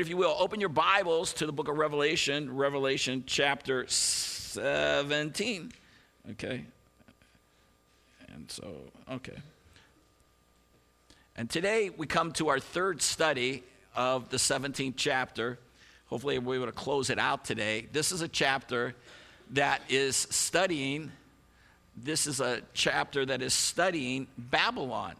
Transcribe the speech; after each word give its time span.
If 0.00 0.08
you 0.08 0.16
will, 0.16 0.34
open 0.38 0.58
your 0.58 0.70
Bibles 0.70 1.34
to 1.34 1.44
the 1.44 1.52
book 1.52 1.68
of 1.68 1.76
Revelation, 1.76 2.56
Revelation 2.56 3.24
chapter 3.26 3.86
17. 3.88 5.70
Okay. 6.30 6.64
And 8.32 8.50
so, 8.50 8.74
okay. 9.10 9.36
And 11.36 11.50
today 11.50 11.90
we 11.90 12.06
come 12.06 12.32
to 12.32 12.48
our 12.48 12.58
third 12.58 13.02
study 13.02 13.64
of 13.94 14.30
the 14.30 14.38
17th 14.38 14.94
chapter. 14.96 15.58
Hopefully, 16.06 16.38
we'll 16.38 16.58
be 16.58 16.62
able 16.62 16.72
to 16.72 16.78
close 16.78 17.10
it 17.10 17.18
out 17.18 17.44
today. 17.44 17.86
This 17.92 18.12
is 18.12 18.22
a 18.22 18.28
chapter 18.28 18.94
that 19.50 19.82
is 19.90 20.16
studying, 20.16 21.12
this 21.96 22.26
is 22.26 22.40
a 22.40 22.62
chapter 22.72 23.26
that 23.26 23.42
is 23.42 23.52
studying 23.52 24.26
Babylon. 24.38 25.16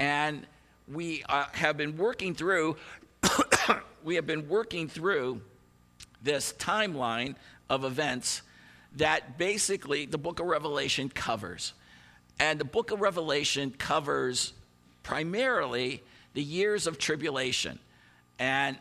And 0.00 0.46
we 0.92 1.22
uh, 1.28 1.44
have 1.52 1.76
been 1.76 1.96
working 1.96 2.34
through 2.34 2.76
we 4.04 4.16
have 4.16 4.26
been 4.26 4.48
working 4.48 4.88
through 4.88 5.40
this 6.22 6.52
timeline 6.54 7.36
of 7.68 7.84
events 7.84 8.42
that 8.96 9.38
basically 9.38 10.06
the 10.06 10.18
book 10.18 10.40
of 10.40 10.46
Revelation 10.46 11.08
covers. 11.08 11.72
And 12.38 12.58
the 12.58 12.64
book 12.64 12.90
of 12.90 13.00
Revelation 13.00 13.70
covers 13.70 14.52
primarily 15.02 16.02
the 16.34 16.42
years 16.42 16.86
of 16.86 16.98
tribulation. 16.98 17.78
And 18.38 18.78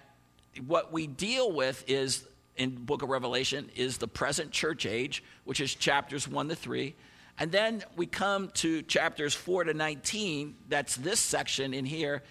what 0.65 0.91
we 0.91 1.07
deal 1.07 1.51
with 1.51 1.83
is 1.87 2.25
in 2.57 2.75
book 2.75 3.01
of 3.01 3.09
Revelation 3.09 3.69
is 3.75 3.97
the 3.97 4.07
present 4.07 4.51
church 4.51 4.85
age, 4.85 5.23
which 5.45 5.61
is 5.61 5.73
chapters 5.73 6.27
1 6.27 6.49
to 6.49 6.55
3. 6.55 6.93
And 7.39 7.51
then 7.51 7.83
we 7.95 8.05
come 8.05 8.49
to 8.55 8.81
chapters 8.81 9.33
4 9.33 9.65
to 9.65 9.73
19, 9.73 10.55
that's 10.67 10.97
this 10.97 11.21
section 11.21 11.73
in 11.73 11.85
here, 11.85 12.21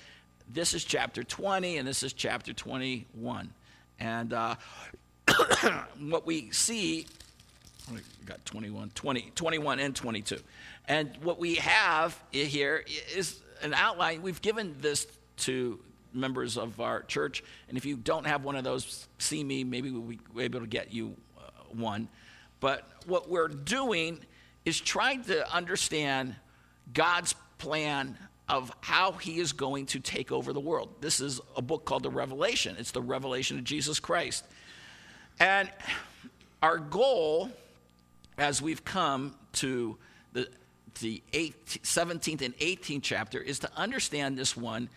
this 0.52 0.74
is 0.74 0.84
chapter 0.84 1.22
20 1.22 1.78
and 1.78 1.86
this 1.86 2.02
is 2.02 2.12
chapter 2.12 2.52
21. 2.52 3.52
And 4.00 4.32
uh, 4.32 4.54
what 6.00 6.26
we 6.26 6.50
see, 6.50 7.06
we 7.92 8.00
got 8.24 8.44
21, 8.44 8.90
20, 8.94 9.32
21 9.34 9.80
and 9.80 9.94
22. 9.94 10.38
And 10.86 11.10
what 11.22 11.38
we 11.38 11.56
have 11.56 12.18
here 12.30 12.84
is 13.14 13.40
an 13.62 13.74
outline. 13.74 14.22
We've 14.22 14.40
given 14.40 14.76
this 14.80 15.06
to 15.38 15.78
members 16.14 16.56
of 16.56 16.80
our 16.80 17.02
church. 17.02 17.42
And 17.68 17.76
if 17.76 17.84
you 17.84 17.96
don't 17.96 18.26
have 18.26 18.44
one 18.44 18.56
of 18.56 18.64
those, 18.64 19.06
see 19.18 19.44
me. 19.44 19.64
Maybe 19.64 19.90
we'll 19.90 20.02
be 20.02 20.18
able 20.38 20.60
to 20.60 20.66
get 20.66 20.92
you 20.92 21.14
uh, 21.38 21.50
one. 21.72 22.08
But 22.60 22.88
what 23.06 23.28
we're 23.28 23.48
doing 23.48 24.18
is 24.64 24.80
trying 24.80 25.24
to 25.24 25.54
understand 25.54 26.34
God's 26.92 27.34
plan 27.58 28.16
of 28.48 28.72
how 28.80 29.12
he 29.12 29.38
is 29.38 29.52
going 29.52 29.86
to 29.86 30.00
take 30.00 30.32
over 30.32 30.52
the 30.52 30.60
world. 30.60 30.88
This 31.00 31.20
is 31.20 31.40
a 31.56 31.62
book 31.62 31.84
called 31.84 32.02
The 32.02 32.10
Revelation, 32.10 32.76
it's 32.78 32.92
the 32.92 33.02
revelation 33.02 33.58
of 33.58 33.64
Jesus 33.64 34.00
Christ. 34.00 34.44
And 35.40 35.70
our 36.62 36.78
goal, 36.78 37.50
as 38.38 38.60
we've 38.60 38.84
come 38.84 39.36
to 39.54 39.96
the, 40.32 40.48
the 41.00 41.22
17th 41.32 42.42
and 42.42 42.56
18th 42.58 43.02
chapter, 43.02 43.40
is 43.40 43.60
to 43.60 43.70
understand 43.76 44.36
this 44.36 44.56
one 44.56 44.88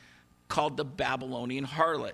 called 0.48 0.78
the 0.78 0.86
Babylonian 0.86 1.66
harlot. 1.66 2.14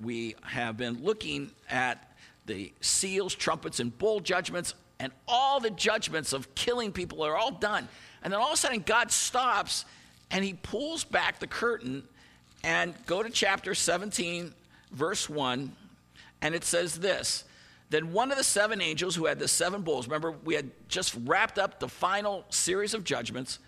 We 0.00 0.36
have 0.42 0.76
been 0.76 1.02
looking 1.02 1.50
at 1.68 2.16
the 2.46 2.72
seals, 2.80 3.34
trumpets, 3.34 3.80
and 3.80 3.96
bowl 3.98 4.20
judgments, 4.20 4.74
and 4.98 5.12
all 5.26 5.60
the 5.60 5.70
judgments 5.70 6.32
of 6.32 6.54
killing 6.54 6.92
people 6.92 7.22
are 7.22 7.36
all 7.36 7.50
done. 7.52 7.88
And 8.22 8.32
then 8.32 8.40
all 8.40 8.48
of 8.48 8.54
a 8.54 8.56
sudden, 8.56 8.82
God 8.84 9.12
stops 9.12 9.84
and 10.30 10.44
he 10.44 10.54
pulls 10.54 11.04
back 11.04 11.38
the 11.38 11.46
curtain 11.46 12.02
and 12.64 12.94
go 13.06 13.22
to 13.22 13.30
chapter 13.30 13.74
17, 13.74 14.52
verse 14.92 15.28
1, 15.28 15.72
and 16.42 16.54
it 16.54 16.64
says 16.64 16.98
this 16.98 17.44
Then 17.90 18.12
one 18.12 18.30
of 18.30 18.36
the 18.36 18.44
seven 18.44 18.80
angels 18.80 19.14
who 19.14 19.26
had 19.26 19.38
the 19.38 19.48
seven 19.48 19.82
bowls, 19.82 20.06
remember, 20.06 20.32
we 20.32 20.54
had 20.54 20.70
just 20.88 21.16
wrapped 21.24 21.58
up 21.58 21.80
the 21.80 21.88
final 21.88 22.44
series 22.50 22.94
of 22.94 23.04
judgments, 23.04 23.58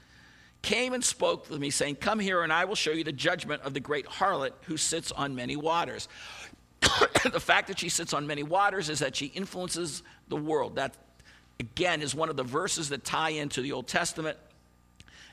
came 0.62 0.93
and 0.93 1.05
spoke 1.05 1.49
with 1.49 1.61
me, 1.61 1.71
saying, 1.71 1.97
Come 1.97 2.19
here, 2.19 2.43
and 2.43 2.53
I 2.53 2.65
will 2.65 2.75
show 2.75 2.93
you 2.93 3.05
the 3.05 3.13
judgment 3.13 3.63
of 3.63 3.75
the 3.75 3.81
great 3.81 4.07
harlot 4.07 4.53
who 4.63 4.77
sits 4.77 5.13
on 5.13 5.34
many 5.34 5.57
waters. 5.57 6.09
the 7.33 7.41
fact 7.41 7.69
that 7.69 7.79
she 7.79 7.89
sits 7.89 8.13
on 8.13 8.27
many 8.27 8.43
waters 8.43 8.89
is 8.89 8.99
that 9.01 9.17
she 9.17 9.27
influences 9.27 10.03
the 10.29 10.37
world. 10.37 10.77
That, 10.77 10.97
again, 11.59 12.03
is 12.03 12.15
one 12.15 12.29
of 12.29 12.37
the 12.37 12.45
verses 12.45 12.89
that 12.89 13.05
tie 13.05 13.31
into 13.31 13.63
the 13.63 13.73
Old 13.73 13.87
Testament 13.87 14.39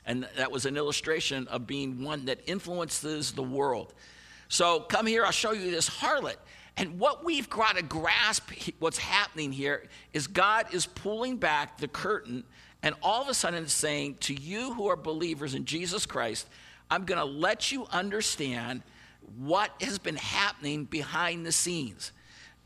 and 0.08 0.26
that 0.36 0.50
was 0.50 0.64
an 0.64 0.76
illustration 0.78 1.46
of 1.48 1.66
being 1.66 2.02
one 2.02 2.24
that 2.24 2.40
influences 2.46 3.30
the 3.32 3.42
world. 3.42 3.92
So 4.48 4.80
come 4.80 5.06
here, 5.06 5.24
I'll 5.24 5.30
show 5.30 5.52
you 5.52 5.70
this 5.70 5.88
harlot. 5.88 6.36
And 6.78 6.98
what 6.98 7.24
we've 7.24 7.50
got 7.50 7.76
to 7.76 7.82
grasp, 7.82 8.50
what's 8.78 8.96
happening 8.96 9.52
here, 9.52 9.84
is 10.14 10.26
God 10.26 10.72
is 10.72 10.86
pulling 10.86 11.36
back 11.36 11.76
the 11.76 11.88
curtain, 11.88 12.44
and 12.82 12.94
all 13.02 13.20
of 13.20 13.28
a 13.28 13.34
sudden 13.34 13.68
saying 13.68 14.16
to 14.20 14.34
you 14.34 14.72
who 14.72 14.88
are 14.88 14.96
believers 14.96 15.54
in 15.54 15.66
Jesus 15.66 16.06
Christ, 16.06 16.48
I'm 16.90 17.04
going 17.04 17.18
to 17.18 17.26
let 17.26 17.70
you 17.70 17.86
understand 17.92 18.82
what 19.36 19.70
has 19.82 19.98
been 19.98 20.16
happening 20.16 20.86
behind 20.86 21.44
the 21.44 21.52
scenes. 21.52 22.12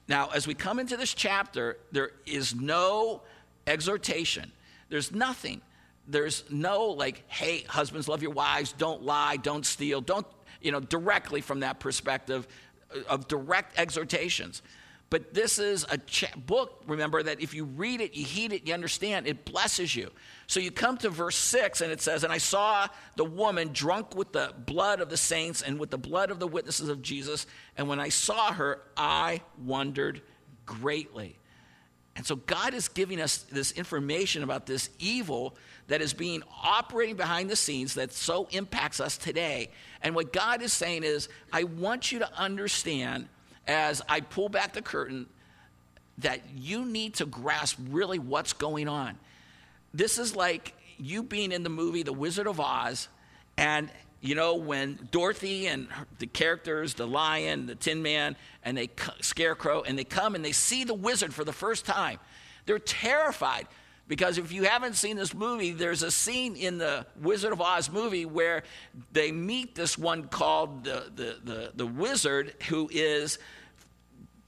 Now, 0.06 0.28
as 0.32 0.47
we 0.47 0.54
come 0.54 0.78
into 0.78 0.97
this 0.97 1.12
chapter, 1.12 1.78
there 1.91 2.12
is 2.24 2.54
no 2.54 3.22
exhortation, 3.66 4.53
there's 4.91 5.10
nothing 5.10 5.60
there's 6.06 6.44
no 6.50 6.86
like, 6.86 7.22
hey, 7.28 7.64
husbands, 7.68 8.08
love 8.08 8.22
your 8.22 8.32
wives, 8.32 8.72
don't 8.72 9.02
lie, 9.02 9.36
don't 9.36 9.64
steal, 9.64 10.00
don't, 10.00 10.26
you 10.60 10.72
know, 10.72 10.80
directly 10.80 11.40
from 11.40 11.60
that 11.60 11.80
perspective 11.80 12.46
of 13.08 13.28
direct 13.28 13.78
exhortations. 13.78 14.62
But 15.12 15.34
this 15.34 15.58
is 15.58 15.84
a 15.91 15.98
ch- 15.98 16.32
book, 16.34 16.84
remember, 16.86 17.22
that 17.22 17.42
if 17.42 17.52
you 17.52 17.64
read 17.64 18.00
it, 18.00 18.14
you 18.14 18.24
heed 18.24 18.54
it, 18.54 18.66
you 18.66 18.72
understand, 18.72 19.26
it 19.26 19.44
blesses 19.44 19.94
you. 19.94 20.10
So 20.46 20.58
you 20.58 20.70
come 20.70 20.96
to 20.98 21.10
verse 21.10 21.36
6, 21.36 21.82
and 21.82 21.92
it 21.92 22.00
says, 22.00 22.24
And 22.24 22.32
I 22.32 22.38
saw 22.38 22.88
the 23.16 23.24
woman 23.24 23.74
drunk 23.74 24.16
with 24.16 24.32
the 24.32 24.54
blood 24.64 25.02
of 25.02 25.10
the 25.10 25.18
saints 25.18 25.60
and 25.60 25.78
with 25.78 25.91
the 25.91 25.98
blood 25.98 26.30
of 26.30 26.38
the 26.38 26.46
witnesses 26.46 26.88
of 26.88 27.02
Jesus. 27.02 27.46
And 27.76 27.88
when 27.88 28.00
I 28.00 28.08
saw 28.08 28.54
her, 28.54 28.80
I 28.96 29.42
wondered 29.62 30.22
greatly. 30.64 31.38
And 32.16 32.26
so 32.26 32.36
God 32.36 32.72
is 32.72 32.88
giving 32.88 33.20
us 33.20 33.38
this 33.38 33.72
information 33.72 34.42
about 34.42 34.64
this 34.64 34.88
evil 34.98 35.56
that 35.88 36.00
is 36.00 36.12
being 36.12 36.43
operating 36.62 37.16
behind 37.16 37.50
the 37.50 37.56
scenes 37.56 37.94
that 37.94 38.12
so 38.12 38.48
impacts 38.50 39.00
us 39.00 39.16
today. 39.16 39.70
And 40.03 40.15
what 40.15 40.32
God 40.32 40.62
is 40.62 40.72
saying 40.72 41.04
is, 41.04 41.28
I 41.53 41.65
want 41.65 42.12
you 42.12 42.20
to 42.20 42.38
understand 42.38 43.28
as 43.66 44.03
I 44.09 44.21
pull 44.21 44.48
back 44.48 44.72
the 44.72 44.82
curtain 44.82 45.26
that 46.19 46.41
you 46.54 46.84
need 46.84 47.15
to 47.15 47.26
grasp 47.26 47.78
really 47.91 48.19
what's 48.19 48.53
going 48.53 48.88
on. 48.88 49.19
This 49.94 50.19
is 50.19 50.34
like 50.37 50.75
you 50.98 51.22
being 51.22 51.53
in 51.53 51.62
the 51.62 51.69
movie 51.69 52.03
The 52.03 52.12
Wizard 52.12 52.47
of 52.47 52.60
Oz, 52.60 53.09
and 53.56 53.91
you 54.21 54.34
know 54.34 54.54
when 54.54 55.09
Dorothy 55.10 55.66
and 55.66 55.88
the 56.19 56.26
characters, 56.26 56.94
the 56.94 57.06
lion, 57.06 57.66
the 57.66 57.75
Tin 57.75 58.03
Man, 58.03 58.37
and 58.65 58.76
they 58.76 58.91
scarecrow, 59.21 59.82
and 59.82 59.98
they 59.98 60.04
come 60.04 60.34
and 60.34 60.44
they 60.44 60.53
see 60.53 60.84
the 60.84 60.94
wizard 60.94 61.34
for 61.34 61.44
the 61.44 61.53
first 61.53 61.84
time. 61.84 62.19
They're 62.66 62.78
terrified 62.78 63.66
because 64.12 64.36
if 64.36 64.52
you 64.52 64.64
haven't 64.64 64.92
seen 64.92 65.16
this 65.16 65.32
movie, 65.32 65.70
there's 65.70 66.02
a 66.02 66.10
scene 66.10 66.54
in 66.54 66.76
the 66.76 67.06
Wizard 67.22 67.50
of 67.50 67.62
Oz 67.62 67.90
movie 67.90 68.26
where 68.26 68.62
they 69.10 69.32
meet 69.32 69.74
this 69.74 69.96
one 69.96 70.24
called 70.24 70.84
the, 70.84 71.10
the, 71.16 71.38
the, 71.42 71.72
the 71.74 71.86
wizard 71.86 72.54
who 72.68 72.90
is 72.92 73.38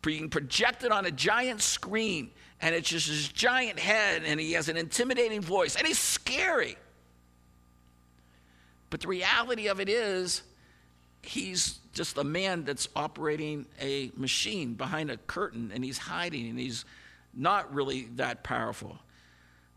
being 0.02 0.28
projected 0.28 0.92
on 0.92 1.06
a 1.06 1.10
giant 1.10 1.62
screen. 1.62 2.30
And 2.60 2.75
it's 2.75 2.91
just 2.91 3.08
his 3.08 3.28
giant 3.28 3.78
head, 3.78 4.25
and 4.26 4.38
he 4.38 4.52
has 4.52 4.69
an 4.69 4.76
intimidating 4.76 5.41
voice, 5.41 5.76
and 5.76 5.86
he's 5.86 5.98
scary. 5.98 6.76
But 8.91 9.00
the 9.00 9.08
reality 9.08 9.69
of 9.69 9.81
it 9.81 9.88
is, 9.88 10.42
he's 11.22 11.78
just 11.94 12.19
a 12.19 12.25
man 12.25 12.64
that's 12.64 12.86
operating 12.94 13.64
a 13.81 14.10
machine 14.14 14.75
behind 14.75 15.10
a 15.10 15.17
curtain, 15.17 15.72
and 15.75 15.82
he's 15.82 15.96
hiding, 15.96 16.50
and 16.50 16.58
he's 16.58 16.84
not 17.32 17.72
really 17.72 18.10
that 18.17 18.44
powerful. 18.44 18.99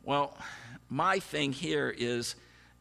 Well, 0.07 0.37
my 0.89 1.19
thing 1.19 1.51
here 1.51 1.93
is 1.95 2.35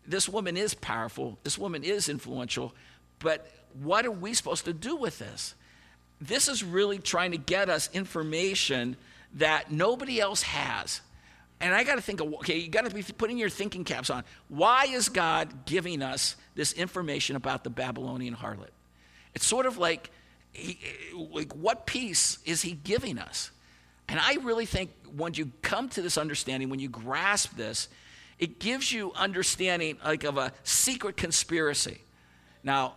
this 0.07 0.29
woman 0.29 0.57
is 0.57 0.75
powerful, 0.75 1.39
this 1.43 1.59
woman 1.59 1.83
is 1.83 2.09
influential, 2.09 2.73
but 3.19 3.51
what 3.83 4.07
are 4.07 4.13
we 4.13 4.33
supposed 4.33 4.65
to 4.67 4.73
do 4.73 4.95
with 4.95 5.19
this? 5.19 5.57
This 6.21 6.47
is 6.47 6.63
really 6.63 7.01
trying 7.01 7.33
to 7.33 7.37
get 7.37 7.69
us 7.69 7.91
information 7.93 8.97
that 9.35 9.73
nobody 9.73 10.21
else 10.21 10.43
has. 10.43 11.01
And 11.61 11.75
I 11.75 11.83
got 11.83 11.97
to 11.97 12.01
think 12.01 12.21
okay, 12.21 12.59
you 12.59 12.69
got 12.69 12.85
to 12.85 12.95
be 12.95 13.03
putting 13.03 13.39
your 13.39 13.49
thinking 13.49 13.83
caps 13.83 14.09
on. 14.09 14.23
Why 14.47 14.85
is 14.85 15.09
God 15.09 15.67
giving 15.67 16.03
us 16.03 16.37
this 16.55 16.75
information 16.75 17.35
about 17.35 17.65
the 17.65 17.71
Babylonian 17.71 18.37
harlot? 18.37 18.71
It's 19.35 19.45
sort 19.47 19.67
of 19.67 19.79
like, 19.79 20.11
he, 20.53 20.79
like 21.13 21.57
what 21.57 21.87
piece 21.87 22.39
is 22.45 22.63
he 22.63 22.71
giving 22.71 23.19
us? 23.19 23.51
And 24.09 24.21
I 24.21 24.35
really 24.43 24.67
think 24.67 24.91
when 25.15 25.35
you 25.35 25.51
come 25.63 25.89
to 25.91 26.03
this 26.03 26.17
understanding, 26.17 26.69
when 26.69 26.79
you 26.79 26.89
grasp 26.89 27.57
this, 27.57 27.89
it 28.39 28.59
gives 28.59 28.93
you 28.93 29.13
understanding 29.15 29.99
like 30.05 30.25
of 30.25 30.37
a 30.37 30.53
secret 30.63 31.17
conspiracy. 31.17 32.01
Now, 32.63 32.95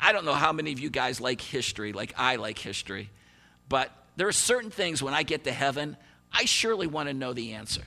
I 0.00 0.12
don't 0.12 0.24
know 0.24 0.34
how 0.34 0.52
many 0.52 0.72
of 0.72 0.78
you 0.78 0.90
guys 0.90 1.20
like 1.20 1.40
history, 1.40 1.92
like 1.92 2.14
I 2.16 2.36
like 2.36 2.58
history, 2.58 3.10
but 3.68 3.90
there 4.16 4.28
are 4.28 4.32
certain 4.32 4.70
things 4.70 5.02
when 5.02 5.14
I 5.14 5.22
get 5.22 5.44
to 5.44 5.52
heaven, 5.52 5.96
I 6.32 6.44
surely 6.44 6.86
want 6.86 7.08
to 7.08 7.14
know 7.14 7.32
the 7.32 7.54
answer. 7.54 7.82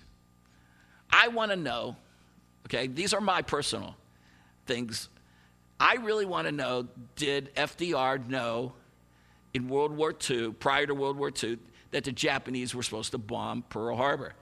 I 1.11 1.27
want 1.29 1.51
to 1.51 1.57
know, 1.57 1.95
okay, 2.65 2.87
these 2.87 3.13
are 3.13 3.21
my 3.21 3.41
personal 3.41 3.95
things. 4.65 5.09
I 5.79 5.95
really 5.95 6.25
want 6.25 6.47
to 6.47 6.51
know 6.51 6.87
did 7.15 7.53
FDR 7.55 8.27
know 8.27 8.73
in 9.53 9.69
World 9.69 9.95
War 9.95 10.13
II, 10.29 10.51
prior 10.51 10.85
to 10.85 10.93
World 10.93 11.17
War 11.17 11.31
II, 11.31 11.57
that 11.91 12.03
the 12.03 12.11
Japanese 12.11 12.75
were 12.75 12.83
supposed 12.83 13.11
to 13.11 13.17
bomb 13.17 13.63
Pearl 13.63 13.95
Harbor? 13.95 14.33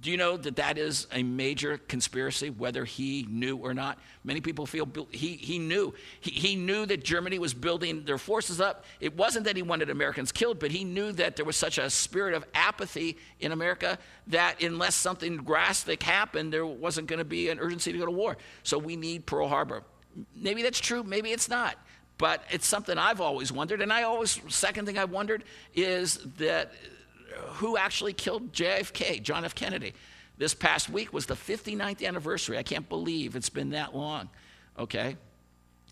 Do 0.00 0.12
you 0.12 0.16
know 0.16 0.36
that 0.36 0.56
that 0.56 0.78
is 0.78 1.08
a 1.12 1.24
major 1.24 1.76
conspiracy, 1.76 2.50
whether 2.50 2.84
he 2.84 3.26
knew 3.28 3.56
or 3.56 3.74
not? 3.74 3.98
Many 4.22 4.40
people 4.40 4.64
feel 4.64 4.88
he, 5.10 5.34
he 5.34 5.58
knew. 5.58 5.92
He, 6.20 6.30
he 6.30 6.56
knew 6.56 6.86
that 6.86 7.02
Germany 7.02 7.40
was 7.40 7.52
building 7.52 8.04
their 8.04 8.18
forces 8.18 8.60
up. 8.60 8.84
It 9.00 9.16
wasn't 9.16 9.46
that 9.46 9.56
he 9.56 9.62
wanted 9.62 9.90
Americans 9.90 10.30
killed, 10.30 10.60
but 10.60 10.70
he 10.70 10.84
knew 10.84 11.10
that 11.12 11.34
there 11.34 11.44
was 11.44 11.56
such 11.56 11.78
a 11.78 11.90
spirit 11.90 12.34
of 12.34 12.44
apathy 12.54 13.16
in 13.40 13.50
America 13.50 13.98
that 14.28 14.62
unless 14.62 14.94
something 14.94 15.38
drastic 15.38 16.00
happened, 16.04 16.52
there 16.52 16.66
wasn't 16.66 17.08
going 17.08 17.18
to 17.18 17.24
be 17.24 17.48
an 17.48 17.58
urgency 17.58 17.90
to 17.90 17.98
go 17.98 18.04
to 18.04 18.12
war. 18.12 18.36
So 18.62 18.78
we 18.78 18.94
need 18.94 19.26
Pearl 19.26 19.48
Harbor. 19.48 19.82
Maybe 20.36 20.62
that's 20.62 20.80
true, 20.80 21.02
maybe 21.02 21.32
it's 21.32 21.48
not. 21.48 21.76
But 22.18 22.42
it's 22.50 22.66
something 22.66 22.98
I've 22.98 23.20
always 23.20 23.52
wondered. 23.52 23.80
And 23.80 23.92
I 23.92 24.02
always, 24.02 24.40
second 24.48 24.86
thing 24.86 24.98
I've 24.98 25.10
wondered 25.10 25.44
is 25.74 26.18
that 26.38 26.72
who 27.54 27.76
actually 27.76 28.12
killed 28.12 28.52
JFK, 28.52 29.22
John 29.22 29.44
F. 29.44 29.54
Kennedy. 29.54 29.94
This 30.36 30.54
past 30.54 30.88
week 30.88 31.12
was 31.12 31.26
the 31.26 31.34
59th 31.34 32.06
anniversary. 32.06 32.58
I 32.58 32.62
can't 32.62 32.88
believe 32.88 33.34
it's 33.34 33.50
been 33.50 33.70
that 33.70 33.94
long. 33.94 34.28
Okay? 34.78 35.16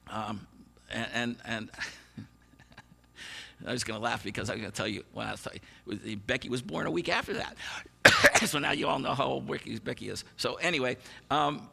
Um, 0.08 0.46
and, 0.90 1.08
and, 1.12 1.36
and 1.44 1.70
I 3.66 3.72
was 3.72 3.82
going 3.82 3.98
to 3.98 4.04
laugh 4.04 4.22
because 4.22 4.50
I'm 4.50 4.58
going 4.58 4.70
to 4.70 4.76
tell 4.76 4.86
you, 4.86 5.04
well, 5.14 5.26
I'll 5.28 5.36
tell 5.36 5.52
you, 5.86 6.16
Becky 6.16 6.48
was 6.48 6.62
born 6.62 6.86
a 6.86 6.90
week 6.90 7.08
after 7.08 7.34
that. 7.34 7.56
so 8.46 8.58
now 8.58 8.70
you 8.70 8.86
all 8.86 8.98
know 8.98 9.14
how 9.14 9.26
old 9.26 9.48
Becky, 9.84 10.08
is. 10.08 10.24
So 10.36 10.54
anyway, 10.54 10.96
um, 11.30 11.68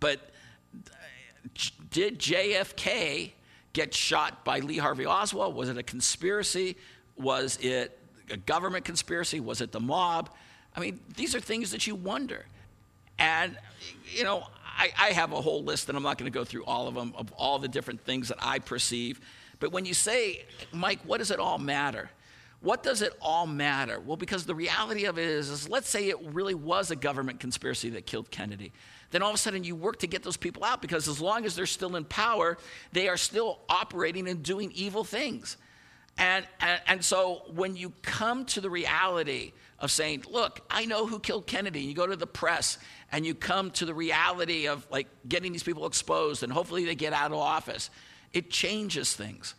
but 0.00 0.20
did 1.90 2.18
JFK 2.18 3.32
get 3.72 3.94
shot 3.94 4.44
by 4.44 4.58
Lee 4.60 4.78
Harvey 4.78 5.06
Oswald? 5.06 5.54
Was 5.54 5.68
it 5.68 5.78
a 5.78 5.82
conspiracy? 5.82 6.76
Was 7.16 7.58
it 7.60 7.98
a 8.30 8.36
government 8.36 8.84
conspiracy? 8.84 9.40
Was 9.40 9.60
it 9.60 9.72
the 9.72 9.80
mob? 9.80 10.30
I 10.74 10.80
mean, 10.80 11.00
these 11.16 11.34
are 11.34 11.40
things 11.40 11.70
that 11.72 11.86
you 11.86 11.94
wonder. 11.94 12.46
And, 13.18 13.56
you 14.10 14.24
know, 14.24 14.46
I, 14.64 14.90
I 14.98 15.06
have 15.08 15.32
a 15.32 15.40
whole 15.40 15.62
list, 15.62 15.88
and 15.88 15.96
I'm 15.96 16.02
not 16.02 16.18
going 16.18 16.30
to 16.30 16.36
go 16.36 16.44
through 16.44 16.64
all 16.64 16.88
of 16.88 16.94
them, 16.94 17.12
of 17.16 17.30
all 17.32 17.58
the 17.58 17.68
different 17.68 18.04
things 18.04 18.28
that 18.28 18.38
I 18.40 18.58
perceive. 18.58 19.20
But 19.60 19.70
when 19.70 19.84
you 19.84 19.94
say, 19.94 20.44
Mike, 20.72 21.00
what 21.04 21.18
does 21.18 21.30
it 21.30 21.38
all 21.38 21.58
matter? 21.58 22.10
What 22.60 22.82
does 22.82 23.02
it 23.02 23.12
all 23.20 23.46
matter? 23.46 24.00
Well, 24.00 24.16
because 24.16 24.46
the 24.46 24.54
reality 24.54 25.04
of 25.04 25.18
it 25.18 25.28
is, 25.28 25.50
is 25.50 25.68
let's 25.68 25.88
say 25.88 26.08
it 26.08 26.16
really 26.22 26.54
was 26.54 26.90
a 26.90 26.96
government 26.96 27.40
conspiracy 27.40 27.90
that 27.90 28.06
killed 28.06 28.30
Kennedy. 28.30 28.72
Then 29.12 29.22
all 29.22 29.28
of 29.28 29.34
a 29.34 29.38
sudden 29.38 29.62
you 29.62 29.76
work 29.76 30.00
to 30.00 30.06
get 30.06 30.22
those 30.22 30.36
people 30.36 30.64
out 30.64 30.82
because 30.82 31.06
as 31.06 31.20
long 31.20 31.44
as 31.44 31.54
they're 31.54 31.66
still 31.66 31.94
in 31.96 32.04
power, 32.04 32.58
they 32.92 33.08
are 33.08 33.16
still 33.16 33.60
operating 33.68 34.26
and 34.26 34.42
doing 34.42 34.72
evil 34.74 35.04
things. 35.04 35.56
And, 36.18 36.46
and, 36.60 36.80
and, 36.86 37.04
so 37.04 37.42
when 37.54 37.74
you 37.74 37.92
come 38.02 38.44
to 38.46 38.60
the 38.60 38.68
reality 38.68 39.52
of 39.78 39.90
saying, 39.90 40.24
look, 40.30 40.60
I 40.68 40.84
know 40.84 41.06
who 41.06 41.18
killed 41.18 41.46
Kennedy, 41.46 41.80
you 41.80 41.94
go 41.94 42.06
to 42.06 42.16
the 42.16 42.26
press 42.26 42.78
and 43.10 43.24
you 43.24 43.34
come 43.34 43.70
to 43.72 43.86
the 43.86 43.94
reality 43.94 44.68
of 44.68 44.86
like 44.90 45.06
getting 45.26 45.52
these 45.52 45.62
people 45.62 45.86
exposed 45.86 46.42
and 46.42 46.52
hopefully 46.52 46.84
they 46.84 46.94
get 46.94 47.14
out 47.14 47.32
of 47.32 47.38
office, 47.38 47.88
it 48.32 48.50
changes 48.50 49.14
things. 49.14 49.54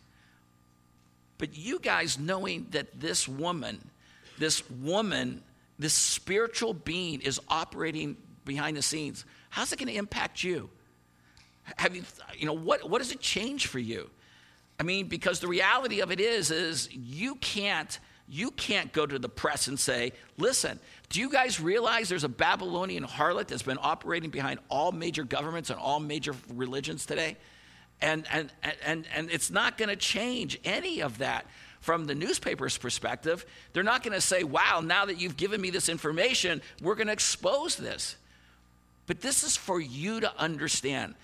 But 1.38 1.56
you 1.56 1.80
guys 1.80 2.18
knowing 2.18 2.68
that 2.70 3.00
this 3.00 3.26
woman, 3.26 3.90
this 4.38 4.68
woman, 4.70 5.42
this 5.78 5.92
spiritual 5.92 6.72
being 6.72 7.20
is 7.20 7.40
operating 7.48 8.16
behind 8.44 8.76
the 8.76 8.82
scenes, 8.82 9.24
how's 9.54 9.72
it 9.72 9.78
going 9.78 9.86
to 9.86 9.94
impact 9.94 10.42
you? 10.42 10.68
Have 11.76 11.94
you, 11.94 12.02
you 12.36 12.44
know, 12.44 12.52
what, 12.52 12.90
what 12.90 12.98
does 12.98 13.12
it 13.12 13.20
change 13.20 13.68
for 13.68 13.78
you? 13.78 14.10
I 14.80 14.82
mean, 14.82 15.06
because 15.06 15.38
the 15.38 15.46
reality 15.46 16.00
of 16.00 16.10
it 16.10 16.18
is, 16.18 16.50
is 16.50 16.88
you 16.92 17.36
can't, 17.36 18.00
you 18.28 18.50
can't 18.50 18.92
go 18.92 19.06
to 19.06 19.16
the 19.16 19.28
press 19.28 19.68
and 19.68 19.78
say, 19.78 20.10
listen, 20.38 20.80
do 21.08 21.20
you 21.20 21.30
guys 21.30 21.60
realize 21.60 22.08
there's 22.08 22.24
a 22.24 22.28
Babylonian 22.28 23.04
harlot 23.04 23.46
that's 23.46 23.62
been 23.62 23.78
operating 23.80 24.30
behind 24.30 24.58
all 24.68 24.90
major 24.90 25.22
governments 25.22 25.70
and 25.70 25.78
all 25.78 26.00
major 26.00 26.34
religions 26.52 27.06
today? 27.06 27.36
And, 28.00 28.26
and, 28.32 28.50
and, 28.84 29.06
and 29.14 29.30
it's 29.30 29.52
not 29.52 29.78
going 29.78 29.88
to 29.88 29.96
change 29.96 30.58
any 30.64 31.00
of 31.00 31.18
that 31.18 31.46
from 31.80 32.06
the 32.06 32.14
newspaper's 32.16 32.76
perspective. 32.76 33.46
They're 33.72 33.84
not 33.84 34.02
going 34.02 34.14
to 34.14 34.20
say, 34.20 34.42
wow, 34.42 34.82
now 34.84 35.04
that 35.04 35.20
you've 35.20 35.36
given 35.36 35.60
me 35.60 35.70
this 35.70 35.88
information, 35.88 36.60
we're 36.82 36.96
going 36.96 37.06
to 37.06 37.12
expose 37.12 37.76
this. 37.76 38.16
But 39.06 39.20
this 39.20 39.44
is 39.44 39.56
for 39.56 39.80
you 39.80 40.20
to 40.20 40.32
understand. 40.38 41.14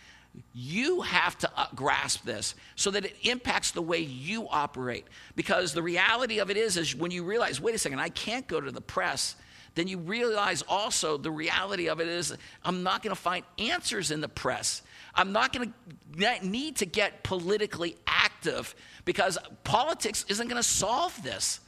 You 0.55 1.01
have 1.01 1.37
to 1.39 1.51
uh, 1.57 1.67
grasp 1.75 2.25
this 2.25 2.55
so 2.77 2.91
that 2.93 3.05
it 3.05 3.17
impacts 3.23 3.73
the 3.73 3.83
way 3.83 3.99
you 3.99 4.47
operate. 4.49 5.07
Because 5.35 5.73
the 5.73 5.83
reality 5.83 6.39
of 6.39 6.51
it 6.51 6.57
is, 6.57 6.77
is 6.77 6.95
when 6.95 7.11
you 7.11 7.25
realize, 7.25 7.61
wait 7.61 7.75
a 7.75 7.79
second, 7.79 7.99
I 7.99 8.11
can't 8.11 8.47
go 8.47 8.61
to 8.61 8.71
the 8.71 8.81
press, 8.81 9.37
then 9.75 9.89
you 9.89 9.99
realize 9.99 10.63
also 10.63 11.17
the 11.17 11.31
reality 11.31 11.89
of 11.89 12.01
it 12.01 12.09
is, 12.09 12.37
I'm 12.65 12.83
not 12.83 13.03
going 13.03 13.15
to 13.15 13.21
find 13.21 13.45
answers 13.59 14.11
in 14.11 14.21
the 14.21 14.29
press. 14.29 14.83
I'm 15.15 15.33
not 15.33 15.53
going 15.53 15.73
to 16.19 16.47
need 16.47 16.77
to 16.77 16.87
get 16.87 17.23
politically 17.23 17.97
active 18.07 18.75
because 19.05 19.39
politics 19.65 20.25
isn't 20.29 20.49
going 20.49 20.61
to 20.61 20.69
solve 20.69 21.21
this. 21.23 21.61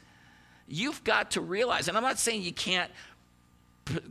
You've 0.69 1.03
got 1.05 1.33
to 1.33 1.41
realize, 1.41 1.89
and 1.89 1.97
I'm 1.97 2.03
not 2.03 2.19
saying 2.19 2.43
you 2.43 2.53
can't 2.53 2.91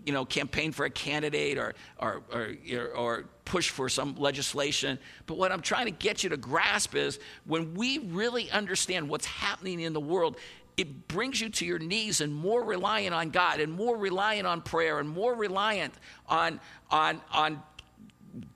you 0.05 0.13
know, 0.13 0.25
campaign 0.25 0.71
for 0.71 0.85
a 0.85 0.89
candidate 0.89 1.57
or, 1.57 1.73
or, 1.99 2.21
or, 2.31 2.85
or, 2.95 3.25
push 3.43 3.69
for 3.69 3.89
some 3.89 4.15
legislation. 4.15 4.97
But 5.25 5.37
what 5.37 5.51
I'm 5.51 5.61
trying 5.61 5.85
to 5.85 5.91
get 5.91 6.23
you 6.23 6.29
to 6.29 6.37
grasp 6.37 6.95
is 6.95 7.19
when 7.45 7.73
we 7.73 7.97
really 7.97 8.49
understand 8.49 9.09
what's 9.09 9.25
happening 9.25 9.81
in 9.81 9.91
the 9.91 9.99
world, 9.99 10.37
it 10.77 11.07
brings 11.09 11.41
you 11.41 11.49
to 11.49 11.65
your 11.65 11.79
knees 11.79 12.21
and 12.21 12.33
more 12.33 12.63
reliant 12.63 13.13
on 13.13 13.29
God 13.29 13.59
and 13.59 13.73
more 13.73 13.97
reliant 13.97 14.47
on 14.47 14.61
prayer 14.61 14.99
and 14.99 15.09
more 15.09 15.35
reliant 15.35 15.93
on, 16.29 16.61
on, 16.89 17.19
on 17.33 17.61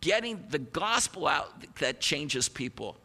getting 0.02 0.46
the 0.50 0.60
gospel 0.60 1.28
out 1.28 1.52
that 1.80 2.00
changes 2.00 2.48
people. 2.48 2.98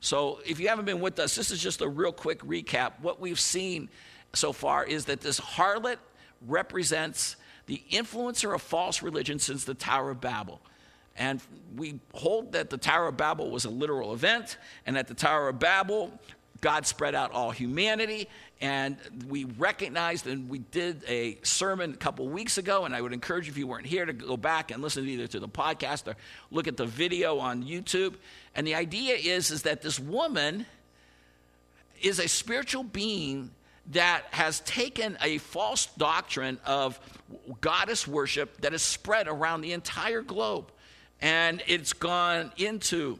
So 0.00 0.40
if 0.46 0.58
you 0.60 0.68
haven't 0.68 0.86
been 0.86 1.00
with 1.00 1.18
us, 1.18 1.34
this 1.34 1.50
is 1.50 1.60
just 1.60 1.80
a 1.80 1.88
real 1.88 2.12
quick 2.12 2.40
recap. 2.40 2.92
What 3.00 3.20
we've 3.20 3.40
seen 3.40 3.88
so 4.32 4.52
far 4.52 4.84
is 4.84 5.06
that 5.06 5.20
this 5.20 5.40
harlot 5.40 5.96
represents 6.46 7.36
the 7.66 7.82
influencer 7.90 8.54
of 8.54 8.62
false 8.62 9.02
religion 9.02 9.38
since 9.38 9.64
the 9.64 9.74
Tower 9.74 10.10
of 10.10 10.20
Babel. 10.20 10.60
And 11.16 11.40
we 11.76 12.00
hold 12.14 12.52
that 12.52 12.70
the 12.70 12.78
Tower 12.78 13.08
of 13.08 13.16
Babel 13.16 13.50
was 13.50 13.64
a 13.64 13.70
literal 13.70 14.12
event, 14.12 14.56
and 14.86 14.96
at 14.96 15.08
the 15.08 15.14
Tower 15.14 15.48
of 15.48 15.58
Babel, 15.58 16.12
God 16.60 16.86
spread 16.86 17.14
out 17.14 17.32
all 17.32 17.50
humanity. 17.50 18.28
And 18.60 18.98
we 19.28 19.44
recognized, 19.44 20.26
and 20.26 20.48
we 20.50 20.58
did 20.58 21.02
a 21.08 21.38
sermon 21.42 21.94
a 21.94 21.96
couple 21.96 22.28
weeks 22.28 22.58
ago, 22.58 22.84
and 22.84 22.94
I 22.94 23.00
would 23.00 23.14
encourage 23.14 23.46
you, 23.46 23.52
if 23.52 23.56
you 23.56 23.66
weren't 23.66 23.86
here, 23.86 24.04
to 24.04 24.12
go 24.12 24.36
back 24.36 24.70
and 24.70 24.82
listen 24.82 25.08
either 25.08 25.26
to 25.28 25.40
the 25.40 25.48
podcast 25.48 26.06
or 26.06 26.16
look 26.50 26.68
at 26.68 26.76
the 26.76 26.84
video 26.84 27.38
on 27.38 27.64
YouTube. 27.64 28.16
And 28.54 28.66
the 28.66 28.74
idea 28.74 29.14
is, 29.14 29.50
is 29.50 29.62
that 29.62 29.80
this 29.80 29.98
woman 29.98 30.66
is 32.02 32.18
a 32.18 32.28
spiritual 32.28 32.82
being 32.82 33.50
that 33.90 34.24
has 34.30 34.60
taken 34.60 35.18
a 35.22 35.38
false 35.38 35.86
doctrine 35.98 36.58
of 36.64 36.98
goddess 37.60 38.06
worship 38.06 38.60
that 38.60 38.72
is 38.72 38.82
spread 38.82 39.28
around 39.28 39.60
the 39.60 39.72
entire 39.72 40.22
globe. 40.22 40.70
And 41.20 41.62
it's 41.66 41.92
gone 41.92 42.52
into 42.56 43.18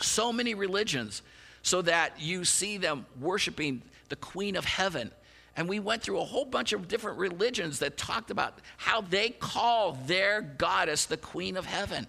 so 0.00 0.32
many 0.32 0.54
religions 0.54 1.22
so 1.62 1.82
that 1.82 2.20
you 2.20 2.44
see 2.44 2.78
them 2.78 3.06
worshiping 3.20 3.82
the 4.08 4.16
Queen 4.16 4.56
of 4.56 4.64
Heaven. 4.64 5.10
And 5.56 5.68
we 5.68 5.78
went 5.78 6.02
through 6.02 6.20
a 6.20 6.24
whole 6.24 6.44
bunch 6.44 6.72
of 6.72 6.88
different 6.88 7.18
religions 7.18 7.80
that 7.80 7.96
talked 7.96 8.30
about 8.30 8.58
how 8.78 9.02
they 9.02 9.30
call 9.30 9.92
their 10.06 10.40
goddess 10.40 11.04
the 11.06 11.16
Queen 11.18 11.56
of 11.56 11.66
Heaven. 11.66 12.06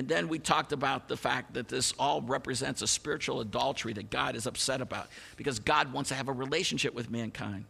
And 0.00 0.08
then 0.08 0.28
we 0.28 0.38
talked 0.38 0.72
about 0.72 1.08
the 1.08 1.16
fact 1.18 1.52
that 1.52 1.68
this 1.68 1.92
all 1.98 2.22
represents 2.22 2.80
a 2.80 2.86
spiritual 2.86 3.42
adultery 3.42 3.92
that 3.92 4.08
God 4.08 4.34
is 4.34 4.46
upset 4.46 4.80
about 4.80 5.08
because 5.36 5.58
God 5.58 5.92
wants 5.92 6.08
to 6.08 6.14
have 6.14 6.28
a 6.28 6.32
relationship 6.32 6.94
with 6.94 7.10
mankind. 7.10 7.66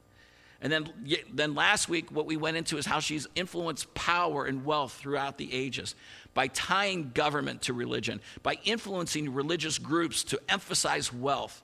And 0.61 0.73
then, 0.73 0.93
then 1.33 1.57
last 1.57 1.89
week, 1.89 2.13
what 2.13 2.27
we 2.27 2.37
went 2.37 2.57
into 2.57 2.79
is 2.79 2.87
how 2.87 3.01
she's 3.01 3.27
influenced 3.35 3.93
power 3.95 4.45
and 4.45 4.65
wealth 4.65 4.93
throughout 4.93 5.39
the 5.39 5.53
ages 5.53 5.97
by 6.33 6.47
tying 6.47 7.11
government 7.15 7.63
to 7.63 7.73
religion, 7.73 8.21
by 8.45 8.61
influencing 8.63 9.35
religious 9.35 9.79
groups 9.79 10.23
to 10.23 10.41
emphasize 10.49 11.13
wealth. 11.13 11.61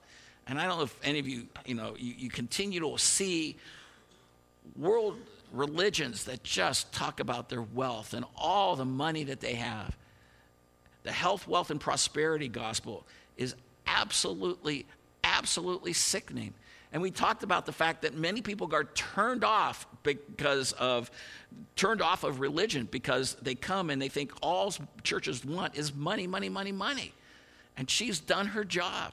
And 0.49 0.59
I 0.59 0.67
don't 0.67 0.79
know 0.79 0.85
if 0.85 0.99
any 1.05 1.21
of 1.21 1.29
you, 1.29 1.47
you 1.65 1.77
know, 1.77 1.95
you, 1.97 2.13
you 2.19 2.29
continue 2.29 2.81
to 2.81 2.99
see 2.99 3.57
world 4.75 5.17
religions 5.53 6.25
that 6.25 6.43
just 6.43 6.93
talk 6.93 7.21
about 7.21 7.51
their 7.51 7.63
wealth 7.63 8.15
and 8.15 8.25
all 8.35 8.75
the 8.75 8.85
money 8.85 9.23
that 9.23 9.39
they 9.39 9.55
have. 9.55 9.97
The 11.07 11.13
health, 11.13 11.47
wealth, 11.47 11.71
and 11.71 11.81
prosperity 11.81 12.49
gospel 12.49 13.07
is 13.37 13.55
absolutely, 13.87 14.85
absolutely 15.23 15.93
sickening. 15.93 16.53
And 16.93 17.01
we 17.01 17.13
talked 17.13 17.45
about 17.45 17.65
the 17.65 17.73
fact 17.73 18.03
that 18.03 18.17
many 18.17 18.43
people 18.43 18.75
are 18.75 18.85
turned 18.85 19.45
off 19.45 19.87
because 20.03 20.73
of 20.73 21.11
turned 21.77 22.03
off 22.03 22.25
of 22.25 22.41
religion 22.41 22.89
because 22.91 23.37
they 23.41 23.55
come 23.55 23.89
and 23.91 24.03
they 24.03 24.09
think 24.09 24.33
all 24.43 24.75
churches 25.05 25.45
want 25.45 25.77
is 25.77 25.95
money, 25.95 26.27
money, 26.27 26.49
money, 26.49 26.73
money. 26.73 27.13
And 27.77 27.89
she's 27.89 28.19
done 28.19 28.49
her 28.49 28.65
job. 28.65 29.13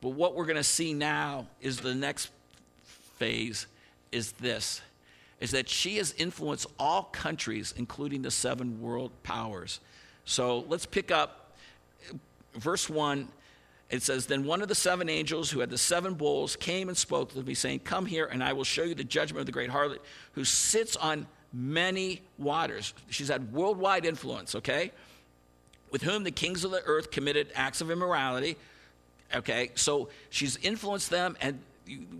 But 0.00 0.10
what 0.10 0.34
we're 0.34 0.46
going 0.46 0.56
to 0.56 0.64
see 0.64 0.94
now 0.94 1.46
is 1.60 1.78
the 1.78 1.94
next 1.94 2.30
phase 3.18 3.68
is 4.10 4.32
this 4.32 4.82
is 5.38 5.52
that 5.52 5.68
she 5.68 5.96
has 5.96 6.12
influenced 6.18 6.66
all 6.78 7.04
countries 7.04 7.72
including 7.76 8.22
the 8.22 8.30
seven 8.30 8.80
world 8.80 9.12
powers. 9.22 9.78
So 10.24 10.64
let's 10.68 10.86
pick 10.86 11.10
up 11.10 11.54
verse 12.54 12.88
1 12.88 13.28
it 13.90 14.02
says, 14.02 14.26
Then 14.26 14.44
one 14.44 14.62
of 14.62 14.68
the 14.68 14.74
seven 14.74 15.08
angels 15.08 15.50
who 15.50 15.60
had 15.60 15.68
the 15.68 15.78
seven 15.78 16.14
bowls 16.14 16.56
came 16.56 16.88
and 16.88 16.96
spoke 16.96 17.32
to 17.32 17.42
me, 17.42 17.54
saying, 17.54 17.80
Come 17.80 18.06
here, 18.06 18.26
and 18.26 18.42
I 18.42 18.52
will 18.52 18.64
show 18.64 18.84
you 18.84 18.94
the 18.94 19.04
judgment 19.04 19.40
of 19.40 19.46
the 19.46 19.52
great 19.52 19.70
harlot 19.70 19.98
who 20.32 20.44
sits 20.44 20.96
on 20.96 21.26
many 21.52 22.22
waters. 22.38 22.94
She's 23.08 23.28
had 23.28 23.52
worldwide 23.52 24.06
influence, 24.06 24.54
okay? 24.54 24.92
With 25.90 26.02
whom 26.02 26.22
the 26.22 26.30
kings 26.30 26.62
of 26.64 26.70
the 26.70 26.82
earth 26.84 27.10
committed 27.10 27.48
acts 27.56 27.80
of 27.80 27.90
immorality. 27.90 28.56
Okay, 29.34 29.72
so 29.74 30.08
she's 30.30 30.56
influenced 30.58 31.10
them, 31.10 31.36
and 31.40 31.58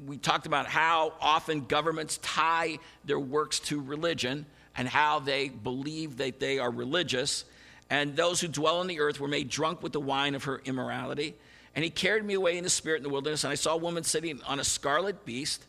we 0.06 0.16
talked 0.16 0.46
about 0.46 0.66
how 0.66 1.14
often 1.20 1.66
governments 1.66 2.18
tie 2.22 2.78
their 3.04 3.20
works 3.20 3.60
to 3.60 3.80
religion 3.80 4.46
and 4.76 4.88
how 4.88 5.20
they 5.20 5.48
believe 5.48 6.16
that 6.16 6.40
they 6.40 6.58
are 6.58 6.70
religious. 6.70 7.44
And 7.90 8.14
those 8.14 8.40
who 8.40 8.48
dwell 8.48 8.78
on 8.78 8.86
the 8.86 9.00
earth 9.00 9.18
were 9.18 9.28
made 9.28 9.50
drunk 9.50 9.82
with 9.82 9.92
the 9.92 10.00
wine 10.00 10.36
of 10.36 10.44
her 10.44 10.62
immorality. 10.64 11.34
And 11.74 11.84
he 11.84 11.90
carried 11.90 12.24
me 12.24 12.34
away 12.34 12.56
in 12.56 12.64
the 12.64 12.70
spirit 12.70 12.98
in 12.98 13.02
the 13.02 13.08
wilderness, 13.08 13.44
and 13.44 13.50
I 13.50 13.56
saw 13.56 13.74
a 13.74 13.76
woman 13.76 14.04
sitting 14.04 14.40
on 14.46 14.60
a 14.60 14.64
scarlet 14.64 15.24
beast 15.24 15.66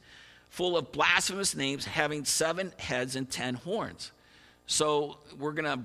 full 0.49 0.77
of 0.77 0.91
blasphemous 0.91 1.55
names, 1.55 1.85
having 1.85 2.25
seven 2.25 2.73
heads 2.77 3.15
and 3.15 3.29
ten 3.29 3.55
horns. 3.55 4.11
So 4.67 5.17
we're 5.39 5.53
to, 5.53 5.79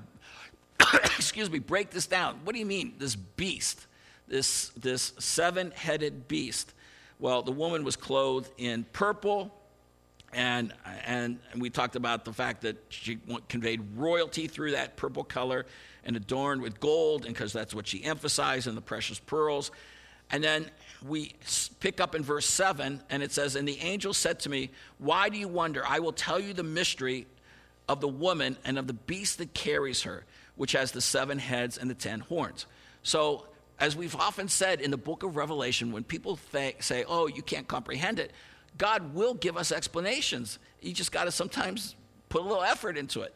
excuse 1.04 1.50
me, 1.50 1.58
break 1.58 1.90
this 1.90 2.06
down. 2.06 2.40
What 2.44 2.52
do 2.52 2.58
you 2.58 2.66
mean, 2.66 2.94
this 2.98 3.16
beast? 3.16 3.86
This, 4.28 4.70
this 4.70 5.12
seven 5.18 5.70
headed 5.70 6.28
beast. 6.28 6.72
Well, 7.18 7.42
the 7.42 7.52
woman 7.52 7.84
was 7.84 7.96
clothed 7.96 8.50
in 8.58 8.84
purple, 8.92 9.54
and, 10.36 10.72
and, 11.06 11.38
we 11.56 11.70
talked 11.70 11.96
about 11.96 12.26
the 12.26 12.32
fact 12.32 12.60
that 12.62 12.76
she 12.90 13.18
conveyed 13.48 13.80
royalty 13.96 14.46
through 14.46 14.72
that 14.72 14.96
purple 14.96 15.24
color 15.24 15.64
and 16.04 16.14
adorned 16.14 16.60
with 16.60 16.78
gold, 16.78 17.24
and 17.24 17.34
because 17.34 17.54
that's 17.54 17.74
what 17.74 17.86
she 17.86 18.04
emphasized, 18.04 18.66
and 18.66 18.76
the 18.76 18.82
precious 18.82 19.18
pearls. 19.18 19.70
And 20.30 20.44
then 20.44 20.70
we 21.06 21.34
pick 21.80 22.00
up 22.00 22.14
in 22.14 22.22
verse 22.22 22.46
7, 22.46 23.00
and 23.08 23.22
it 23.22 23.32
says, 23.32 23.56
And 23.56 23.66
the 23.66 23.80
angel 23.80 24.12
said 24.12 24.38
to 24.40 24.50
me, 24.50 24.70
Why 24.98 25.30
do 25.30 25.38
you 25.38 25.48
wonder? 25.48 25.82
I 25.86 26.00
will 26.00 26.12
tell 26.12 26.38
you 26.38 26.52
the 26.52 26.62
mystery 26.62 27.26
of 27.88 28.00
the 28.00 28.08
woman 28.08 28.58
and 28.64 28.78
of 28.78 28.86
the 28.86 28.92
beast 28.92 29.38
that 29.38 29.54
carries 29.54 30.02
her, 30.02 30.26
which 30.56 30.72
has 30.72 30.92
the 30.92 31.00
seven 31.00 31.38
heads 31.38 31.78
and 31.78 31.88
the 31.88 31.94
ten 31.94 32.20
horns. 32.20 32.66
So, 33.02 33.46
as 33.78 33.96
we've 33.96 34.16
often 34.16 34.48
said 34.48 34.82
in 34.82 34.90
the 34.90 34.96
book 34.98 35.22
of 35.22 35.36
Revelation, 35.36 35.92
when 35.92 36.04
people 36.04 36.38
th- 36.52 36.76
say, 36.80 37.04
Oh, 37.08 37.26
you 37.26 37.42
can't 37.42 37.66
comprehend 37.66 38.18
it, 38.18 38.32
God 38.78 39.14
will 39.14 39.34
give 39.34 39.56
us 39.56 39.72
explanations. 39.72 40.58
You 40.80 40.92
just 40.92 41.12
got 41.12 41.24
to 41.24 41.30
sometimes 41.30 41.94
put 42.28 42.42
a 42.42 42.44
little 42.44 42.62
effort 42.62 42.96
into 42.96 43.22
it. 43.22 43.34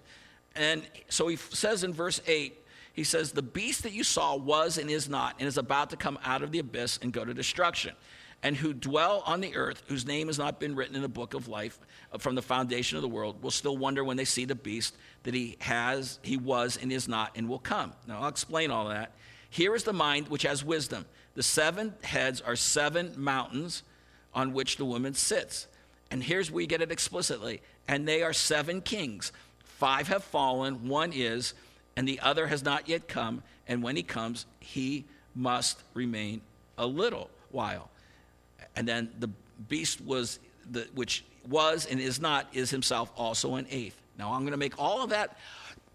And 0.55 0.83
so 1.09 1.29
he 1.29 1.37
says 1.37 1.85
in 1.85 1.93
verse 1.93 2.21
8, 2.27 2.57
he 2.93 3.05
says, 3.05 3.33
The 3.33 3.43
beast 3.43 3.85
that 3.85 3.93
you 3.93 4.05
saw 4.05 4.37
was 4.37 4.79
and 4.79 4.91
is 4.91 5.09
not, 5.09 5.37
and 5.39 5.47
is 5.47 5.59
about 5.59 5.91
to 5.91 5.97
come 5.97 6.19
out 6.25 6.43
of 6.43 6.53
the 6.53 6.59
abyss 6.59 6.99
and 7.03 7.13
go 7.13 7.25
to 7.25 7.33
destruction, 7.33 7.95
and 8.43 8.57
who 8.57 8.73
dwell 8.73 9.23
on 9.27 9.41
the 9.41 9.55
earth, 9.55 9.83
whose 9.87 10.07
name 10.07 10.27
has 10.27 10.39
not 10.39 10.59
been 10.59 10.75
written 10.75 10.97
in 10.97 11.03
the 11.03 11.09
book 11.09 11.35
of 11.35 11.47
life 11.47 11.79
uh, 12.13 12.19
from 12.19 12.35
the 12.35 12.43
foundation 12.43 12.97
of 12.97 13.03
the 13.03 13.09
world, 13.09 13.43
will 13.43 13.51
still 13.51 13.77
wonder 13.77 14.03
when 14.03 14.17
they 14.17 14.25
see 14.25 14.45
the 14.45 14.55
beast 14.55 14.97
that 15.23 15.35
he 15.35 15.57
has, 15.61 16.19
he 16.23 16.37
was, 16.37 16.79
and 16.81 16.91
is 16.93 17.07
not, 17.07 17.31
and 17.37 17.49
will 17.49 17.59
come. 17.59 17.93
Now 18.07 18.23
I'll 18.23 18.29
explain 18.29 18.71
all 18.71 18.89
that. 18.89 19.13
Here 19.51 19.75
is 19.75 19.85
the 19.85 19.93
mind 19.93 20.29
which 20.29 20.43
has 20.43 20.65
wisdom. 20.65 21.07
The 21.35 21.43
seven 21.43 21.95
heads 22.03 22.41
are 22.41 22.57
seven 22.57 23.15
mountains 23.17 23.83
on 24.35 24.53
which 24.53 24.77
the 24.77 24.85
woman 24.85 25.15
sits. 25.15 25.67
And 26.11 26.23
here's 26.23 26.51
where 26.51 26.61
you 26.61 26.67
get 26.67 26.83
it 26.83 26.91
explicitly. 26.91 27.63
And 27.87 28.07
they 28.07 28.23
are 28.23 28.33
seven 28.33 28.81
kings. 28.81 29.33
Five 29.65 30.09
have 30.09 30.25
fallen, 30.25 30.89
one 30.89 31.13
is, 31.15 31.55
and 31.97 32.07
the 32.07 32.21
other 32.21 32.47
has 32.47 32.63
not 32.63 32.89
yet 32.89 33.09
come. 33.09 33.43
And 33.67 33.83
when 33.83 33.97
he 33.97 34.03
comes, 34.03 34.47
he 34.59 35.05
must 35.35 35.83
remain 35.95 36.41
a 36.77 36.87
little 36.87 37.31
while. 37.51 37.91
And 38.77 38.87
then 38.87 39.11
the 39.19 39.31
beast 39.69 40.01
was, 40.01 40.39
the, 40.71 40.87
which 40.95 41.25
was 41.49 41.87
and 41.87 42.01
is 42.01 42.21
not, 42.21 42.49
is 42.53 42.71
himself 42.71 43.11
also 43.17 43.55
an 43.55 43.67
eighth. 43.71 44.01
Now 44.19 44.33
I'm 44.33 44.41
going 44.41 44.53
to 44.53 44.59
make 44.59 44.79
all 44.79 45.03
of 45.03 45.11
that, 45.11 45.39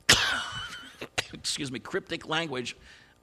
excuse 1.33 1.71
me, 1.71 1.79
cryptic 1.79 2.27
language 2.27 2.75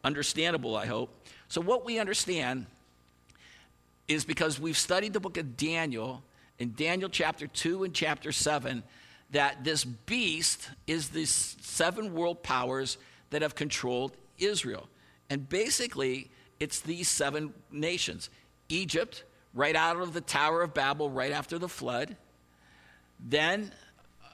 understandable, 0.04 0.76
I 0.76 0.87
hope. 0.87 1.11
So, 1.49 1.61
what 1.61 1.85
we 1.85 1.99
understand 1.99 2.66
is 4.09 4.25
because 4.25 4.61
we've 4.61 4.78
studied 4.78 5.12
the 5.12 5.21
book 5.21 5.37
of 5.37 5.56
Daniel, 5.56 6.23
in 6.59 6.75
Daniel 6.75 7.09
chapter 7.09 7.47
2 7.47 7.85
and 7.85 7.94
chapter 7.94 8.32
7, 8.32 8.82
that 9.30 9.64
this 9.64 9.85
beast 9.85 10.68
is 10.87 11.09
the 11.09 11.25
seven 11.25 12.14
world 12.14 12.42
powers 12.42 12.99
that 13.30 13.42
have 13.42 13.54
controlled 13.54 14.16
Israel. 14.38 14.88
And 15.30 15.49
basically, 15.49 16.30
it's 16.61 16.80
these 16.80 17.09
seven 17.09 17.54
nations 17.71 18.28
Egypt, 18.68 19.25
right 19.54 19.75
out 19.76 19.97
of 19.97 20.12
the 20.12 20.21
Tower 20.21 20.62
of 20.62 20.75
Babel, 20.75 21.11
right 21.11 21.32
after 21.32 21.59
the 21.59 21.68
flood. 21.68 22.16
Then, 23.18 23.73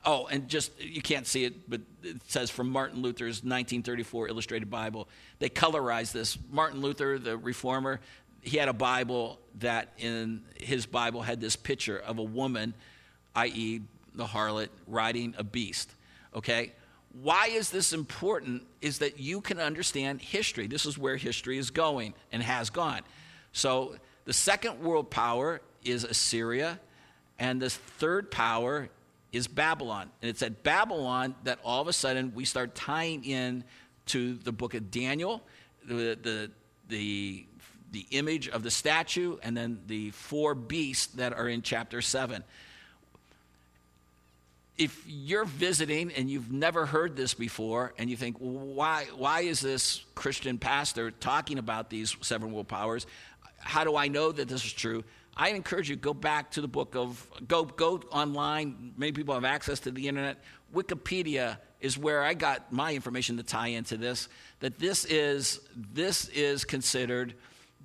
oh, 0.05 0.27
and 0.27 0.49
just, 0.49 0.73
you 0.81 1.03
can't 1.03 1.27
see 1.27 1.45
it, 1.45 1.69
but 1.69 1.81
it 2.03 2.17
says 2.27 2.51
from 2.51 2.71
Martin 2.71 3.03
Luther's 3.03 3.43
1934 3.43 4.29
Illustrated 4.29 4.71
Bible. 4.71 5.09
They 5.39 5.49
colorized 5.49 6.13
this. 6.13 6.39
Martin 6.51 6.81
Luther, 6.81 7.19
the 7.19 7.37
reformer, 7.37 8.01
he 8.43 8.57
had 8.57 8.69
a 8.69 8.73
Bible 8.73 9.39
that 9.59 9.93
in 9.99 10.43
his 10.61 10.87
Bible 10.87 11.23
had 11.23 11.41
this 11.41 11.57
picture 11.57 11.99
of 11.99 12.19
a 12.19 12.23
woman, 12.23 12.75
i.e., 13.35 13.81
the 14.15 14.25
harlot 14.25 14.69
riding 14.87 15.35
a 15.39 15.45
beast. 15.45 15.95
Okay? 16.35 16.73
Why 17.23 17.49
is 17.49 17.71
this 17.71 17.93
important? 17.93 18.65
Is 18.81 18.99
that 18.99 19.19
you 19.19 19.41
can 19.41 19.59
understand 19.59 20.21
history. 20.21 20.67
This 20.67 20.87
is 20.87 20.99
where 20.99 21.17
history 21.17 21.59
is 21.59 21.71
going 21.71 22.15
and 22.33 22.43
has 22.43 22.71
gone. 22.71 23.03
So 23.53 23.97
the 24.25 24.33
second 24.33 24.81
world 24.81 25.11
power 25.11 25.61
is 25.85 26.05
Assyria, 26.05 26.79
and 27.39 27.63
the 27.63 27.71
third 27.71 28.31
power 28.31 28.89
is 29.33 29.47
Babylon. 29.47 30.11
And 30.23 30.29
it's 30.29 30.43
at 30.43 30.63
Babylon 30.63 31.35
that 31.45 31.59
all 31.65 31.81
of 31.81 31.89
a 31.89 31.93
sudden 31.93 32.33
we 32.35 32.45
start 32.45 32.75
tying 32.75 33.25
in 33.25 33.65
to 34.07 34.35
the 34.35 34.53
book 34.53 34.75
of 34.75 34.91
Daniel, 34.91 35.43
the, 35.87 36.19
the, 36.21 36.51
the, 36.89 37.47
the 37.91 38.07
image 38.11 38.49
of 38.49 38.63
the 38.63 38.71
statue, 38.71 39.37
and 39.43 39.57
then 39.57 39.81
the 39.87 40.11
four 40.11 40.55
beasts 40.55 41.07
that 41.15 41.33
are 41.33 41.49
in 41.49 41.63
chapter 41.63 42.01
7 42.03 42.45
if 44.77 45.03
you're 45.09 45.45
visiting 45.45 46.13
and 46.13 46.31
you've 46.31 46.53
never 46.53 46.87
heard 46.87 47.17
this 47.17 47.35
before 47.35 47.93
and 47.99 48.09
you 48.09 48.17
think 48.17 48.37
why 48.39 49.07
why 49.17 49.41
is 49.41 49.59
this 49.59 50.05
christian 50.15 50.57
pastor 50.57 51.11
talking 51.11 51.59
about 51.59 51.91
these 51.91 52.17
seven 52.21 52.53
world 52.53 52.69
powers 52.69 53.05
how 53.59 53.83
do 53.83 53.97
i 53.97 54.07
know 54.07 54.31
that 54.31 54.49
this 54.49 54.65
is 54.65 54.73
true? 54.73 55.03
I 55.39 55.51
encourage 55.51 55.89
you 55.89 55.95
go 55.95 56.13
back 56.13 56.51
to 56.53 56.61
the 56.61 56.69
book 56.69 56.97
of 56.97 57.25
go 57.47 57.65
go 57.65 58.03
online. 58.11 58.93
Many 58.97 59.13
people 59.13 59.35
have 59.35 59.45
access 59.45 59.79
to 59.81 59.93
the 59.93 60.09
internet. 60.09 60.43
Wikipedia 60.75 61.59
is 61.81 61.97
where 61.97 62.25
i 62.25 62.35
got 62.35 62.73
my 62.73 62.93
information 62.93 63.37
to 63.37 63.43
tie 63.45 63.69
into 63.69 63.97
this 63.97 64.29
that 64.59 64.81
this 64.81 65.05
is 65.05 65.61
this 65.93 66.29
is 66.31 66.65
considered 66.65 67.35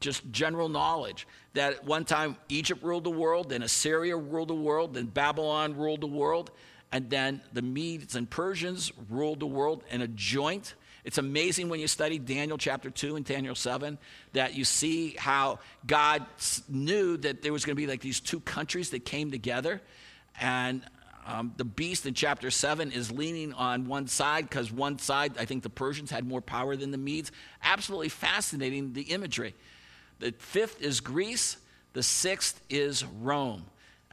just 0.03 0.29
general 0.31 0.69
knowledge 0.69 1.27
that 1.53 1.73
at 1.73 1.85
one 1.85 2.05
time 2.05 2.35
egypt 2.49 2.83
ruled 2.83 3.03
the 3.03 3.09
world 3.09 3.49
then 3.49 3.63
assyria 3.63 4.15
ruled 4.15 4.49
the 4.49 4.53
world 4.53 4.93
then 4.93 5.05
babylon 5.05 5.75
ruled 5.75 6.01
the 6.01 6.07
world 6.07 6.51
and 6.93 7.09
then 7.09 7.41
the 7.51 7.63
Medes 7.63 8.15
and 8.15 8.29
Persians 8.29 8.91
ruled 9.09 9.39
the 9.39 9.47
world 9.47 9.83
in 9.89 10.03
a 10.03 10.07
joint. 10.07 10.75
It's 11.03 11.17
amazing 11.17 11.67
when 11.67 11.79
you 11.79 11.87
study 11.87 12.19
Daniel 12.19 12.55
chapter 12.55 12.91
2 12.91 13.15
and 13.15 13.25
Daniel 13.25 13.55
7 13.55 13.97
that 14.33 14.53
you 14.53 14.63
see 14.63 15.15
how 15.17 15.57
God 15.87 16.23
knew 16.69 17.17
that 17.17 17.41
there 17.41 17.51
was 17.51 17.65
going 17.65 17.75
to 17.75 17.81
be 17.81 17.87
like 17.87 18.01
these 18.01 18.19
two 18.19 18.39
countries 18.39 18.91
that 18.91 19.05
came 19.05 19.31
together. 19.31 19.81
And 20.39 20.83
um, 21.25 21.53
the 21.57 21.65
beast 21.65 22.05
in 22.05 22.13
chapter 22.13 22.51
7 22.51 22.91
is 22.91 23.11
leaning 23.11 23.53
on 23.53 23.87
one 23.87 24.05
side 24.05 24.47
because 24.47 24.71
one 24.71 24.99
side, 24.99 25.33
I 25.39 25.45
think 25.45 25.63
the 25.63 25.71
Persians 25.71 26.11
had 26.11 26.27
more 26.27 26.41
power 26.41 26.75
than 26.75 26.91
the 26.91 26.99
Medes. 26.99 27.31
Absolutely 27.63 28.09
fascinating, 28.09 28.93
the 28.93 29.01
imagery. 29.01 29.55
The 30.19 30.33
fifth 30.37 30.81
is 30.81 30.99
Greece, 30.99 31.57
the 31.93 32.03
sixth 32.03 32.61
is 32.69 33.05
Rome. 33.05 33.65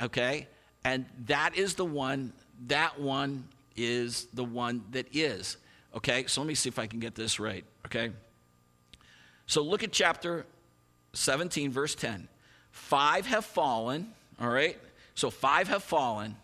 Okay? 0.03 0.49
And 0.85 1.07
that 1.27 1.57
is 1.57 1.75
the 1.75 1.85
one 1.85 2.33
that 2.67 3.01
one 3.01 3.49
is 3.77 4.27
the 4.35 4.45
one 4.45 4.85
that 4.91 5.07
is. 5.13 5.57
Okay, 5.97 6.27
so 6.27 6.41
let 6.41 6.49
me 6.49 6.55
see 6.55 6.69
if 6.69 6.79
I 6.79 6.87
can 6.87 7.01
get 7.01 7.15
this 7.15 7.41
right. 7.41 7.65
Okay, 7.87 8.11
so 9.47 9.63
look 9.63 9.83
at 9.83 9.93
chapter 9.93 10.47
17, 11.15 11.73
verse 11.73 11.95
10. 11.95 12.29
Five 12.71 13.27
have 13.27 13.45
fallen, 13.45 14.13
all 14.41 14.49
right? 14.49 14.79
So 15.15 15.31
five 15.31 15.69
have 15.69 15.83
fallen. 15.83 16.37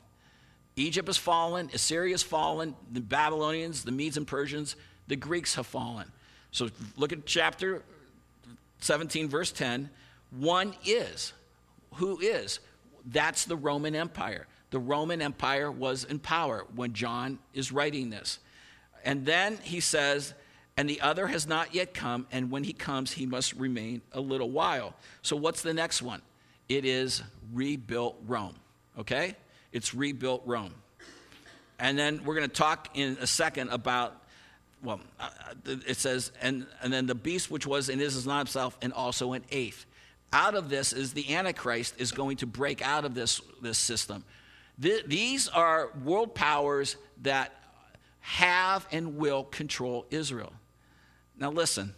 Egypt 0.74 1.08
has 1.08 1.16
fallen, 1.16 1.70
Assyria 1.72 2.12
has 2.12 2.22
fallen, 2.22 2.74
the 2.90 3.00
Babylonians, 3.00 3.84
the 3.84 3.92
Medes 3.92 4.16
and 4.16 4.26
Persians, 4.26 4.76
the 5.06 5.16
Greeks 5.16 5.54
have 5.54 5.66
fallen. 5.66 6.10
So 6.50 6.68
look 6.96 7.12
at 7.12 7.24
chapter 7.24 7.82
17, 8.80 9.28
verse 9.28 9.52
10. 9.52 9.90
One 10.30 10.74
is. 10.84 11.32
Who 11.94 12.18
is? 12.20 12.60
That's 13.04 13.44
the 13.44 13.56
Roman 13.56 13.94
Empire. 13.94 14.46
The 14.70 14.78
Roman 14.78 15.22
Empire 15.22 15.70
was 15.70 16.04
in 16.04 16.18
power 16.18 16.66
when 16.74 16.92
John 16.92 17.38
is 17.54 17.72
writing 17.72 18.10
this. 18.10 18.38
And 19.04 19.24
then 19.24 19.58
he 19.62 19.80
says, 19.80 20.34
and 20.76 20.88
the 20.88 21.00
other 21.00 21.26
has 21.28 21.46
not 21.46 21.74
yet 21.74 21.94
come, 21.94 22.26
and 22.30 22.50
when 22.50 22.64
he 22.64 22.72
comes, 22.72 23.12
he 23.12 23.24
must 23.24 23.54
remain 23.54 24.02
a 24.12 24.20
little 24.20 24.50
while. 24.50 24.94
So, 25.22 25.36
what's 25.36 25.62
the 25.62 25.72
next 25.72 26.02
one? 26.02 26.20
It 26.68 26.84
is 26.84 27.22
rebuilt 27.52 28.16
Rome, 28.26 28.56
okay? 28.98 29.36
It's 29.72 29.94
rebuilt 29.94 30.42
Rome. 30.44 30.74
And 31.78 31.98
then 31.98 32.24
we're 32.24 32.34
going 32.34 32.48
to 32.48 32.54
talk 32.54 32.90
in 32.94 33.16
a 33.20 33.26
second 33.26 33.70
about, 33.70 34.22
well, 34.82 35.00
uh, 35.18 35.28
it 35.86 35.96
says, 35.96 36.32
and, 36.42 36.66
and 36.82 36.92
then 36.92 37.06
the 37.06 37.14
beast 37.14 37.50
which 37.50 37.66
was 37.66 37.88
and 37.88 38.00
is, 38.00 38.14
is 38.14 38.26
not 38.26 38.38
himself, 38.38 38.76
and 38.82 38.92
also 38.92 39.32
an 39.32 39.44
eighth. 39.50 39.86
Out 40.32 40.54
of 40.54 40.68
this 40.68 40.92
is 40.92 41.12
the 41.12 41.34
Antichrist 41.34 41.94
is 41.98 42.12
going 42.12 42.36
to 42.38 42.46
break 42.46 42.82
out 42.82 43.04
of 43.04 43.14
this, 43.14 43.40
this 43.62 43.78
system. 43.78 44.24
these 44.78 45.48
are 45.48 45.90
world 46.04 46.34
powers 46.34 46.96
that 47.22 47.52
have 48.20 48.86
and 48.92 49.16
will 49.16 49.44
control 49.44 50.04
Israel. 50.10 50.52
Now, 51.38 51.50
listen. 51.50 51.94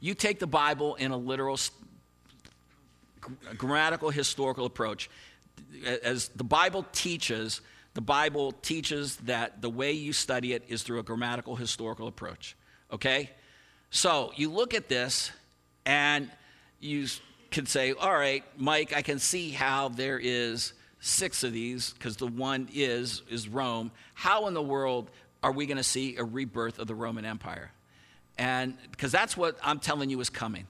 You 0.00 0.14
take 0.14 0.38
the 0.38 0.46
Bible 0.46 0.94
in 0.94 1.10
a 1.10 1.16
literal, 1.16 1.58
grammatical, 3.56 4.10
historical 4.10 4.66
approach. 4.66 5.10
As 5.84 6.28
the 6.28 6.44
Bible 6.44 6.86
teaches, 6.92 7.60
the 7.98 8.02
Bible 8.02 8.52
teaches 8.52 9.16
that 9.16 9.60
the 9.60 9.68
way 9.68 9.90
you 9.90 10.12
study 10.12 10.52
it 10.52 10.62
is 10.68 10.84
through 10.84 11.00
a 11.00 11.02
grammatical, 11.02 11.56
historical 11.56 12.06
approach. 12.06 12.56
Okay? 12.92 13.28
So 13.90 14.30
you 14.36 14.52
look 14.52 14.72
at 14.72 14.88
this 14.88 15.32
and 15.84 16.30
you 16.78 17.08
can 17.50 17.66
say, 17.66 17.94
all 17.94 18.14
right, 18.14 18.44
Mike, 18.56 18.96
I 18.96 19.02
can 19.02 19.18
see 19.18 19.50
how 19.50 19.88
there 19.88 20.16
is 20.16 20.74
six 21.00 21.42
of 21.42 21.52
these 21.52 21.92
because 21.92 22.16
the 22.16 22.28
one 22.28 22.68
is 22.72 23.22
is 23.28 23.48
Rome. 23.48 23.90
How 24.14 24.46
in 24.46 24.54
the 24.54 24.62
world 24.62 25.10
are 25.42 25.50
we 25.50 25.66
going 25.66 25.78
to 25.78 25.82
see 25.82 26.18
a 26.18 26.22
rebirth 26.22 26.78
of 26.78 26.86
the 26.86 26.94
Roman 26.94 27.24
Empire? 27.24 27.72
And 28.38 28.78
because 28.92 29.10
that's 29.10 29.36
what 29.36 29.58
I'm 29.60 29.80
telling 29.80 30.08
you 30.08 30.20
is 30.20 30.30
coming. 30.30 30.68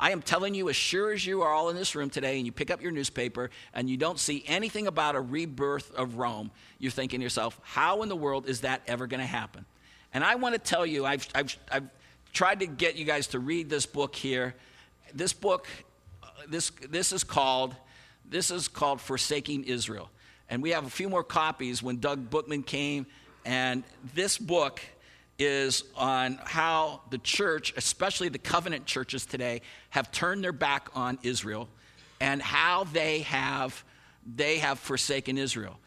I 0.00 0.10
am 0.10 0.22
telling 0.22 0.54
you, 0.54 0.68
as 0.68 0.76
sure 0.76 1.12
as 1.12 1.24
you 1.24 1.42
are 1.42 1.52
all 1.52 1.68
in 1.68 1.76
this 1.76 1.94
room 1.94 2.10
today 2.10 2.38
and 2.38 2.46
you 2.46 2.52
pick 2.52 2.70
up 2.70 2.80
your 2.82 2.90
newspaper 2.90 3.50
and 3.74 3.88
you 3.88 3.96
don't 3.96 4.18
see 4.18 4.42
anything 4.46 4.86
about 4.86 5.14
a 5.14 5.20
rebirth 5.20 5.94
of 5.94 6.16
Rome, 6.16 6.50
you're 6.78 6.90
thinking 6.90 7.20
to 7.20 7.24
yourself, 7.24 7.60
how 7.62 8.02
in 8.02 8.08
the 8.08 8.16
world 8.16 8.48
is 8.48 8.62
that 8.62 8.80
ever 8.86 9.06
going 9.06 9.20
to 9.20 9.26
happen? 9.26 9.66
And 10.12 10.24
I 10.24 10.34
want 10.36 10.54
to 10.54 10.58
tell 10.58 10.86
you, 10.86 11.06
I've, 11.06 11.28
I've, 11.34 11.56
I've 11.70 11.88
tried 12.32 12.60
to 12.60 12.66
get 12.66 12.96
you 12.96 13.04
guys 13.04 13.28
to 13.28 13.38
read 13.38 13.68
this 13.68 13.86
book 13.86 14.16
here. 14.16 14.54
This 15.14 15.32
book, 15.32 15.68
this, 16.48 16.70
this 16.88 17.12
is 17.12 17.22
called 17.22 17.76
this 18.30 18.52
is 18.52 18.68
called 18.68 19.00
Forsaking 19.00 19.64
Israel. 19.64 20.08
And 20.48 20.62
we 20.62 20.70
have 20.70 20.86
a 20.86 20.90
few 20.90 21.08
more 21.08 21.24
copies 21.24 21.82
when 21.82 21.98
Doug 21.98 22.30
Bookman 22.30 22.62
came. 22.62 23.06
And 23.44 23.82
this 24.14 24.38
book 24.38 24.80
is 25.40 25.84
on 25.96 26.38
how 26.44 27.00
the 27.10 27.18
church, 27.18 27.72
especially 27.76 28.28
the 28.28 28.38
covenant 28.38 28.84
churches 28.84 29.24
today, 29.24 29.62
have 29.88 30.12
turned 30.12 30.44
their 30.44 30.52
back 30.52 30.88
on 30.94 31.18
Israel 31.22 31.68
and 32.20 32.42
how 32.42 32.84
they 32.84 33.20
have, 33.20 33.82
they 34.36 34.58
have 34.58 34.78
forsaken 34.78 35.38
Israel. 35.38 35.78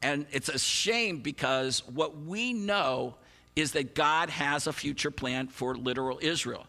And 0.00 0.26
it's 0.30 0.48
a 0.48 0.58
shame 0.58 1.18
because 1.18 1.82
what 1.88 2.16
we 2.16 2.52
know 2.52 3.16
is 3.56 3.72
that 3.72 3.94
God 3.94 4.30
has 4.30 4.66
a 4.66 4.72
future 4.72 5.10
plan 5.10 5.48
for 5.48 5.74
literal 5.74 6.18
Israel. 6.22 6.66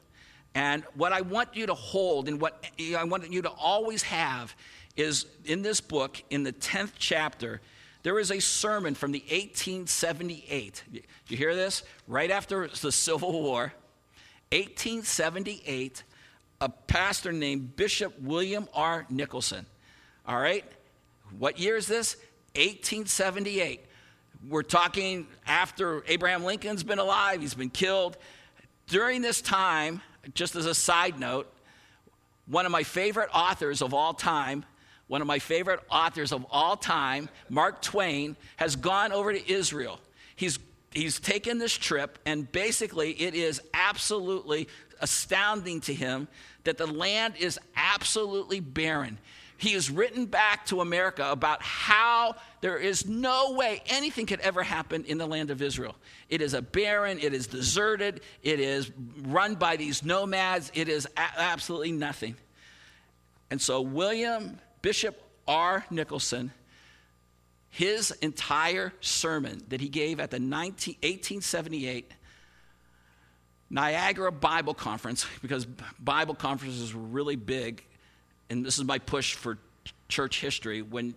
And 0.55 0.83
what 0.95 1.11
I 1.11 1.21
want 1.21 1.49
you 1.55 1.67
to 1.67 1.73
hold 1.73 2.27
and 2.27 2.41
what 2.41 2.65
I 2.97 3.03
want 3.03 3.31
you 3.31 3.41
to 3.43 3.51
always 3.51 4.03
have 4.03 4.55
is 4.95 5.25
in 5.43 5.61
this 5.61 5.81
book, 5.81 6.23
in 6.29 6.43
the 6.43 6.53
10th 6.53 6.93
chapter, 6.97 7.61
there 8.05 8.19
is 8.19 8.29
a 8.29 8.39
sermon 8.39 8.93
from 8.93 9.11
the 9.11 9.21
1878. 9.21 10.83
You 11.27 11.37
hear 11.37 11.55
this? 11.55 11.81
Right 12.07 12.29
after 12.29 12.67
the 12.67 12.91
Civil 12.91 13.31
War, 13.41 13.73
1878, 14.51 16.03
a 16.61 16.69
pastor 16.69 17.31
named 17.31 17.75
Bishop 17.75 18.21
William 18.21 18.69
R. 18.75 19.07
Nicholson. 19.09 19.65
All 20.27 20.37
right? 20.37 20.63
What 21.39 21.57
year 21.57 21.77
is 21.77 21.87
this? 21.87 22.15
1878. 22.53 23.83
We're 24.49 24.61
talking 24.61 25.25
after 25.47 26.03
Abraham 26.07 26.43
Lincoln's 26.43 26.83
been 26.83 26.99
alive, 26.99 27.41
he's 27.41 27.55
been 27.55 27.71
killed. 27.71 28.17
During 28.85 29.23
this 29.23 29.41
time, 29.41 29.99
just 30.35 30.55
as 30.55 30.67
a 30.67 30.75
side 30.75 31.19
note, 31.19 31.51
one 32.45 32.67
of 32.67 32.71
my 32.71 32.83
favorite 32.83 33.31
authors 33.33 33.81
of 33.81 33.95
all 33.95 34.13
time, 34.13 34.63
one 35.07 35.21
of 35.21 35.27
my 35.27 35.39
favorite 35.39 35.79
authors 35.89 36.31
of 36.31 36.45
all 36.49 36.75
time, 36.75 37.29
Mark 37.49 37.81
Twain, 37.81 38.35
has 38.57 38.75
gone 38.75 39.11
over 39.11 39.33
to 39.33 39.51
Israel. 39.51 39.99
He's, 40.35 40.59
he's 40.91 41.19
taken 41.19 41.59
this 41.59 41.73
trip, 41.73 42.17
and 42.25 42.51
basically, 42.51 43.11
it 43.11 43.35
is 43.35 43.61
absolutely 43.73 44.67
astounding 45.01 45.81
to 45.81 45.93
him 45.93 46.27
that 46.63 46.77
the 46.77 46.87
land 46.87 47.35
is 47.37 47.59
absolutely 47.75 48.59
barren. 48.59 49.19
He 49.57 49.71
has 49.73 49.89
written 49.89 50.25
back 50.25 50.65
to 50.67 50.81
America 50.81 51.29
about 51.31 51.61
how 51.61 52.35
there 52.59 52.77
is 52.77 53.05
no 53.05 53.53
way 53.53 53.81
anything 53.87 54.25
could 54.25 54.41
ever 54.41 54.63
happen 54.63 55.05
in 55.05 55.17
the 55.17 55.25
land 55.25 55.49
of 55.49 55.61
Israel. 55.61 55.95
It 56.29 56.41
is 56.41 56.53
a 56.53 56.61
barren, 56.61 57.19
it 57.19 57.33
is 57.33 57.47
deserted, 57.47 58.21
it 58.43 58.59
is 58.59 58.91
run 59.21 59.55
by 59.55 59.77
these 59.77 60.03
nomads, 60.03 60.71
it 60.73 60.89
is 60.89 61.05
a- 61.15 61.39
absolutely 61.39 61.93
nothing. 61.93 62.35
And 63.49 63.61
so, 63.61 63.79
William 63.79 64.59
Bishop 64.85 65.19
R. 65.47 65.83
Nicholson, 65.89 66.51
his 67.71 68.11
entire 68.21 68.93
sermon 69.01 69.63
that 69.69 69.81
he 69.81 69.89
gave 69.89 70.19
at 70.19 70.29
the 70.29 70.37
19, 70.37 70.93
1878 71.01 72.11
Niagara 73.71 74.31
Bible 74.31 74.75
Conference, 74.75 75.25
because 75.41 75.65
Bible 75.99 76.35
conferences 76.35 76.93
were 76.93 77.01
really 77.01 77.35
big, 77.35 77.83
and 78.51 78.63
this 78.63 78.77
is 78.77 78.83
my 78.83 78.99
push 78.99 79.33
for 79.33 79.57
church 80.07 80.39
history. 80.39 80.83
When 80.83 81.15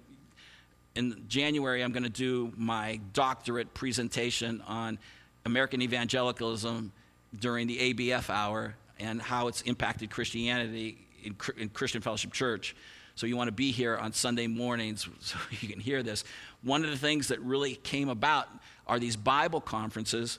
in 0.94 1.24
January, 1.28 1.85
I'm 1.85 1.92
going 1.92 2.04
to 2.04 2.09
do 2.09 2.50
my 2.57 3.00
doctorate 3.12 3.74
presentation 3.74 4.62
on 4.66 4.98
American 5.44 5.83
evangelicalism 5.83 6.90
during 7.38 7.66
the 7.66 7.92
ABF 7.92 8.31
hour 8.31 8.76
and 8.98 9.20
how 9.20 9.48
it's 9.48 9.61
impacted 9.61 10.09
Christianity 10.09 11.07
in, 11.22 11.37
in 11.59 11.68
Christian 11.68 12.00
Fellowship 12.00 12.33
Church. 12.33 12.74
So 13.18 13.26
you 13.26 13.37
want 13.37 13.48
to 13.48 13.52
be 13.52 13.72
here 13.72 13.96
on 13.96 14.12
Sunday 14.12 14.46
mornings 14.46 15.09
so 15.20 15.37
you 15.50 15.66
can 15.66 15.81
hear 15.81 16.04
this. 16.04 16.22
One 16.62 16.85
of 16.85 16.90
the 16.90 16.96
things 16.96 17.28
that 17.28 17.40
really 17.40 17.74
came 17.74 18.09
about 18.09 18.48
are 18.87 19.00
these 19.00 19.16
Bible 19.16 19.61
conferences. 19.61 20.38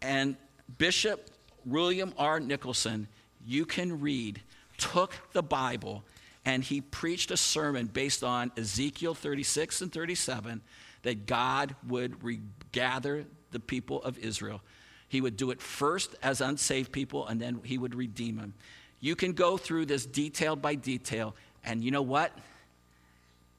And 0.00 0.34
Bishop 0.78 1.30
William 1.64 2.12
R. 2.18 2.40
Nicholson, 2.40 3.06
you 3.46 3.64
can 3.64 4.00
read, 4.00 4.40
took 4.78 5.14
the 5.32 5.44
Bible 5.44 6.02
and 6.44 6.64
he 6.64 6.80
preached 6.80 7.30
a 7.30 7.36
sermon 7.36 7.86
based 7.86 8.24
on 8.24 8.50
Ezekiel 8.56 9.14
36 9.14 9.82
and 9.82 9.92
37 9.92 10.60
that 11.02 11.26
God 11.26 11.76
would 11.86 12.24
regather 12.24 13.26
the 13.52 13.60
people 13.60 14.02
of 14.02 14.18
Israel. 14.18 14.60
He 15.08 15.20
would 15.20 15.36
do 15.36 15.52
it 15.52 15.60
first 15.60 16.16
as 16.20 16.40
unsaved 16.40 16.90
people, 16.90 17.28
and 17.28 17.40
then 17.40 17.60
he 17.62 17.78
would 17.78 17.94
redeem 17.94 18.38
them. 18.38 18.54
You 18.98 19.14
can 19.14 19.34
go 19.34 19.56
through 19.56 19.86
this 19.86 20.06
detail 20.06 20.56
by 20.56 20.74
detail 20.74 21.34
and 21.64 21.82
you 21.82 21.90
know 21.90 22.02
what? 22.02 22.32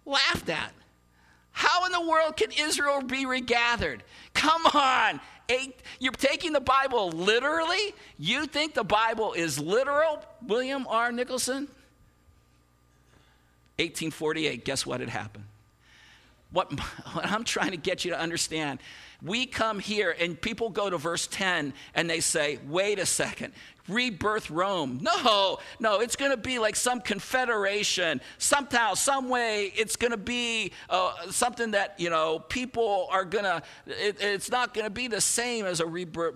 Laughed 0.06 0.50
at. 0.50 0.72
How 1.52 1.86
in 1.86 1.92
the 1.92 2.02
world 2.02 2.36
can 2.36 2.50
Israel 2.52 3.02
be 3.02 3.26
regathered? 3.26 4.04
Come 4.34 4.66
on. 4.74 5.20
Eight, 5.50 5.76
you're 6.00 6.14
taking 6.14 6.54
the 6.54 6.62
Bible 6.62 7.12
literally? 7.12 7.94
You 8.18 8.46
think 8.46 8.74
the 8.74 8.84
Bible 8.84 9.34
is 9.34 9.60
literal, 9.60 10.24
William 10.46 10.88
R. 10.88 11.12
Nicholson? 11.12 11.68
1848, 13.78 14.66
guess 14.66 14.86
what 14.86 15.00
had 15.00 15.10
happened? 15.10 15.46
what, 16.54 16.72
what 17.14 17.26
I'm 17.26 17.44
trying 17.44 17.72
to 17.72 17.78
get 17.78 18.06
you 18.06 18.12
to 18.12 18.20
understand, 18.20 18.80
we 19.22 19.46
come 19.46 19.80
here 19.80 20.16
and 20.18 20.40
people 20.40 20.70
go 20.70 20.90
to 20.90 20.98
verse 20.98 21.28
10 21.28 21.74
and 21.96 22.10
they 22.10 22.22
say, 22.22 22.60
wait 22.68 23.00
a 23.00 23.06
second, 23.06 23.54
rebirth 23.88 24.50
Rome. 24.50 25.00
No, 25.02 25.60
no, 25.80 26.00
it's 26.00 26.16
going 26.16 26.32
to 26.32 26.38
be 26.38 26.60
like 26.60 26.76
some 26.76 27.02
confederation. 27.02 28.22
Somehow, 28.38 28.94
some 28.94 29.30
way, 29.30 29.74
it's 29.76 29.96
going 29.96 30.12
to 30.12 30.18
be 30.18 30.72
uh, 30.90 31.14
something 31.30 31.72
that, 31.72 32.00
you 32.00 32.10
know, 32.10 32.40
people 32.40 33.08
are 33.12 33.26
going 33.26 33.44
to, 33.44 33.62
it, 33.88 34.18
it's 34.22 34.50
not 34.50 34.74
going 34.74 34.86
to 34.86 34.92
be 34.92 35.08
the 35.08 35.22
same 35.22 35.66
as 35.66 35.80
a 35.80 35.86
rebirth, 35.86 36.36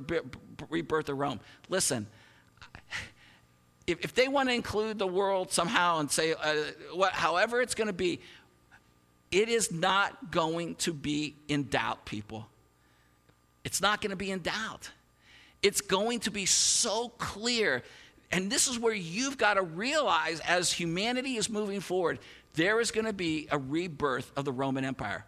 rebirth 0.69 1.09
of 1.09 1.17
Rome. 1.17 1.39
Listen, 1.69 2.07
if, 3.85 4.03
if 4.03 4.13
they 4.13 4.27
want 4.27 4.49
to 4.49 4.55
include 4.55 4.99
the 4.99 5.07
world 5.07 5.51
somehow 5.51 5.99
and 5.99 6.11
say, 6.11 6.33
uh, 6.33 6.55
what, 6.93 7.13
however 7.13 7.61
it's 7.61 7.75
going 7.75 7.87
to 7.87 7.93
be, 7.93 8.19
it 9.31 9.49
is 9.49 9.71
not 9.71 10.31
going 10.31 10.75
to 10.75 10.93
be 10.93 11.35
in 11.47 11.63
doubt, 11.63 12.05
people. 12.05 12.47
It's 13.63 13.81
not 13.81 14.01
going 14.01 14.11
to 14.11 14.17
be 14.17 14.31
in 14.31 14.39
doubt. 14.39 14.91
It's 15.67 15.81
going 15.81 16.21
to 16.21 16.31
be 16.31 16.45
so 16.45 17.09
clear. 17.17 17.83
And 18.31 18.49
this 18.49 18.69
is 18.69 18.79
where 18.79 18.93
you've 18.93 19.37
got 19.37 19.55
to 19.55 19.63
realize 19.63 20.39
as 20.39 20.71
humanity 20.71 21.35
is 21.35 21.49
moving 21.49 21.81
forward, 21.81 22.19
there 22.53 22.79
is 22.79 22.91
going 22.91 23.05
to 23.05 23.11
be 23.11 23.49
a 23.51 23.57
rebirth 23.57 24.31
of 24.37 24.45
the 24.45 24.53
Roman 24.53 24.85
Empire. 24.85 25.25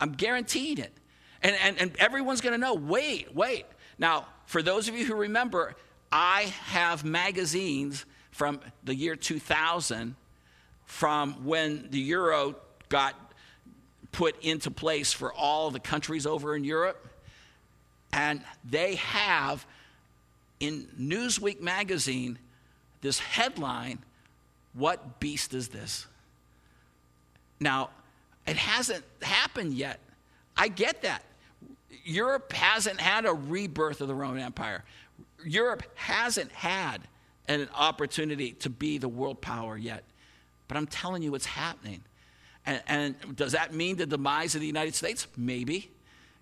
I'm 0.00 0.12
guaranteeing 0.12 0.78
it. 0.78 0.94
And, 1.42 1.54
and, 1.62 1.78
and 1.78 1.96
everyone's 1.98 2.40
going 2.40 2.54
to 2.54 2.58
know 2.58 2.72
wait, 2.72 3.34
wait. 3.34 3.66
Now, 3.98 4.28
for 4.46 4.62
those 4.62 4.88
of 4.88 4.96
you 4.96 5.04
who 5.04 5.14
remember, 5.14 5.74
I 6.10 6.54
have 6.68 7.04
magazines 7.04 8.06
from 8.30 8.60
the 8.84 8.94
year 8.94 9.14
2000 9.14 10.16
from 10.86 11.44
when 11.44 11.90
the 11.90 12.00
euro 12.00 12.56
got 12.88 13.14
put 14.10 14.42
into 14.42 14.70
place 14.70 15.12
for 15.12 15.34
all 15.34 15.70
the 15.70 15.80
countries 15.80 16.26
over 16.26 16.56
in 16.56 16.64
Europe. 16.64 17.08
And 18.10 18.40
they 18.64 18.94
have 18.94 19.66
in 20.62 20.86
Newsweek 20.98 21.60
magazine 21.60 22.38
this 23.00 23.18
headline 23.18 23.98
What 24.74 25.20
beast 25.20 25.52
is 25.52 25.68
this? 25.68 26.06
Now, 27.60 27.90
it 28.46 28.56
hasn't 28.56 29.04
happened 29.20 29.74
yet. 29.74 30.00
I 30.56 30.68
get 30.68 31.02
that. 31.02 31.24
Europe 32.04 32.52
hasn't 32.52 33.00
had 33.00 33.26
a 33.26 33.32
rebirth 33.32 34.00
of 34.00 34.08
the 34.08 34.14
Roman 34.14 34.42
Empire. 34.42 34.82
Europe 35.44 35.82
hasn't 35.94 36.50
had 36.52 36.98
an 37.48 37.68
opportunity 37.74 38.52
to 38.52 38.70
be 38.70 38.98
the 38.98 39.08
world 39.08 39.40
power 39.40 39.76
yet. 39.76 40.04
But 40.68 40.76
I'm 40.76 40.86
telling 40.86 41.22
you, 41.22 41.34
it's 41.34 41.46
happening. 41.46 42.02
And, 42.64 42.82
and, 42.86 43.36
does 43.36 43.52
that 43.52 43.74
mean 43.74 43.96
the 43.96 44.06
demise 44.06 44.54
of 44.54 44.60
the 44.60 44.66
United 44.66 44.94
States? 44.94 45.26
Maybe. 45.36 45.90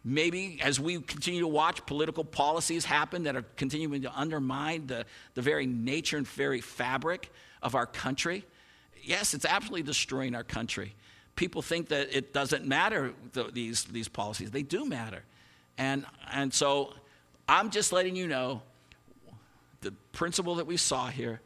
Maybe 0.03 0.59
as 0.63 0.81
we 0.81 1.01
continue 1.01 1.41
to 1.41 1.49
watch 1.49 1.85
political 1.85 2.25
policies 2.25 2.85
happen 2.85 3.25
that 3.25 3.37
are 3.37 3.45
continuing 3.57 4.03
to 4.03 4.13
undermine 4.19 4.87
the, 4.87 5.05
the 5.35 5.43
very 5.43 5.67
nature 5.67 6.17
and 6.17 6.27
very 6.27 6.61
fabric 6.61 7.31
of 7.63 7.75
our 7.75 7.87
country. 7.87 8.47
Yes, 9.03 9.35
it's 9.35 9.45
absolutely 9.45 9.83
destroying 9.83 10.35
our 10.35 10.45
country. 10.45 10.95
People 11.37 11.61
think 11.61 11.89
that 11.89 12.15
it 12.15 12.33
doesn't 12.33 12.67
matter, 12.67 13.13
these, 13.53 13.85
these 13.85 14.09
policies. 14.09 14.51
They 14.51 14.63
do 14.63 14.87
matter. 14.87 15.23
And, 15.77 16.07
and 16.33 16.53
so 16.53 16.95
I'm 17.49 17.71
just 17.71 17.93
letting 17.93 18.17
you 18.17 18.27
know 18.27 18.63
the 19.81 19.93
principle 20.13 20.57
that 20.57 20.67
we 20.67 20.77
saw 20.77 21.09
here 21.09 21.41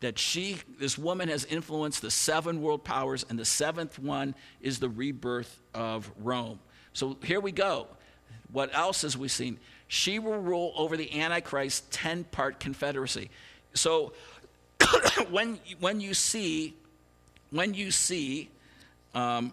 that 0.00 0.18
she, 0.18 0.58
this 0.78 0.98
woman, 0.98 1.28
has 1.28 1.44
influenced 1.44 2.02
the 2.02 2.10
seven 2.10 2.60
world 2.60 2.84
powers, 2.84 3.24
and 3.28 3.38
the 3.38 3.44
seventh 3.44 3.98
one 3.98 4.34
is 4.60 4.78
the 4.78 4.88
rebirth 4.88 5.62
of 5.74 6.10
Rome. 6.18 6.58
So 6.92 7.16
here 7.22 7.40
we 7.40 7.52
go. 7.52 7.88
What 8.52 8.74
else 8.74 9.02
has 9.02 9.16
we 9.16 9.28
seen? 9.28 9.58
She 9.88 10.18
will 10.18 10.38
rule 10.38 10.72
over 10.76 10.96
the 10.96 11.20
Antichrist 11.20 11.90
10 11.92 12.24
part 12.24 12.58
confederacy. 12.58 13.30
So 13.74 14.12
when, 15.30 15.58
when 15.80 16.00
you 16.00 16.14
see, 16.14 16.74
when 17.50 17.74
you 17.74 17.90
see 17.90 18.48
um, 19.14 19.52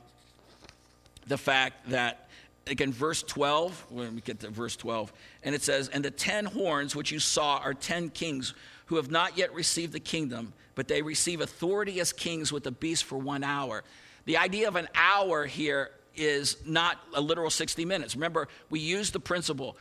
the 1.28 1.38
fact 1.38 1.90
that, 1.90 2.28
again, 2.68 2.92
verse 2.92 3.24
12, 3.24 3.86
when 3.90 4.16
we 4.16 4.22
get 4.22 4.40
to 4.42 4.50
verse 4.50 4.76
12, 4.76 5.12
and 5.44 5.54
it 5.54 5.62
says, 5.62 5.90
And 5.90 6.04
the 6.04 6.12
ten 6.12 6.46
horns 6.46 6.96
which 6.96 7.12
you 7.12 7.20
saw 7.20 7.58
are 7.58 7.74
ten 7.74 8.10
kings 8.10 8.54
who 8.88 8.96
have 8.98 9.12
not 9.12 9.38
yet 9.38 9.54
received 9.54 9.94
the 9.94 10.00
kingdom, 10.00 10.54
but 10.76 10.88
they 10.88 11.02
receive 11.02 11.42
authority 11.42 12.00
as 12.00 12.12
kings 12.12 12.52
with 12.52 12.64
the 12.64 12.72
beast 12.72 13.04
for 13.06 13.18
one 13.18 13.44
hour. 13.44 13.84
The 14.26 14.38
idea 14.38 14.68
of 14.68 14.76
an 14.76 14.88
hour 14.96 15.46
here 15.46 15.92
is 16.16 16.58
not 16.66 17.00
a 17.14 17.22
literal 17.22 17.50
60 17.50 17.86
minutes. 17.86 18.16
Remember, 18.16 18.48
we 18.70 18.80
use 18.80 19.12
the 19.12 19.20
principle 19.20 19.78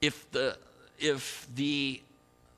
if 0.00 0.30
the, 0.32 0.56
if 0.98 1.46
the 1.54 2.00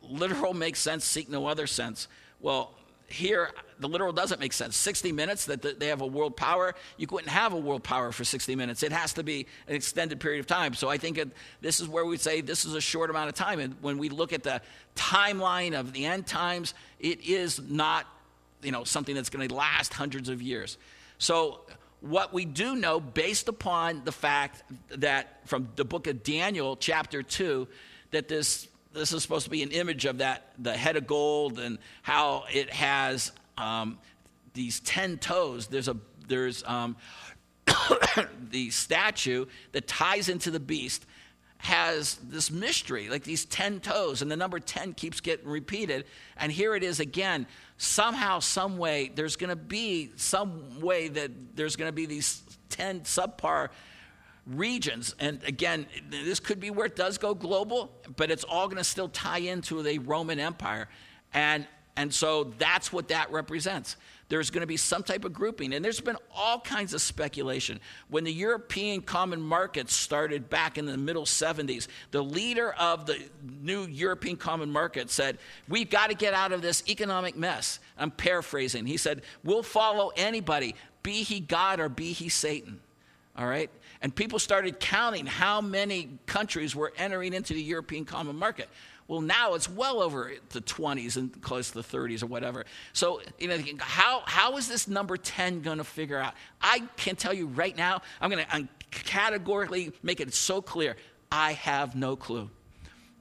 literal 0.03 0.55
makes 0.55 0.79
sense, 0.79 1.05
seek 1.05 1.29
no 1.29 1.47
other 1.47 1.67
sense. 1.67 2.09
Well, 2.41 2.73
here, 3.07 3.51
the 3.79 3.89
literal 3.89 4.13
doesn't 4.13 4.41
make 4.41 4.53
sense. 4.53 4.77
60 4.77 5.13
minutes 5.13 5.47
that 5.47 5.79
they 5.79 5.89
have 5.89 6.01
a 6.01 6.07
world 6.07 6.37
power, 6.37 6.75
you 6.97 7.07
couldn't 7.07 7.29
have 7.29 7.53
a 7.53 7.59
world 7.59 7.83
power 7.83 8.13
for 8.13 8.25
60 8.25 8.57
minutes. 8.57 8.83
It 8.83 8.93
has 8.93 9.13
to 9.15 9.23
be 9.23 9.47
an 9.69 9.75
extended 9.75 10.21
period 10.21 10.41
of 10.41 10.47
time. 10.47 10.75
So 10.75 10.89
I 10.89 10.99
think 10.99 11.19
it, 11.19 11.29
this 11.61 11.81
is 11.81 11.89
where 11.89 12.05
we 12.05 12.17
say 12.17 12.41
this 12.41 12.65
is 12.65 12.75
a 12.75 12.81
short 12.81 13.11
amount 13.11 13.29
of 13.29 13.35
time. 13.35 13.61
And 13.61 13.77
when 13.81 13.99
we 13.99 14.09
look 14.09 14.33
at 14.33 14.43
the 14.43 14.61
timeline 14.97 15.79
of 15.79 15.93
the 15.93 16.07
end 16.07 16.27
times, 16.27 16.75
it 16.99 17.21
is 17.25 17.61
not 17.61 18.07
you 18.63 18.73
know, 18.73 18.85
something 18.85 19.15
that's 19.15 19.31
going 19.31 19.47
to 19.47 19.55
last 19.55 19.93
hundreds 19.93 20.29
of 20.29 20.41
years. 20.41 20.79
So 21.19 21.61
what 22.05 22.35
we 22.35 22.45
do 22.45 22.77
know, 22.77 23.01
based 23.01 23.49
upon 23.49 24.05
the 24.05 24.12
fact 24.12 24.62
that 24.90 25.49
from 25.49 25.71
the 25.77 25.87
book 25.87 26.07
of 26.07 26.23
Daniel, 26.23 26.77
chapter 26.77 27.23
2, 27.23 27.67
that 28.11 28.29
this 28.29 28.69
this 28.93 29.12
is 29.12 29.23
supposed 29.23 29.45
to 29.45 29.51
be 29.51 29.62
an 29.62 29.73
image 29.73 30.05
of 30.05 30.19
that 30.19 30.53
the 30.59 30.77
head 30.77 30.97
of 30.97 31.07
gold 31.07 31.59
and 31.59 31.79
how 32.03 32.45
it 32.53 32.71
has 32.71 33.33
um, 33.57 33.99
these 34.53 34.81
ten 34.81 35.17
toes. 35.17 35.67
There's 35.69 35.88
a 35.88 35.97
there's 36.29 36.62
um, 36.64 36.97
the 38.51 38.71
statue 38.71 39.47
that 39.73 39.88
ties 39.88 40.29
into 40.29 40.51
the 40.51 40.61
beast 40.61 41.07
has 41.59 42.17
this 42.17 42.51
mystery, 42.51 43.09
like 43.09 43.25
these 43.25 43.45
10 43.47 43.81
toes, 43.81 44.21
and 44.21 44.31
the 44.31 44.37
number 44.37 44.59
10 44.59 44.93
keeps 44.95 45.21
getting 45.21 45.49
repeated. 45.49 46.05
And 46.37 46.53
here 46.53 46.75
it 46.75 46.83
is 46.83 47.01
again. 47.01 47.47
Somehow, 47.79 48.40
some 48.40 48.77
way, 48.77 49.11
there's 49.14 49.37
going 49.37 49.51
to 49.51 49.57
be 49.57 50.12
some 50.17 50.81
way 50.81 51.09
that 51.09 51.57
there's 51.57 51.77
going 51.77 51.88
to 51.88 51.93
be 51.93 52.07
these 52.07 52.43
10 52.69 53.01
subpar 53.01 53.71
regions. 54.47 55.14
And 55.19 55.43
again, 55.45 55.87
this 56.11 56.40
could 56.40 56.61
be 56.61 56.71
where 56.71 56.87
it 56.87 56.97
does 56.97 57.19
go 57.19 57.35
global, 57.35 57.93
but 58.17 58.31
it's 58.31 58.45
all 58.45 58.67
going 58.67 58.79
to 58.79 58.85
still 58.85 59.09
tie 59.09 59.38
into 59.38 59.83
the 59.83 59.99
Roman 60.01 60.38
Empire. 60.38 60.88
And, 61.33 61.67
and 61.97 62.12
so 62.12 62.53
that's 62.59 62.93
what 62.93 63.09
that 63.09 63.33
represents. 63.33 63.97
There's 64.29 64.51
going 64.51 64.63
to 64.63 64.67
be 64.67 64.77
some 64.77 65.03
type 65.03 65.25
of 65.25 65.33
grouping. 65.33 65.75
And 65.75 65.85
there's 65.85 66.01
been 66.01 66.17
all 66.35 66.61
kinds 66.61 66.95
of 66.95 67.03
speculation. 67.03 67.79
When 68.09 68.25
the 68.25 68.33
European 68.33 69.03
common 69.03 69.41
market 69.41 69.91
started 69.91 70.49
back 70.49 70.79
in 70.79 70.87
the 70.87 70.97
middle 70.97 71.25
70s, 71.25 71.89
the 72.11 72.23
leader 72.23 72.73
of 72.73 73.07
the 73.07 73.19
new 73.61 73.83
European 73.83 74.37
common 74.37 74.71
market 74.71 75.11
said, 75.11 75.39
We've 75.69 75.91
got 75.91 76.11
to 76.11 76.17
get 76.17 76.35
out 76.35 76.53
of 76.53 76.63
this 76.63 76.83
economic 76.89 77.37
mess. 77.37 77.81
I'm 77.99 78.11
paraphrasing. 78.11 78.87
He 78.87 78.97
said, 78.97 79.23
We'll 79.43 79.63
follow 79.63 80.13
anybody, 80.17 80.75
be 81.03 81.23
he 81.23 81.41
God 81.41 81.81
or 81.81 81.89
be 81.89 82.13
he 82.13 82.29
Satan. 82.29 82.81
All 83.37 83.47
right? 83.47 83.71
And 84.01 84.15
people 84.15 84.39
started 84.39 84.81
counting 84.81 85.27
how 85.27 85.61
many 85.61 86.19
countries 86.27 86.77
were 86.77 86.93
entering 86.97 87.33
into 87.33 87.55
the 87.55 87.63
European 87.63 88.05
common 88.05 88.37
market. 88.37 88.69
Well, 89.07 89.21
now 89.21 89.55
it's 89.55 89.69
well 89.69 90.01
over 90.01 90.33
the 90.51 90.62
20s 90.62 91.17
and 91.17 91.40
close 91.43 91.71
to 91.73 91.83
the 91.83 91.97
30s 91.97 92.23
or 92.23 92.27
whatever. 92.27 92.64
So, 92.95 93.21
you 93.38 93.49
know, 93.49 93.59
how, 93.79 94.23
how 94.25 94.57
is 94.57 94.67
this 94.67 94.88
number 94.88 95.17
10 95.17 95.61
going 95.61 95.79
to 95.79 95.85
figure 95.85 96.19
out? 96.19 96.35
I 96.61 96.83
can 96.97 97.14
tell 97.14 97.35
you 97.35 97.47
right 97.49 97.77
now, 97.77 98.01
I'm 98.21 98.31
going 98.31 98.45
to 98.45 98.69
categorically 98.90 99.93
make 100.03 100.21
it 100.21 100.33
so 100.33 100.62
clear 100.62 100.97
I 101.31 101.53
have 101.53 101.95
no 101.95 102.17
clue. 102.17 102.49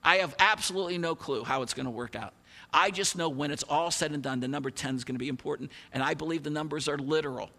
I 0.03 0.17
have 0.17 0.35
absolutely 0.39 0.97
no 0.97 1.15
clue 1.15 1.43
how 1.43 1.63
it's 1.63 1.73
going 1.73 1.85
to 1.85 1.91
work 1.91 2.15
out. 2.15 2.33
I 2.73 2.89
just 2.89 3.15
know 3.15 3.29
when 3.29 3.51
it's 3.51 3.63
all 3.63 3.91
said 3.91 4.11
and 4.11 4.23
done, 4.23 4.39
the 4.39 4.47
number 4.47 4.71
10 4.71 4.95
is 4.95 5.03
going 5.03 5.15
to 5.15 5.19
be 5.19 5.27
important, 5.27 5.71
and 5.91 6.01
I 6.01 6.13
believe 6.13 6.43
the 6.43 6.49
numbers 6.49 6.87
are 6.87 6.97
literal. 6.97 7.49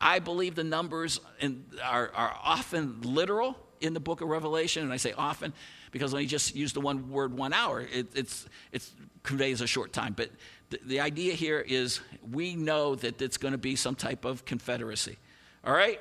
I 0.00 0.18
believe 0.18 0.54
the 0.54 0.64
numbers 0.64 1.20
in, 1.40 1.64
are, 1.82 2.10
are 2.14 2.36
often 2.42 3.00
literal 3.02 3.56
in 3.84 3.92
the 3.94 4.00
book 4.00 4.20
of 4.22 4.28
Revelation, 4.28 4.82
and 4.82 4.92
I 4.92 4.96
say 4.96 5.12
often 5.16 5.52
because 5.90 6.12
when 6.12 6.22
you 6.22 6.28
just 6.28 6.56
use 6.56 6.72
the 6.72 6.80
one 6.80 7.10
word 7.10 7.36
one 7.36 7.52
hour, 7.52 7.80
it 7.80 8.06
it's, 8.14 8.46
it's 8.72 8.90
conveys 9.22 9.60
a 9.60 9.66
short 9.66 9.92
time. 9.92 10.14
But 10.16 10.30
the, 10.70 10.80
the 10.86 11.00
idea 11.00 11.34
here 11.34 11.60
is 11.60 12.00
we 12.32 12.54
know 12.54 12.94
that 12.96 13.20
it's 13.20 13.36
going 13.36 13.52
to 13.52 13.58
be 13.58 13.76
some 13.76 13.94
type 13.94 14.24
of 14.24 14.44
confederacy. 14.44 15.18
All 15.64 15.74
right? 15.74 16.00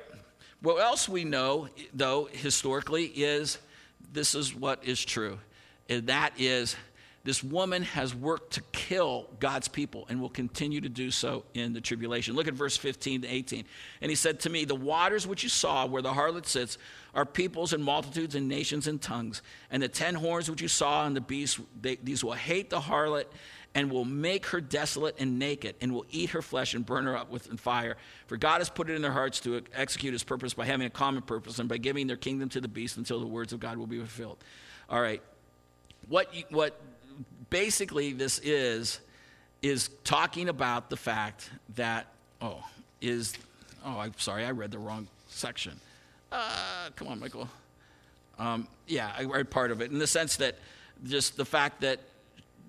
What 0.62 0.82
else 0.82 1.10
we 1.10 1.26
know, 1.26 1.67
though, 1.93 2.30
historically, 2.32 3.06
is 3.06 3.58
this 4.13 4.34
is 4.34 4.56
what 4.56 4.86
is 4.86 5.04
true. 5.04 5.38
And 5.89 6.08
that 6.08 6.34
is 6.38 6.78
this 7.26 7.42
woman 7.42 7.84
has 7.84 8.14
worked 8.14 8.54
to 8.54 8.62
kill 8.74 9.30
God's 9.40 9.70
people 9.70 10.06
and 10.10 10.20
will 10.20 10.30
continue 10.30 10.82
to 10.82 10.90
do 10.90 11.10
so 11.10 11.46
in 11.54 11.72
the 11.72 11.80
tribulation. 11.80 12.36
Look 12.36 12.50
at 12.50 12.54
verse 12.54 12.76
15 12.76 13.22
to 13.22 13.28
18. 13.28 13.64
And 14.02 14.10
he 14.10 14.16
said 14.16 14.42
to 14.42 14.50
me, 14.50 14.66
The 14.66 14.76
waters 14.76 15.26
which 15.26 15.42
you 15.42 15.48
saw 15.48 15.86
where 15.86 16.02
the 16.02 16.12
harlot 16.12 16.46
sits 16.46 16.78
are 17.16 17.26
peoples 17.26 17.72
and 17.72 17.82
multitudes 17.82 18.36
and 18.36 18.50
nations 18.50 18.88
and 18.88 19.02
tongues. 19.02 19.42
And 19.72 19.82
the 19.82 19.88
ten 19.88 20.16
horns 20.16 20.50
which 20.50 20.62
you 20.62 20.68
saw 20.68 21.04
on 21.04 21.14
the 21.14 21.22
beast, 21.22 21.62
they, 21.82 21.96
these 21.96 22.26
will 22.26 22.34
hate 22.34 22.70
the 22.70 22.82
harlot 22.82 23.26
and 23.74 23.90
will 23.90 24.06
make 24.06 24.48
her 24.48 24.62
desolate 24.62 25.16
and 25.18 25.40
naked, 25.40 25.76
and 25.82 25.94
will 25.94 26.06
eat 26.12 26.30
her 26.32 26.42
flesh 26.42 26.76
and 26.76 26.86
burn 26.86 27.06
her 27.06 27.18
up 27.18 27.32
with 27.32 27.60
fire. 27.60 27.98
For 28.28 28.38
God 28.38 28.60
has 28.60 28.70
put 28.70 28.90
it 28.90 28.96
in 28.96 29.02
their 29.02 29.12
hearts 29.12 29.40
to 29.42 29.64
execute 29.74 30.14
his 30.14 30.24
purpose 30.24 30.54
by 30.54 30.66
having 30.66 30.86
a 30.86 30.92
common 30.92 31.24
purpose 31.24 31.58
and 31.58 31.68
by 31.68 31.78
giving 31.78 32.06
their 32.06 32.18
kingdom 32.18 32.50
to 32.50 32.62
the 32.62 32.68
beast 32.68 32.98
until 32.98 33.20
the 33.20 33.26
words 33.26 33.54
of 33.54 33.60
God 33.60 33.78
will 33.78 33.88
be 33.88 33.98
fulfilled. 33.98 34.38
All 34.90 35.02
right. 35.02 35.22
What, 36.08 36.32
what 36.50 36.80
basically 37.54 38.13
this 38.13 38.39
is, 38.39 39.00
is 39.62 39.92
talking 40.04 40.50
about 40.50 40.89
the 40.89 40.98
fact 40.98 41.52
that, 41.76 42.08
oh, 42.42 42.63
is, 43.00 43.36
oh, 43.86 44.00
I'm 44.00 44.18
sorry, 44.18 44.44
I 44.44 44.50
read 44.50 44.72
the 44.72 44.80
wrong 44.80 45.08
section. 45.28 45.80
Uh, 46.32 46.89
come 46.96 47.10
on, 47.10 47.20
Michael. 47.20 47.48
Um, 48.39 48.68
yeah, 48.88 49.13
I 49.16 49.26
read 49.26 49.52
part 49.52 49.70
of 49.70 49.82
it 49.82 49.92
in 49.92 50.00
the 50.00 50.08
sense 50.08 50.38
that 50.38 50.56
just 51.06 51.38
the 51.38 51.46
fact 51.46 51.82
that 51.82 52.00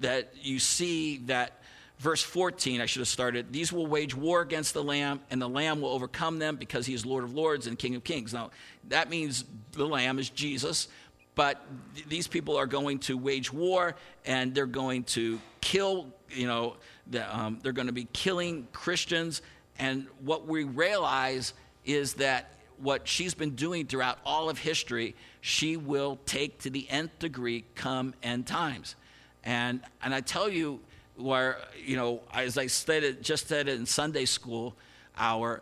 that 0.01 0.35
you 0.42 0.59
see 0.59 1.18
that 1.18 1.62
verse 2.01 2.20
14 2.20 2.81
i 2.81 2.87
should 2.87 2.99
have 2.99 3.07
started 3.07 3.53
these 3.53 3.73
will 3.73 3.87
wage 3.87 4.12
war 4.12 4.40
against 4.40 4.75
the 4.75 4.83
lamb 4.83 5.20
and 5.31 5.40
the 5.40 5.49
lamb 5.49 5.81
will 5.81 5.90
overcome 5.90 6.40
them 6.40 6.57
because 6.57 6.85
he 6.85 6.94
is 6.94 7.07
lord 7.07 7.23
of 7.23 7.33
lords 7.33 7.68
and 7.68 7.79
king 7.79 7.94
of 7.94 8.03
kings 8.03 8.35
now 8.35 8.51
that 8.88 9.09
means 9.09 9.44
the 9.70 9.87
lamb 9.87 10.18
is 10.18 10.29
jesus 10.31 10.88
but 11.35 11.61
th- 11.94 12.09
these 12.09 12.27
people 12.27 12.57
are 12.57 12.66
going 12.66 12.99
to 13.01 13.16
wage 13.16 13.53
war 13.53 13.94
and 14.25 14.55
they're 14.55 14.66
going 14.66 15.05
to 15.05 15.40
kill 15.61 16.07
you 16.31 16.47
know 16.47 16.77
the, 17.09 17.37
um, 17.37 17.59
they're 17.62 17.73
going 17.73 17.87
to 17.87 17.92
be 17.92 18.09
killing 18.12 18.66
christians. 18.73 19.42
And 19.79 20.07
what 20.20 20.47
we 20.47 20.64
realize 20.64 21.53
is 21.85 22.14
that 22.14 22.53
what 22.79 23.07
she's 23.07 23.35
been 23.35 23.55
doing 23.55 23.87
throughout 23.87 24.18
all 24.25 24.49
of 24.49 24.59
history 24.59 25.14
she 25.40 25.77
will 25.77 26.18
take 26.25 26.59
to 26.61 26.70
the 26.70 26.88
nth 26.88 27.18
degree 27.18 27.64
come 27.75 28.14
end 28.23 28.47
times. 28.47 28.97
And, 29.44 29.83
and 30.03 30.14
I 30.14 30.23
tell 30.23 30.49
you, 30.49 30.81
where, 31.16 31.59
you 31.85 31.97
know, 31.97 32.23
as 32.33 32.59
I 32.59 32.66
stated, 32.66 33.23
just 33.23 33.49
said 33.49 33.68
in 33.68 33.87
Sunday 33.87 34.25
school 34.25 34.75
hour, 35.16 35.61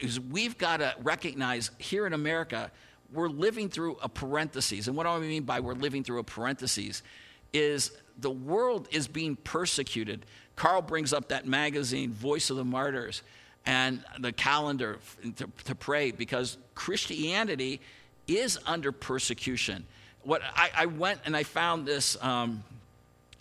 is 0.00 0.20
we've 0.20 0.56
got 0.56 0.78
to 0.78 0.94
recognize 1.02 1.70
here 1.78 2.06
in 2.06 2.12
America, 2.12 2.70
we're 3.12 3.28
living 3.28 3.68
through 3.68 3.96
a 4.02 4.08
parenthesis. 4.08 4.86
And 4.86 4.96
what 4.96 5.04
do 5.04 5.10
I 5.10 5.18
mean 5.18 5.44
by 5.44 5.60
we're 5.60 5.74
living 5.74 6.04
through 6.04 6.18
a 6.18 6.24
parenthesis? 6.24 7.02
Is 7.52 7.92
the 8.18 8.30
world 8.30 8.88
is 8.90 9.08
being 9.08 9.36
persecuted. 9.36 10.26
Carl 10.56 10.82
brings 10.82 11.12
up 11.12 11.28
that 11.28 11.46
magazine, 11.46 12.12
Voice 12.12 12.50
of 12.50 12.56
the 12.56 12.64
Martyrs, 12.64 13.22
and 13.64 14.04
the 14.18 14.32
calendar 14.32 14.98
to, 15.36 15.48
to 15.64 15.74
pray 15.74 16.10
because 16.10 16.58
Christianity 16.74 17.80
is 18.26 18.58
under 18.66 18.92
persecution. 18.92 19.86
What 20.22 20.42
I, 20.44 20.70
I 20.76 20.86
went 20.86 21.20
and 21.24 21.36
I 21.36 21.44
found 21.44 21.86
this. 21.86 22.16
Um, 22.22 22.64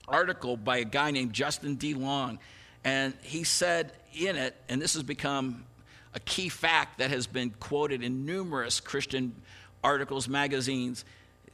article 0.07 0.55
by 0.55 0.77
a 0.77 0.85
guy 0.85 1.11
named 1.11 1.33
Justin 1.33 1.75
D. 1.75 1.93
Long, 1.93 2.39
and 2.83 3.13
he 3.21 3.43
said 3.43 3.91
in 4.13 4.35
it, 4.35 4.55
and 4.69 4.81
this 4.81 4.93
has 4.93 5.03
become 5.03 5.65
a 6.13 6.19
key 6.19 6.49
fact 6.49 6.99
that 6.99 7.09
has 7.11 7.27
been 7.27 7.51
quoted 7.59 8.03
in 8.03 8.25
numerous 8.25 8.79
Christian 8.79 9.35
articles, 9.83 10.27
magazines. 10.27 11.05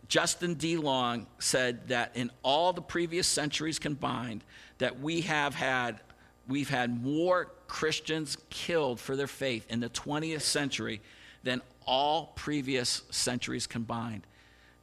Justin 0.08 0.56
D. 0.56 0.78
Long 0.78 1.28
said 1.40 1.88
that 1.88 2.12
in 2.16 2.32
all 2.44 2.74
the 2.74 2.82
previous 2.82 3.28
centuries 3.28 3.80
combined, 3.80 4.44
that 4.78 5.00
we 5.00 5.22
have 5.22 5.56
had 5.56 6.00
we've 6.48 6.70
had 6.70 7.02
more 7.02 7.52
Christians 7.68 8.38
killed 8.50 9.00
for 9.00 9.16
their 9.16 9.28
faith 9.28 9.66
in 9.70 9.80
the 9.80 9.90
20th 9.90 10.42
century 10.42 11.02
than 11.44 11.62
all 11.86 12.34
previous 12.36 13.02
centuries 13.12 13.66
combined. 13.66 14.28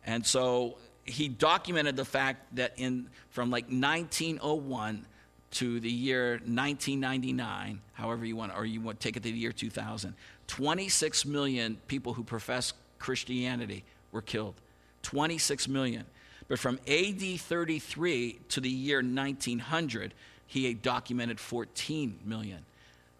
And 0.04 0.24
so 0.24 0.78
he 1.04 1.28
documented 1.28 1.96
the 1.96 2.04
fact 2.04 2.56
that 2.56 2.74
in 2.76 3.08
from 3.30 3.50
like 3.50 3.64
1901 3.64 5.06
to 5.52 5.80
the 5.80 5.90
year 5.90 6.32
1999, 6.32 7.80
however 7.92 8.24
you 8.24 8.36
want, 8.36 8.56
or 8.56 8.64
you 8.64 8.80
want 8.80 9.00
to 9.00 9.04
take 9.04 9.16
it 9.16 9.22
to 9.24 9.32
the 9.32 9.38
year 9.38 9.52
2000, 9.52 10.14
26 10.46 11.26
million 11.26 11.78
people 11.88 12.14
who 12.14 12.22
profess 12.22 12.72
Christianity 12.98 13.84
were 14.12 14.22
killed. 14.22 14.54
26 15.02 15.68
million. 15.68 16.04
But 16.48 16.58
from 16.58 16.78
AD 16.86 17.20
33 17.20 18.40
to 18.50 18.60
the 18.60 18.68
year 18.68 18.98
1900, 18.98 20.14
he 20.46 20.74
documented 20.74 21.38
14 21.38 22.18
million. 22.24 22.58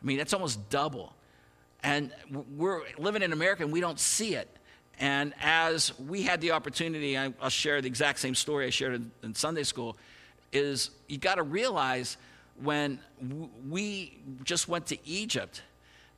I 0.03 0.07
mean, 0.07 0.19
that's 0.19 0.33
almost 0.33 0.69
double. 0.71 1.15
And 1.83 2.13
we're 2.57 2.83
living 2.99 3.23
in 3.23 3.33
America 3.33 3.63
and 3.63 3.73
we 3.73 3.81
don't 3.81 4.01
see 4.01 4.35
it. 4.35 4.49
And 4.99 5.33
as 5.41 5.99
we 5.99 6.23
had 6.23 6.41
the 6.41 6.51
opportunity, 6.51 7.17
I, 7.17 7.29
will 7.29 7.49
share 7.49 7.81
the 7.81 7.89
exact 7.89 8.19
same 8.19 8.35
story 8.35 8.67
I 8.67 8.71
shared 8.71 8.95
in, 8.95 9.11
in 9.23 9.35
Sunday 9.35 9.63
school, 9.63 9.97
is 10.53 10.91
you 11.09 11.19
got 11.19 11.37
to 11.37 11.43
realize 11.43 12.17
when 12.63 12.99
we 13.69 14.19
just 14.45 14.69
went 14.69 14.87
to 14.87 14.99
Egypt, 15.09 15.63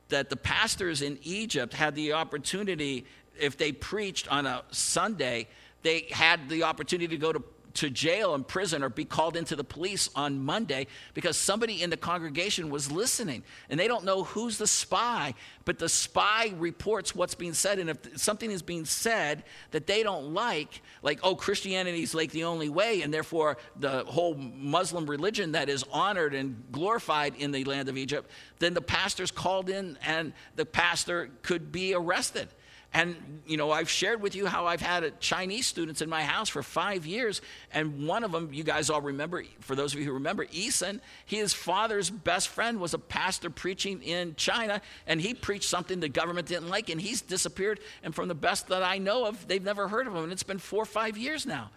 that 0.09 0.29
the 0.29 0.35
pastors 0.35 1.01
in 1.01 1.17
Egypt 1.23 1.73
had 1.73 1.95
the 1.95 2.13
opportunity, 2.13 3.05
if 3.39 3.57
they 3.57 3.71
preached 3.71 4.27
on 4.31 4.45
a 4.45 4.63
Sunday, 4.71 5.47
they 5.81 6.07
had 6.11 6.49
the 6.49 6.63
opportunity 6.63 7.07
to 7.07 7.17
go 7.17 7.31
to 7.31 7.39
to 7.75 7.89
jail 7.89 8.35
and 8.35 8.47
prison 8.47 8.83
or 8.83 8.89
be 8.89 9.05
called 9.05 9.35
into 9.35 9.55
the 9.55 9.63
police 9.63 10.09
on 10.15 10.39
Monday 10.39 10.87
because 11.13 11.37
somebody 11.37 11.81
in 11.81 11.89
the 11.89 11.97
congregation 11.97 12.69
was 12.69 12.91
listening. 12.91 13.43
And 13.69 13.79
they 13.79 13.87
don't 13.87 14.05
know 14.05 14.23
who's 14.23 14.57
the 14.57 14.67
spy, 14.67 15.33
but 15.65 15.79
the 15.79 15.89
spy 15.89 16.53
reports 16.57 17.15
what's 17.15 17.35
being 17.35 17.53
said. 17.53 17.79
And 17.79 17.89
if 17.89 17.97
something 18.19 18.51
is 18.51 18.61
being 18.61 18.85
said 18.85 19.43
that 19.71 19.87
they 19.87 20.03
don't 20.03 20.33
like, 20.33 20.81
like, 21.01 21.19
oh, 21.23 21.35
Christianity 21.35 22.03
is 22.03 22.13
like 22.13 22.31
the 22.31 22.43
only 22.43 22.69
way, 22.69 23.01
and 23.01 23.13
therefore 23.13 23.57
the 23.79 24.03
whole 24.05 24.35
Muslim 24.35 25.09
religion 25.09 25.53
that 25.53 25.69
is 25.69 25.83
honored 25.91 26.33
and 26.33 26.63
glorified 26.71 27.35
in 27.35 27.51
the 27.51 27.63
land 27.63 27.89
of 27.89 27.97
Egypt, 27.97 28.29
then 28.59 28.73
the 28.73 28.81
pastor's 28.81 29.31
called 29.31 29.69
in 29.69 29.97
and 30.05 30.33
the 30.55 30.65
pastor 30.65 31.31
could 31.41 31.71
be 31.71 31.93
arrested. 31.93 32.47
And, 32.93 33.41
you 33.47 33.57
know, 33.57 33.71
I've 33.71 33.89
shared 33.89 34.21
with 34.21 34.35
you 34.35 34.45
how 34.45 34.67
I've 34.67 34.81
had 34.81 35.19
Chinese 35.19 35.65
students 35.65 36.03
in 36.03 36.09
my 36.09 36.23
house 36.23 36.47
for 36.47 36.61
five 36.61 37.07
years. 37.07 37.41
And 37.71 38.07
one 38.07 38.23
of 38.23 38.31
them, 38.31 38.53
you 38.53 38.63
guys 38.63 38.91
all 38.91 39.01
remember, 39.01 39.43
for 39.61 39.75
those 39.75 39.93
of 39.93 39.99
you 39.99 40.05
who 40.05 40.13
remember, 40.13 40.45
Eason, 40.45 40.99
his 41.25 41.53
father's 41.53 42.11
best 42.11 42.49
friend 42.49 42.79
was 42.79 42.93
a 42.93 42.99
pastor 42.99 43.49
preaching 43.49 44.03
in 44.03 44.35
China. 44.35 44.79
And 45.07 45.19
he 45.19 45.33
preached 45.33 45.69
something 45.69 45.99
the 45.99 46.09
government 46.09 46.47
didn't 46.47 46.69
like, 46.69 46.89
and 46.89 47.01
he's 47.01 47.21
disappeared. 47.21 47.79
And 48.03 48.13
from 48.13 48.27
the 48.27 48.35
best 48.35 48.67
that 48.67 48.83
I 48.83 48.99
know 48.99 49.25
of, 49.25 49.47
they've 49.47 49.63
never 49.63 49.87
heard 49.87 50.05
of 50.05 50.15
him. 50.15 50.23
And 50.23 50.31
it's 50.31 50.43
been 50.43 50.59
four 50.59 50.83
or 50.83 50.85
five 50.85 51.17
years 51.17 51.47
now 51.47 51.71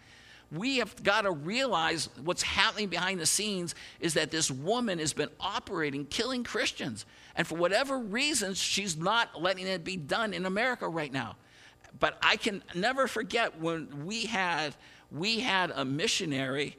we 0.53 0.77
have 0.79 1.03
got 1.03 1.23
to 1.23 1.31
realize 1.31 2.09
what's 2.23 2.43
happening 2.43 2.89
behind 2.89 3.21
the 3.21 3.27
scenes 3.27 3.75
is 4.01 4.15
that 4.15 4.31
this 4.31 4.51
woman 4.51 4.99
has 4.99 5.13
been 5.13 5.29
operating, 5.41 6.05
killing 6.07 6.45
Christians. 6.45 7.05
And 7.37 7.47
for 7.47 7.57
whatever 7.57 7.99
reasons, 7.99 8.59
she's 8.59 8.97
not 8.97 9.41
letting 9.41 9.67
it 9.67 9.85
be 9.85 9.97
done 9.97 10.33
in 10.33 10.47
America 10.47 10.89
right 10.89 11.13
now. 11.13 11.37
But 11.99 12.19
I 12.23 12.37
can 12.37 12.63
never 12.75 13.07
forget 13.07 13.61
when 13.61 14.07
we 14.07 14.27
had, 14.27 14.75
we 15.11 15.41
had 15.41 15.71
a 15.75 15.85
missionary 15.85 16.77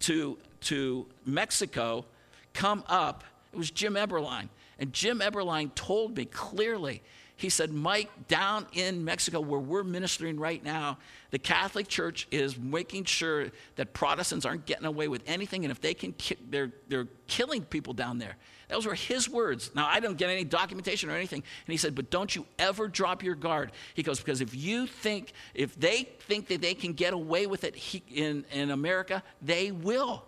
to, 0.00 0.38
to 0.62 1.06
Mexico 1.24 2.04
come 2.52 2.84
up. 2.88 3.24
It 3.52 3.56
was 3.56 3.70
Jim 3.70 3.94
Eberline. 3.94 4.48
And 4.78 4.92
Jim 4.92 5.20
Eberline 5.20 5.74
told 5.74 6.16
me 6.16 6.26
clearly 6.26 7.02
he 7.38 7.50
said, 7.50 7.70
Mike, 7.70 8.28
down 8.28 8.66
in 8.72 9.04
Mexico 9.04 9.40
where 9.40 9.60
we're 9.60 9.84
ministering 9.84 10.40
right 10.40 10.62
now, 10.64 10.96
the 11.30 11.38
Catholic 11.38 11.86
Church 11.86 12.26
is 12.30 12.58
making 12.58 13.04
sure 13.04 13.48
that 13.76 13.92
Protestants 13.92 14.46
aren't 14.46 14.64
getting 14.64 14.86
away 14.86 15.06
with 15.08 15.22
anything. 15.26 15.64
And 15.64 15.70
if 15.70 15.80
they 15.80 15.92
can, 15.92 16.14
they're, 16.48 16.72
they're 16.88 17.08
killing 17.26 17.62
people 17.62 17.92
down 17.92 18.18
there. 18.18 18.36
Those 18.68 18.86
were 18.86 18.94
his 18.94 19.28
words. 19.28 19.70
Now, 19.74 19.86
I 19.86 20.00
don't 20.00 20.16
get 20.16 20.28
any 20.28 20.44
documentation 20.44 21.08
or 21.08 21.14
anything. 21.14 21.42
And 21.66 21.72
he 21.72 21.76
said, 21.76 21.94
but 21.94 22.10
don't 22.10 22.34
you 22.34 22.46
ever 22.58 22.88
drop 22.88 23.22
your 23.22 23.36
guard. 23.36 23.72
He 23.94 24.02
goes, 24.02 24.18
because 24.18 24.40
if 24.40 24.54
you 24.54 24.86
think, 24.86 25.32
if 25.54 25.78
they 25.78 26.08
think 26.20 26.48
that 26.48 26.60
they 26.60 26.74
can 26.74 26.92
get 26.92 27.12
away 27.12 27.46
with 27.46 27.64
it 27.64 27.76
in, 28.12 28.44
in 28.50 28.70
America, 28.70 29.22
they 29.40 29.70
will. 29.70 30.24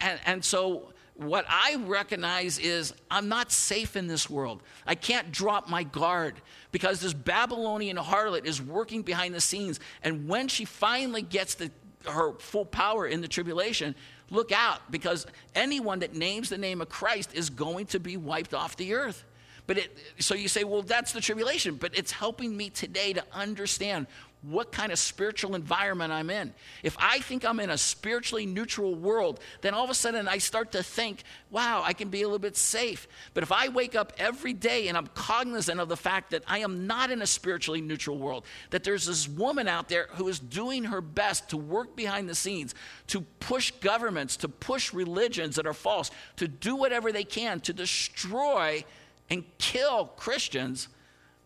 And, 0.00 0.18
and 0.26 0.44
so 0.44 0.92
what 1.14 1.44
I 1.48 1.76
recognize 1.76 2.58
is 2.58 2.92
I'm 3.10 3.28
not 3.28 3.52
safe 3.52 3.94
in 3.94 4.08
this 4.08 4.28
world. 4.28 4.62
I 4.84 4.96
can't 4.96 5.30
drop 5.30 5.68
my 5.68 5.84
guard 5.84 6.34
because 6.72 7.00
this 7.00 7.12
Babylonian 7.12 7.96
harlot 7.96 8.46
is 8.46 8.60
working 8.60 9.02
behind 9.02 9.32
the 9.34 9.40
scenes. 9.40 9.78
And 10.02 10.28
when 10.28 10.48
she 10.48 10.64
finally 10.64 11.22
gets 11.22 11.54
the, 11.54 11.70
her 12.06 12.32
full 12.40 12.64
power 12.64 13.06
in 13.06 13.20
the 13.20 13.28
tribulation, 13.28 13.94
look 14.34 14.52
out 14.52 14.90
because 14.90 15.26
anyone 15.54 16.00
that 16.00 16.14
names 16.14 16.48
the 16.48 16.58
name 16.58 16.80
of 16.80 16.88
Christ 16.88 17.34
is 17.34 17.50
going 17.50 17.86
to 17.86 18.00
be 18.00 18.16
wiped 18.16 18.52
off 18.54 18.76
the 18.76 18.94
earth. 18.94 19.24
But 19.66 19.78
it, 19.78 19.98
so 20.18 20.34
you 20.34 20.48
say, 20.48 20.64
well, 20.64 20.82
that's 20.82 21.12
the 21.12 21.20
tribulation, 21.20 21.76
but 21.76 21.96
it's 21.96 22.12
helping 22.12 22.54
me 22.54 22.68
today 22.68 23.14
to 23.14 23.24
understand 23.32 24.06
what 24.48 24.72
kind 24.72 24.92
of 24.92 24.98
spiritual 24.98 25.54
environment 25.54 26.12
I'm 26.12 26.30
in. 26.30 26.52
If 26.82 26.96
I 26.98 27.20
think 27.20 27.44
I'm 27.44 27.60
in 27.60 27.70
a 27.70 27.78
spiritually 27.78 28.46
neutral 28.46 28.94
world, 28.94 29.40
then 29.62 29.74
all 29.74 29.84
of 29.84 29.90
a 29.90 29.94
sudden 29.94 30.28
I 30.28 30.38
start 30.38 30.72
to 30.72 30.82
think, 30.82 31.22
wow, 31.50 31.82
I 31.84 31.92
can 31.92 32.08
be 32.08 32.22
a 32.22 32.26
little 32.26 32.38
bit 32.38 32.56
safe. 32.56 33.08
But 33.32 33.42
if 33.42 33.50
I 33.50 33.68
wake 33.68 33.94
up 33.94 34.12
every 34.18 34.52
day 34.52 34.88
and 34.88 34.98
I'm 34.98 35.06
cognizant 35.08 35.80
of 35.80 35.88
the 35.88 35.96
fact 35.96 36.30
that 36.30 36.44
I 36.46 36.58
am 36.58 36.86
not 36.86 37.10
in 37.10 37.22
a 37.22 37.26
spiritually 37.26 37.80
neutral 37.80 38.18
world, 38.18 38.44
that 38.70 38.84
there's 38.84 39.06
this 39.06 39.28
woman 39.28 39.66
out 39.66 39.88
there 39.88 40.08
who 40.12 40.28
is 40.28 40.38
doing 40.38 40.84
her 40.84 41.00
best 41.00 41.48
to 41.50 41.56
work 41.56 41.96
behind 41.96 42.28
the 42.28 42.34
scenes, 42.34 42.74
to 43.08 43.22
push 43.40 43.70
governments, 43.80 44.36
to 44.38 44.48
push 44.48 44.92
religions 44.92 45.56
that 45.56 45.66
are 45.66 45.74
false, 45.74 46.10
to 46.36 46.46
do 46.46 46.76
whatever 46.76 47.12
they 47.12 47.24
can 47.24 47.60
to 47.60 47.72
destroy 47.72 48.84
and 49.30 49.44
kill 49.58 50.06
Christians 50.06 50.88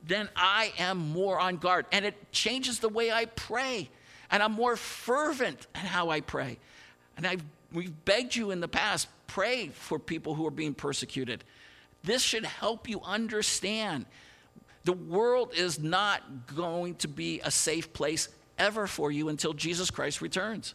then 0.04 0.28
I 0.37 0.72
am 0.78 0.98
more 0.98 1.38
on 1.38 1.56
guard. 1.56 1.87
And 1.92 2.04
it 2.04 2.32
changes 2.32 2.78
the 2.78 2.88
way 2.88 3.11
I 3.11 3.26
pray. 3.26 3.90
And 4.30 4.42
I'm 4.42 4.52
more 4.52 4.76
fervent 4.76 5.66
in 5.74 5.80
how 5.80 6.11
I 6.11 6.20
pray. 6.20 6.58
And 7.16 7.26
I've, 7.26 7.42
we've 7.72 8.04
begged 8.04 8.37
you 8.37 8.50
in 8.50 8.61
the 8.61 8.68
past 8.68 9.08
pray 9.26 9.68
for 9.68 9.98
people 9.98 10.34
who 10.34 10.46
are 10.46 10.52
being 10.52 10.74
persecuted. 10.74 11.44
This 12.02 12.22
should 12.22 12.44
help 12.44 12.88
you 12.88 13.00
understand 13.04 14.06
the 14.84 14.92
world 14.92 15.52
is 15.54 15.78
not 15.78 16.54
going 16.54 16.94
to 16.96 17.08
be 17.08 17.40
a 17.40 17.50
safe 17.50 17.92
place 17.92 18.28
ever 18.58 18.87
for 18.87 19.12
you 19.12 19.28
until 19.28 19.52
Jesus 19.52 19.90
Christ 19.90 20.22
returns. 20.22 20.74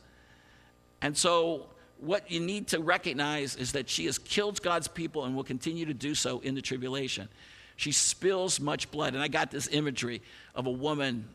And 1.01 1.17
so, 1.17 1.67
what 1.99 2.29
you 2.29 2.39
need 2.39 2.67
to 2.67 2.79
recognize 2.79 3.55
is 3.55 3.71
that 3.71 3.89
she 3.89 4.05
has 4.05 4.19
killed 4.19 4.61
God's 4.61 4.87
people 4.87 5.25
and 5.25 5.35
will 5.35 5.43
continue 5.43 5.85
to 5.85 5.93
do 5.93 6.13
so 6.13 6.39
in 6.41 6.53
the 6.53 6.61
tribulation. 6.61 7.29
She 7.75 7.91
spills 7.91 8.59
much 8.59 8.91
blood. 8.91 9.13
And 9.13 9.23
I 9.23 9.27
got 9.27 9.51
this 9.51 9.67
imagery 9.71 10.21
of 10.55 10.67
a 10.67 10.71
woman, 10.71 11.27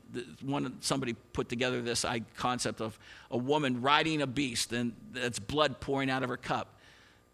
one, 0.42 0.77
somebody 0.81 1.14
put 1.33 1.48
together 1.48 1.83
this 1.83 2.05
concept 2.37 2.81
of 2.81 2.98
a 3.31 3.37
woman 3.37 3.83
riding 3.83 4.22
a 4.22 4.27
beast 4.27 4.72
and 4.72 4.92
that's 5.12 5.38
blood 5.38 5.81
pouring 5.81 6.11
out 6.11 6.22
of 6.22 6.29
her 6.29 6.37
cup. 6.37 6.68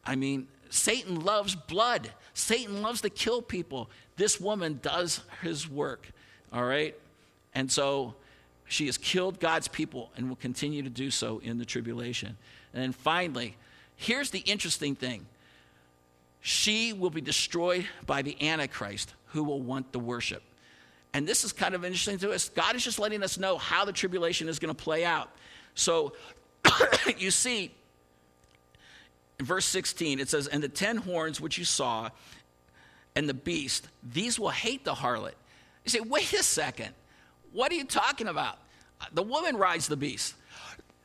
I 0.04 0.16
mean, 0.16 0.48
Satan 0.70 1.20
loves 1.20 1.54
blood. 1.54 2.10
Satan 2.32 2.82
loves 2.82 3.02
to 3.02 3.10
kill 3.10 3.42
people. 3.42 3.90
This 4.16 4.40
woman 4.40 4.80
does 4.82 5.20
his 5.42 5.68
work, 5.68 6.10
all 6.52 6.64
right? 6.64 6.94
And 7.54 7.70
so 7.70 8.14
she 8.66 8.86
has 8.86 8.98
killed 8.98 9.38
God's 9.38 9.68
people 9.68 10.10
and 10.16 10.28
will 10.28 10.36
continue 10.36 10.82
to 10.82 10.90
do 10.90 11.10
so 11.10 11.40
in 11.44 11.58
the 11.58 11.64
tribulation. 11.64 12.36
And 12.72 12.82
then 12.82 12.92
finally, 12.92 13.56
here's 13.96 14.30
the 14.30 14.40
interesting 14.40 14.94
thing 14.94 15.26
she 16.46 16.92
will 16.92 17.08
be 17.08 17.22
destroyed 17.22 17.86
by 18.04 18.20
the 18.20 18.36
Antichrist 18.46 19.14
who 19.28 19.42
will 19.42 19.62
want 19.62 19.90
the 19.92 19.98
worship. 19.98 20.42
And 21.14 21.26
this 21.26 21.42
is 21.42 21.54
kind 21.54 21.74
of 21.74 21.86
interesting 21.86 22.18
to 22.18 22.32
us. 22.32 22.50
God 22.50 22.76
is 22.76 22.84
just 22.84 22.98
letting 22.98 23.22
us 23.22 23.38
know 23.38 23.56
how 23.56 23.86
the 23.86 23.92
tribulation 23.94 24.46
is 24.46 24.58
going 24.58 24.74
to 24.74 24.82
play 24.82 25.06
out. 25.06 25.30
So 25.74 26.12
you 27.16 27.30
see, 27.30 27.72
in 29.38 29.46
verse 29.46 29.64
16, 29.64 30.20
it 30.20 30.28
says, 30.28 30.46
And 30.46 30.62
the 30.62 30.68
ten 30.68 30.98
horns 30.98 31.40
which 31.40 31.56
you 31.56 31.64
saw, 31.64 32.10
and 33.16 33.26
the 33.26 33.32
beast, 33.32 33.88
these 34.02 34.38
will 34.38 34.50
hate 34.50 34.84
the 34.84 34.92
harlot. 34.92 35.32
You 35.84 35.90
say, 35.90 36.00
wait 36.00 36.30
a 36.34 36.42
second. 36.42 36.94
What 37.54 37.72
are 37.72 37.76
you 37.76 37.84
talking 37.84 38.28
about? 38.28 38.58
The 39.14 39.22
woman 39.22 39.56
rides 39.56 39.88
the 39.88 39.96
beast. 39.96 40.34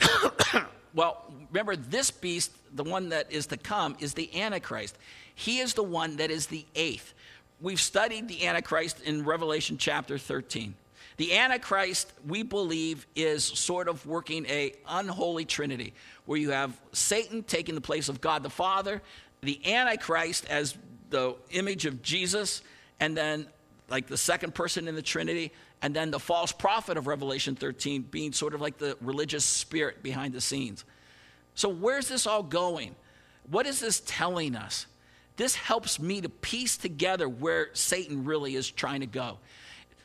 well, 0.94 1.32
remember, 1.50 1.78
this 1.78 2.12
beast, 2.12 2.52
the 2.76 2.84
one 2.84 3.08
that 3.10 3.32
is 3.32 3.48
to 3.48 3.58
come, 3.58 3.96
is 4.02 4.14
the 4.14 4.42
Antichrist. 4.42 4.98
He 5.40 5.60
is 5.60 5.74
the 5.74 5.84
one 5.84 6.18
that 6.18 6.32
is 6.32 6.48
the 6.48 6.66
eighth. 6.76 7.14
We've 7.62 7.80
studied 7.80 8.28
the 8.28 8.46
Antichrist 8.46 9.00
in 9.00 9.24
Revelation 9.24 9.78
chapter 9.78 10.18
13. 10.18 10.76
The 11.16 11.38
Antichrist, 11.38 12.12
we 12.28 12.44
believe, 12.44 13.08
is 13.16 13.46
sort 13.46 13.88
of 13.88 14.06
working 14.06 14.46
a 14.48 14.74
unholy 14.86 15.46
trinity, 15.46 15.94
where 16.26 16.38
you 16.38 16.50
have 16.50 16.78
Satan 16.92 17.44
taking 17.44 17.74
the 17.74 17.80
place 17.80 18.10
of 18.10 18.20
God 18.20 18.44
the 18.44 18.50
Father, 18.50 19.02
the 19.40 19.66
Antichrist 19.66 20.46
as 20.50 20.78
the 21.10 21.36
image 21.52 21.86
of 21.86 22.04
Jesus, 22.04 22.62
and 23.00 23.16
then 23.16 23.48
like 23.88 24.08
the 24.08 24.18
second 24.18 24.54
person 24.54 24.90
in 24.90 24.96
the 24.96 25.02
Trinity, 25.02 25.54
and 25.82 25.96
then 25.96 26.12
the 26.12 26.20
false 26.20 26.52
prophet 26.52 26.98
of 26.98 27.08
Revelation 27.08 27.56
13 27.56 28.02
being 28.02 28.34
sort 28.34 28.54
of 28.54 28.60
like 28.60 28.78
the 28.78 28.98
religious 29.00 29.46
spirit 29.46 30.04
behind 30.04 30.34
the 30.34 30.42
scenes. 30.42 30.84
So, 31.56 31.70
where's 31.70 32.10
this 32.10 32.28
all 32.28 32.44
going? 32.44 32.94
What 33.50 33.66
is 33.68 33.80
this 33.80 34.02
telling 34.06 34.58
us? 34.58 34.86
This 35.40 35.56
helps 35.56 36.02
me 36.02 36.20
to 36.20 36.28
piece 36.28 36.76
together 36.76 37.30
where 37.30 37.70
Satan 37.72 38.26
really 38.26 38.56
is 38.56 38.70
trying 38.70 39.00
to 39.00 39.06
go. 39.06 39.38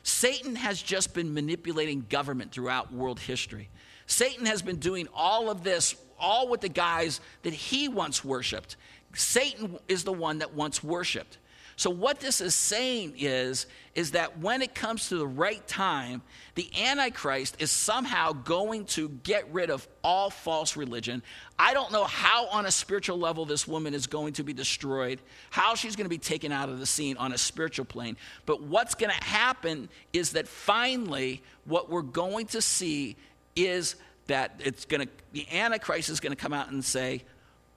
Satan 0.01 0.55
has 0.55 0.81
just 0.81 1.13
been 1.13 1.33
manipulating 1.33 2.05
government 2.09 2.53
throughout 2.53 2.93
world 2.93 3.19
history. 3.19 3.67
Satan 4.07 4.45
has 4.45 4.61
been 4.61 4.77
doing 4.77 5.09
all 5.13 5.49
of 5.49 5.61
this, 5.61 5.97
all 6.17 6.47
with 6.47 6.61
the 6.61 6.69
guys 6.69 7.19
that 7.43 7.51
he 7.51 7.89
once 7.89 8.23
worshiped. 8.23 8.77
Satan 9.13 9.77
is 9.89 10.05
the 10.05 10.13
one 10.13 10.37
that 10.37 10.53
once 10.53 10.81
worshiped. 10.81 11.37
So 11.77 11.89
what 11.89 12.19
this 12.19 12.39
is 12.39 12.55
saying 12.55 13.15
is 13.17 13.65
is 13.95 14.11
that 14.11 14.39
when 14.39 14.61
it 14.61 14.75
comes 14.75 15.07
to 15.07 15.17
the 15.17 15.27
right 15.27 15.65
time, 15.67 16.21
the 16.55 16.69
antichrist 16.77 17.55
is 17.59 17.71
somehow 17.71 18.33
going 18.33 18.83
to 18.85 19.07
get 19.23 19.51
rid 19.53 19.69
of 19.69 19.87
all 20.03 20.29
false 20.29 20.75
religion. 20.75 21.23
I 21.57 21.73
don't 21.73 21.91
know 21.93 22.03
how 22.03 22.47
on 22.47 22.65
a 22.65 22.71
spiritual 22.71 23.17
level 23.17 23.45
this 23.45 23.67
woman 23.67 23.93
is 23.93 24.05
going 24.05 24.33
to 24.33 24.43
be 24.43 24.51
destroyed, 24.51 25.21
how 25.49 25.75
she's 25.75 25.95
going 25.95 26.05
to 26.05 26.09
be 26.09 26.17
taken 26.17 26.51
out 26.51 26.67
of 26.67 26.79
the 26.79 26.85
scene 26.85 27.15
on 27.17 27.31
a 27.31 27.37
spiritual 27.37 27.85
plane. 27.85 28.17
But 28.45 28.61
what's 28.61 28.95
going 28.95 29.13
to 29.17 29.23
happen 29.23 29.87
is 30.11 30.31
that 30.31 30.47
finally 30.47 31.41
what 31.63 31.89
we're 31.89 32.01
going 32.01 32.47
to 32.47 32.61
see 32.61 33.15
is 33.55 33.95
that 34.27 34.59
it's 34.63 34.85
going 34.85 35.07
to 35.07 35.13
the 35.31 35.47
antichrist 35.51 36.09
is 36.09 36.19
going 36.19 36.31
to 36.31 36.41
come 36.41 36.53
out 36.53 36.69
and 36.69 36.83
say 36.83 37.23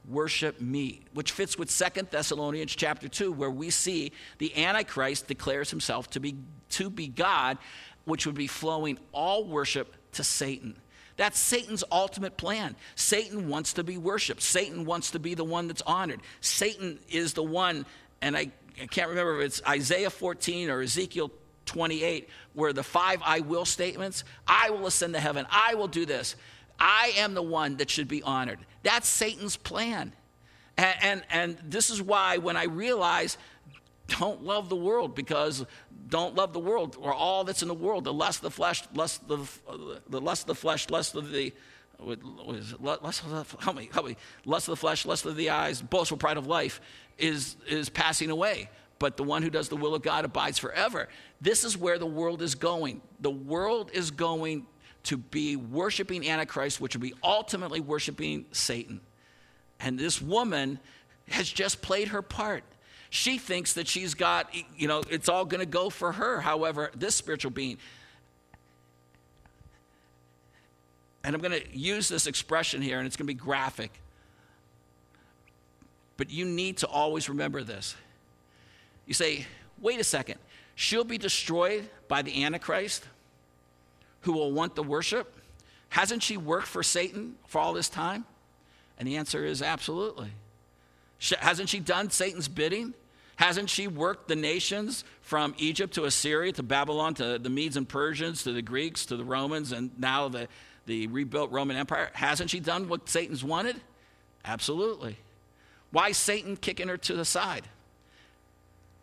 worship 0.08 0.60
me 0.60 1.00
which 1.12 1.32
fits 1.32 1.58
with 1.58 1.70
Second 1.70 2.08
thessalonians 2.10 2.74
chapter 2.74 3.08
2 3.08 3.32
where 3.32 3.50
we 3.50 3.70
see 3.70 4.12
the 4.38 4.56
antichrist 4.56 5.26
declares 5.28 5.70
himself 5.70 6.08
to 6.10 6.20
be 6.20 6.36
to 6.70 6.88
be 6.90 7.08
god 7.08 7.58
which 8.04 8.26
would 8.26 8.34
be 8.34 8.46
flowing 8.46 8.98
all 9.12 9.44
worship 9.44 9.94
to 10.12 10.24
satan. 10.24 10.74
That's 11.16 11.38
satan's 11.38 11.84
ultimate 11.90 12.36
plan. 12.36 12.76
Satan 12.94 13.48
wants 13.48 13.74
to 13.74 13.84
be 13.84 13.98
worshiped 13.98 14.42
satan 14.42 14.84
wants 14.84 15.10
to 15.12 15.18
be 15.18 15.34
the 15.34 15.44
one 15.44 15.68
that's 15.68 15.82
honored. 15.82 16.20
Satan 16.40 16.98
is 17.10 17.34
the 17.34 17.44
one 17.44 17.84
and 18.22 18.36
i, 18.36 18.50
I 18.80 18.86
can't 18.86 19.10
remember 19.10 19.40
if 19.40 19.46
it's 19.46 19.62
isaiah 19.66 20.10
14 20.10 20.70
or 20.70 20.80
ezekiel 20.80 21.30
28 21.66 22.30
where 22.54 22.72
the 22.72 22.82
five 22.82 23.20
i 23.24 23.40
will 23.40 23.66
statements 23.66 24.24
i 24.46 24.70
will 24.70 24.86
ascend 24.86 25.12
to 25.14 25.20
heaven. 25.20 25.46
I 25.50 25.74
will 25.74 25.88
do 25.88 26.06
this 26.06 26.34
I 26.78 27.12
am 27.16 27.34
the 27.34 27.42
one 27.42 27.76
that 27.76 27.90
should 27.90 28.08
be 28.08 28.22
honored. 28.22 28.58
That's 28.82 29.08
Satan's 29.08 29.56
plan. 29.56 30.12
And, 30.76 30.96
and, 31.02 31.22
and, 31.30 31.58
this 31.64 31.90
is 31.90 32.00
why 32.00 32.38
when 32.38 32.56
I 32.56 32.64
realize 32.64 33.36
don't 34.06 34.44
love 34.44 34.68
the 34.68 34.76
world 34.76 35.14
because 35.14 35.66
don't 36.08 36.34
love 36.34 36.52
the 36.52 36.60
world 36.60 36.96
or 37.00 37.12
all 37.12 37.44
that's 37.44 37.62
in 37.62 37.68
the 37.68 37.74
world 37.74 38.04
the 38.04 38.12
lust 38.12 38.38
of 38.38 38.42
the 38.44 38.50
flesh 38.50 38.82
lust 38.94 39.20
of 39.28 39.60
the, 39.66 40.00
the 40.08 40.20
lust 40.20 40.44
of 40.44 40.46
the 40.46 40.54
flesh 40.54 40.88
lust 40.88 41.14
of 41.14 41.30
the 41.30 41.52
lust 41.98 43.24
of 43.24 43.30
the, 43.30 43.46
help 43.62 43.76
me, 43.76 43.88
help 43.92 44.06
me. 44.06 44.16
Lust 44.44 44.68
of 44.68 44.72
the 44.72 44.76
flesh, 44.76 45.04
lust 45.04 45.26
of 45.26 45.36
the 45.36 45.50
eyes, 45.50 45.82
boastful 45.82 46.18
pride 46.18 46.36
of 46.36 46.46
life 46.46 46.80
is, 47.18 47.56
is 47.66 47.88
passing 47.88 48.30
away. 48.30 48.68
But 48.98 49.16
the 49.16 49.24
one 49.24 49.42
who 49.42 49.50
does 49.50 49.68
the 49.68 49.76
will 49.76 49.94
of 49.94 50.02
God 50.02 50.24
abides 50.24 50.58
forever. 50.58 51.08
This 51.40 51.64
is 51.64 51.76
where 51.76 51.98
the 51.98 52.06
world 52.06 52.42
is 52.42 52.54
going. 52.54 53.00
The 53.20 53.30
world 53.30 53.90
is 53.92 54.10
going 54.10 54.66
to 55.04 55.16
be 55.16 55.56
worshiping 55.56 56.28
Antichrist, 56.28 56.80
which 56.80 56.94
will 56.94 57.02
be 57.02 57.14
ultimately 57.22 57.80
worshiping 57.80 58.44
Satan. 58.52 59.00
And 59.80 59.98
this 59.98 60.20
woman 60.20 60.78
has 61.28 61.48
just 61.48 61.82
played 61.82 62.08
her 62.08 62.22
part. 62.22 62.64
She 63.10 63.38
thinks 63.38 63.74
that 63.74 63.88
she's 63.88 64.14
got, 64.14 64.54
you 64.76 64.88
know, 64.88 65.02
it's 65.10 65.28
all 65.28 65.44
going 65.44 65.60
to 65.60 65.66
go 65.66 65.88
for 65.88 66.12
her. 66.12 66.40
However, 66.40 66.90
this 66.94 67.14
spiritual 67.14 67.50
being, 67.50 67.78
and 71.24 71.34
I'm 71.34 71.40
going 71.40 71.58
to 71.58 71.78
use 71.78 72.08
this 72.08 72.26
expression 72.26 72.82
here, 72.82 72.98
and 72.98 73.06
it's 73.06 73.16
going 73.16 73.26
to 73.26 73.32
be 73.32 73.38
graphic. 73.38 73.92
But 76.16 76.30
you 76.30 76.44
need 76.44 76.78
to 76.78 76.86
always 76.86 77.28
remember 77.28 77.62
this. 77.62 77.94
You 79.06 79.14
say, 79.14 79.46
wait 79.80 80.00
a 80.00 80.04
second, 80.04 80.38
she'll 80.74 81.04
be 81.04 81.18
destroyed 81.18 81.88
by 82.08 82.22
the 82.22 82.44
Antichrist? 82.44 83.04
Who 84.22 84.32
will 84.32 84.52
want 84.52 84.74
the 84.74 84.82
worship? 84.82 85.34
Hasn't 85.90 86.22
she 86.22 86.36
worked 86.36 86.66
for 86.66 86.82
Satan 86.82 87.36
for 87.46 87.60
all 87.60 87.72
this 87.72 87.88
time? 87.88 88.24
And 88.98 89.06
the 89.06 89.16
answer 89.16 89.44
is 89.44 89.62
absolutely. 89.62 90.30
Hasn't 91.38 91.68
she 91.68 91.80
done 91.80 92.10
Satan's 92.10 92.48
bidding? 92.48 92.94
Hasn't 93.36 93.70
she 93.70 93.86
worked 93.86 94.28
the 94.28 94.36
nations 94.36 95.04
from 95.22 95.54
Egypt 95.58 95.94
to 95.94 96.04
Assyria 96.04 96.52
to 96.52 96.62
Babylon 96.62 97.14
to 97.14 97.38
the 97.38 97.48
Medes 97.48 97.76
and 97.76 97.88
Persians 97.88 98.42
to 98.42 98.52
the 98.52 98.62
Greeks 98.62 99.06
to 99.06 99.16
the 99.16 99.24
Romans 99.24 99.70
and 99.72 99.90
now 99.98 100.28
the, 100.28 100.48
the 100.86 101.06
rebuilt 101.06 101.50
Roman 101.52 101.76
Empire? 101.76 102.10
Hasn't 102.14 102.50
she 102.50 102.58
done 102.58 102.88
what 102.88 103.08
Satan's 103.08 103.44
wanted? 103.44 103.80
Absolutely. 104.44 105.16
Why 105.90 106.12
Satan 106.12 106.56
kicking 106.56 106.88
her 106.88 106.96
to 106.98 107.14
the 107.14 107.24
side? 107.24 107.68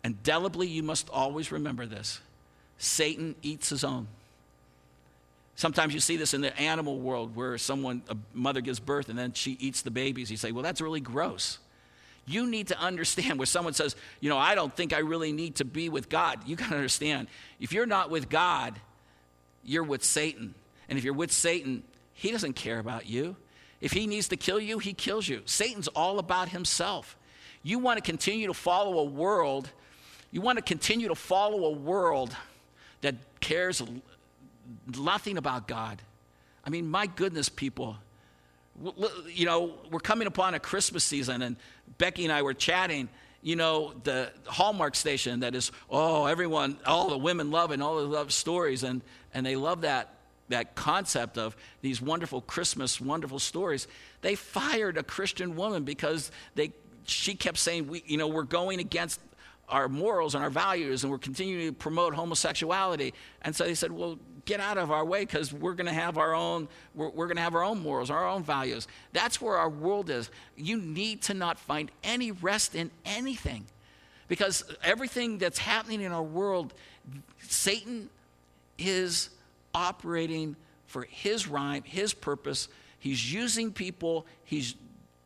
Indelibly, 0.03 0.67
you 0.67 0.83
must 0.83 1.09
always 1.09 1.51
remember 1.51 1.85
this 1.85 2.19
Satan 2.77 3.35
eats 3.41 3.69
his 3.69 3.83
own. 3.83 4.07
Sometimes 5.55 5.93
you 5.93 6.01
see 6.01 6.17
this 6.17 6.33
in 6.33 6.41
the 6.41 6.57
animal 6.59 6.99
world 6.99 7.35
where 7.35 7.57
someone, 7.57 8.03
a 8.09 8.17
mother 8.33 8.59
gives 8.59 8.79
birth 8.79 9.07
and 9.07 9.17
then 9.17 9.31
she 9.33 9.51
eats 9.53 9.81
the 9.81 9.91
babies. 9.91 10.29
You 10.29 10.37
say, 10.37 10.51
well, 10.51 10.63
that's 10.63 10.81
really 10.81 10.99
gross. 10.99 11.59
You 12.27 12.47
need 12.47 12.67
to 12.67 12.79
understand 12.79 13.37
where 13.37 13.45
someone 13.45 13.73
says, 13.73 13.95
you 14.19 14.29
know, 14.29 14.37
I 14.37 14.55
don't 14.55 14.75
think 14.75 14.93
I 14.93 14.99
really 14.99 15.31
need 15.31 15.55
to 15.57 15.65
be 15.65 15.89
with 15.89 16.09
God. 16.09 16.39
You 16.45 16.55
got 16.55 16.69
to 16.69 16.75
understand, 16.75 17.27
if 17.59 17.71
you're 17.71 17.85
not 17.85 18.09
with 18.09 18.29
God, 18.29 18.79
you're 19.63 19.83
with 19.83 20.03
Satan. 20.03 20.55
And 20.89 20.97
if 20.97 21.05
you're 21.05 21.13
with 21.13 21.31
Satan, 21.31 21.83
he 22.13 22.31
doesn't 22.31 22.53
care 22.53 22.79
about 22.79 23.07
you. 23.07 23.35
If 23.79 23.93
he 23.93 24.07
needs 24.07 24.27
to 24.29 24.37
kill 24.37 24.59
you, 24.59 24.79
he 24.79 24.93
kills 24.93 25.27
you. 25.27 25.41
Satan's 25.45 25.87
all 25.89 26.19
about 26.19 26.49
himself. 26.49 27.15
You 27.63 27.79
want 27.79 27.97
to 27.97 28.01
continue 28.01 28.47
to 28.47 28.53
follow 28.53 28.99
a 28.99 29.03
world, 29.03 29.69
you 30.31 30.41
want 30.41 30.57
to 30.57 30.63
continue 30.63 31.07
to 31.07 31.15
follow 31.15 31.65
a 31.65 31.71
world 31.71 32.35
that 33.01 33.15
cares 33.39 33.81
nothing 34.97 35.37
about 35.37 35.67
God. 35.67 36.01
I 36.63 36.69
mean, 36.69 36.89
my 36.89 37.07
goodness, 37.07 37.49
people. 37.49 37.97
You 39.27 39.45
know, 39.45 39.73
we're 39.89 39.99
coming 39.99 40.27
upon 40.27 40.53
a 40.53 40.59
Christmas 40.59 41.03
season, 41.03 41.41
and 41.41 41.55
Becky 41.97 42.23
and 42.23 42.33
I 42.33 42.41
were 42.41 42.53
chatting. 42.53 43.07
You 43.41 43.55
know, 43.55 43.93
the 44.03 44.31
Hallmark 44.47 44.95
station 44.95 45.41
that 45.41 45.55
is, 45.55 45.71
oh, 45.89 46.25
everyone, 46.25 46.77
all 46.85 47.09
the 47.09 47.17
women 47.17 47.51
love 47.51 47.71
and 47.71 47.81
all 47.81 47.97
the 47.97 48.03
love 48.03 48.33
stories, 48.33 48.83
and, 48.83 49.01
and 49.33 49.45
they 49.45 49.55
love 49.55 49.81
that 49.81 50.15
that 50.49 50.75
concept 50.75 51.37
of 51.37 51.55
these 51.81 52.01
wonderful 52.01 52.41
Christmas, 52.41 53.01
wonderful 53.01 53.39
stories, 53.39 53.87
they 54.21 54.35
fired 54.35 54.97
a 54.97 55.03
Christian 55.03 55.55
woman 55.55 55.83
because 55.83 56.31
they, 56.55 56.71
she 57.05 57.35
kept 57.35 57.57
saying, 57.57 57.87
we, 57.87 58.03
you 58.05 58.17
know, 58.17 58.27
we're 58.27 58.43
going 58.43 58.79
against 58.79 59.19
our 59.67 59.89
morals 59.89 60.35
and 60.35 60.43
our 60.43 60.49
values 60.49 61.03
and 61.03 61.11
we're 61.11 61.17
continuing 61.17 61.67
to 61.67 61.73
promote 61.73 62.13
homosexuality. 62.13 63.13
And 63.41 63.55
so 63.55 63.63
they 63.63 63.73
said, 63.73 63.91
well, 63.91 64.19
get 64.45 64.59
out 64.59 64.77
of 64.77 64.91
our 64.91 65.03
way 65.03 65.21
because 65.21 65.51
we're 65.51 65.73
going 65.73 65.87
to 65.87 65.93
have 65.93 66.17
our 66.17 66.33
own, 66.33 66.67
we're, 66.93 67.09
we're 67.09 67.27
going 67.27 67.37
to 67.37 67.43
have 67.43 67.55
our 67.55 67.63
own 67.63 67.81
morals, 67.81 68.09
our 68.09 68.27
own 68.27 68.43
values. 68.43 68.87
That's 69.11 69.41
where 69.41 69.57
our 69.57 69.69
world 69.69 70.09
is. 70.09 70.29
You 70.55 70.77
need 70.77 71.23
to 71.23 71.33
not 71.33 71.59
find 71.59 71.91
any 72.03 72.31
rest 72.31 72.75
in 72.75 72.91
anything 73.05 73.65
because 74.27 74.63
everything 74.83 75.37
that's 75.37 75.59
happening 75.59 76.01
in 76.01 76.11
our 76.11 76.23
world, 76.23 76.73
Satan 77.41 78.09
is 78.77 79.29
operating 79.73 80.55
for 80.85 81.03
his 81.03 81.47
rhyme, 81.47 81.83
his 81.83 82.13
purpose. 82.13 82.67
He's 82.99 83.33
using 83.33 83.71
people, 83.71 84.25
he's 84.43 84.75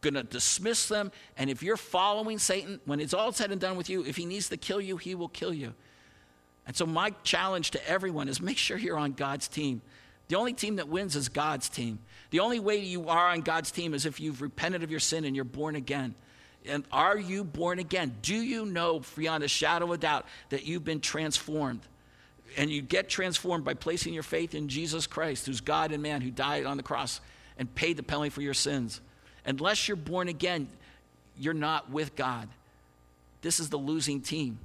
going 0.01 0.13
to 0.13 0.24
dismiss 0.24 0.88
them. 0.88 1.11
And 1.38 1.49
if 1.49 1.61
you're 1.61 1.78
following 1.78 2.39
Satan, 2.39 2.80
when 2.86 2.99
it's 2.99 3.13
all 3.13 3.32
said 3.32 3.51
and 3.51 3.59
done 3.59 3.78
with 3.78 3.89
you, 3.89 4.05
if 4.05 4.15
he 4.15 4.26
needs 4.26 4.49
to 4.49 4.57
kill 4.57 4.82
you, 4.82 4.97
he 4.97 5.15
will 5.15 5.28
kill 5.28 5.53
you. 5.53 5.74
And 6.70 6.78
so, 6.78 6.86
my 6.86 7.09
challenge 7.24 7.72
to 7.72 7.89
everyone 7.89 8.30
is 8.30 8.39
make 8.39 8.59
sure 8.59 8.78
you're 8.78 8.95
on 8.95 9.13
God's 9.13 9.47
team. 9.47 9.82
The 10.28 10.36
only 10.36 10.53
team 10.53 10.76
that 10.76 10.88
wins 10.88 11.15
is 11.15 11.28
God's 11.28 11.67
team. 11.67 11.97
The 12.30 12.41
only 12.41 12.59
way 12.59 12.78
you 12.78 13.09
are 13.09 13.30
on 13.30 13.41
God's 13.41 13.72
team 13.72 13.95
is 13.95 14.05
if 14.05 14.20
you've 14.20 14.39
repented 14.39 14.84
of 14.84 14.91
your 14.91 14.99
sin 14.99 15.26
and 15.26 15.36
you're 15.36 15.45
born 15.45 15.76
again. 15.76 16.13
And 16.67 16.84
are 16.91 17.17
you 17.17 17.43
born 17.43 17.80
again? 17.80 18.17
Do 18.22 18.36
you 18.36 18.67
know 18.67 19.01
beyond 19.17 19.43
a 19.43 19.47
shadow 19.47 19.91
of 19.91 19.99
doubt 19.99 20.28
that 20.49 20.67
you've 20.67 20.84
been 20.84 20.99
transformed? 20.99 21.82
And 22.55 22.70
you 22.70 22.84
get 22.84 23.09
transformed 23.09 23.65
by 23.65 23.74
placing 23.74 24.13
your 24.13 24.22
faith 24.22 24.53
in 24.53 24.70
Jesus 24.70 25.07
Christ, 25.07 25.47
who's 25.47 25.61
God 25.61 25.91
and 25.91 26.03
man, 26.03 26.22
who 26.22 26.30
died 26.30 26.67
on 26.67 26.78
the 26.78 26.84
cross 26.84 27.20
and 27.57 27.74
paid 27.74 27.97
the 27.97 28.03
penalty 28.03 28.30
for 28.30 28.43
your 28.43 28.53
sins. 28.53 29.01
Unless 29.43 29.88
you're 29.88 29.97
born 29.97 30.28
again, 30.28 30.67
you're 31.36 31.55
not 31.55 31.89
with 31.89 32.15
God. 32.15 32.47
This 33.41 33.59
is 33.59 33.70
the 33.70 33.78
losing 33.78 34.22
team. 34.22 34.59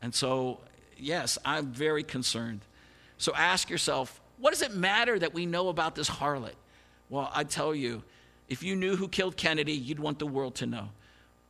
And 0.00 0.14
so, 0.14 0.58
yes, 1.02 1.38
I'm 1.44 1.66
very 1.72 2.02
concerned. 2.02 2.60
So 3.18 3.32
ask 3.34 3.70
yourself, 3.70 4.20
what 4.38 4.50
does 4.50 4.62
it 4.62 4.74
matter 4.74 5.18
that 5.18 5.34
we 5.34 5.46
know 5.46 5.68
about 5.68 5.94
this 5.94 6.08
harlot? 6.08 6.54
Well, 7.08 7.30
I 7.34 7.44
tell 7.44 7.74
you, 7.74 8.02
if 8.48 8.62
you 8.62 8.74
knew 8.74 8.96
who 8.96 9.08
killed 9.08 9.36
Kennedy, 9.36 9.72
you'd 9.72 10.00
want 10.00 10.18
the 10.18 10.26
world 10.26 10.56
to 10.56 10.66
know. 10.66 10.88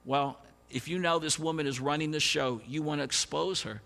Well, 0.04 0.38
if 0.70 0.88
you 0.88 0.98
know 0.98 1.18
this 1.18 1.38
woman 1.38 1.66
is 1.66 1.80
running 1.80 2.10
the 2.10 2.20
show, 2.20 2.60
you 2.66 2.82
want 2.82 3.00
to 3.00 3.04
expose 3.04 3.62
her. 3.62 3.80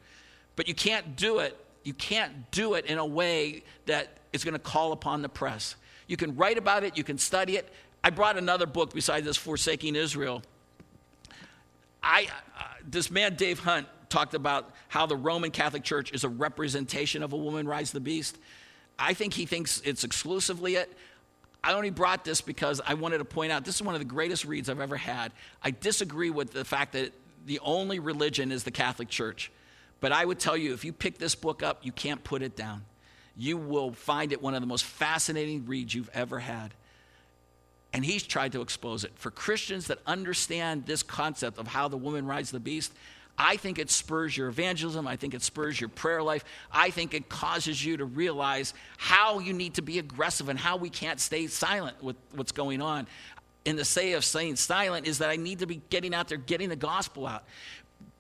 But 0.55 0.69
you 0.69 0.75
can't 0.75 1.17
do 1.17 1.41
it. 1.41 1.57
You 1.85 1.95
can't 1.95 2.51
do 2.51 2.75
it 2.75 2.87
in 2.87 2.99
a 2.99 3.07
way 3.07 3.63
that 3.87 4.19
is 4.33 4.43
going 4.43 4.55
to 4.55 4.59
call 4.59 4.93
upon 4.93 5.23
the 5.23 5.29
press. 5.29 5.77
You 6.07 6.17
can 6.17 6.37
write 6.37 6.59
about 6.59 6.85
it, 6.85 6.97
you 6.97 7.05
can 7.05 7.19
study 7.19 7.57
it. 7.57 7.73
I 8.03 8.11
brought 8.11 8.37
another 8.37 8.67
book 8.67 8.95
besides 8.95 9.27
this, 9.27 9.37
Forsaking 9.37 9.97
Israel. 9.97 10.43
I, 12.03 12.29
uh, 12.59 12.63
this 12.89 13.11
man, 13.11 13.35
Dave 13.35 13.59
Hunt, 13.59 13.87
talked 14.09 14.35
about 14.35 14.71
how 14.89 15.07
the 15.07 15.17
Roman 15.17 15.51
Catholic 15.51 15.83
Church 15.83 16.13
is 16.13 16.25
a 16.25 16.29
representation 16.29 17.23
of 17.23 17.33
a 17.33 17.37
woman 17.37 17.67
rides 17.67 17.93
the 17.93 18.01
beast. 18.01 18.39
I 18.99 19.15
think 19.15 19.35
he 19.35 19.47
thinks 19.47 19.81
it's 19.85 20.05
exclusively 20.05 20.77
it. 20.77 20.93
I 21.63 21.73
only 21.73 21.91
brought 21.91 22.25
this 22.25 22.41
because 22.41 22.81
I 22.87 22.95
wanted 22.95 23.19
to 23.19 23.25
point 23.25 23.53
out 23.53 23.65
this 23.65 23.75
is 23.77 23.83
one 23.83 23.95
of 23.95 24.01
the 24.01 24.05
greatest 24.05 24.45
reads 24.45 24.69
I've 24.69 24.81
ever 24.81 24.97
had. 24.97 25.33
I 25.63 25.73
disagree 25.73 26.31
with 26.31 26.53
the 26.53 26.65
fact 26.65 26.93
that 26.93 27.13
the 27.45 27.59
only 27.61 27.99
religion 27.99 28.53
is 28.53 28.65
the 28.65 28.71
Catholic 28.71 29.09
Church. 29.09 29.51
But 30.01 30.13
I 30.13 30.25
would 30.25 30.39
tell 30.39 30.57
you, 30.57 30.75
if 30.75 30.85
you 30.85 30.93
pick 30.93 31.19
this 31.19 31.35
book 31.35 31.63
up, 31.63 31.85
you 31.85 31.93
can't 31.93 32.23
put 32.23 32.43
it 32.43 32.57
down. 32.57 32.85
You 33.37 33.57
will 33.57 33.93
find 33.93 34.33
it 34.33 34.43
one 34.43 34.55
of 34.55 34.61
the 34.61 34.67
most 34.67 34.85
fascinating 34.85 35.67
reads 35.67 35.95
you've 35.95 36.11
ever 36.15 36.39
had. 36.39 36.73
And 37.93 38.05
he's 38.05 38.23
tried 38.23 38.53
to 38.53 38.61
expose 38.61 39.05
it. 39.05 39.13
For 39.17 39.31
Christians 39.31 39.87
that 39.87 39.99
understand 40.07 40.87
this 40.87 41.03
concept 41.03 41.59
of 41.59 41.67
how 41.67 41.89
the 41.89 41.97
woman 41.97 42.27
rides 42.27 42.51
the 42.51 42.61
beast, 42.61 42.93
I 43.39 43.57
think 43.57 43.79
it 43.79 43.91
spurs 43.91 44.37
your 44.37 44.49
evangelism. 44.49 45.07
I 45.07 45.17
think 45.17 45.35
it 45.35 45.43
spurs 45.43 45.79
your 45.81 45.91
prayer 45.91 46.23
life. 46.23 46.45
I 46.73 46.91
think 46.91 47.13
it 47.13 47.29
causes 47.29 47.85
you 47.85 47.99
to 47.99 48.05
realize 48.05 48.73
how 48.97 49.41
you 49.41 49.53
need 49.53 49.75
to 49.75 49.83
be 49.83 49.99
aggressive 49.99 50.49
and 50.49 50.59
how 50.59 50.77
we 50.77 50.89
can't 50.89 51.21
stay 51.21 51.47
silent 51.47 52.03
with 52.03 52.17
what's 52.35 52.53
going 52.53 52.81
on. 52.81 53.07
And 53.67 53.79
the 53.79 53.85
say 53.85 54.13
of 54.13 54.25
staying 54.25 54.57
silent 54.57 55.07
is 55.07 55.19
that 55.19 55.29
I 55.29 55.37
need 55.37 55.59
to 55.59 55.67
be 55.67 55.83
getting 55.91 56.15
out 56.15 56.29
there, 56.29 56.39
getting 56.39 56.69
the 56.69 56.77
gospel 56.77 57.27
out. 57.27 57.45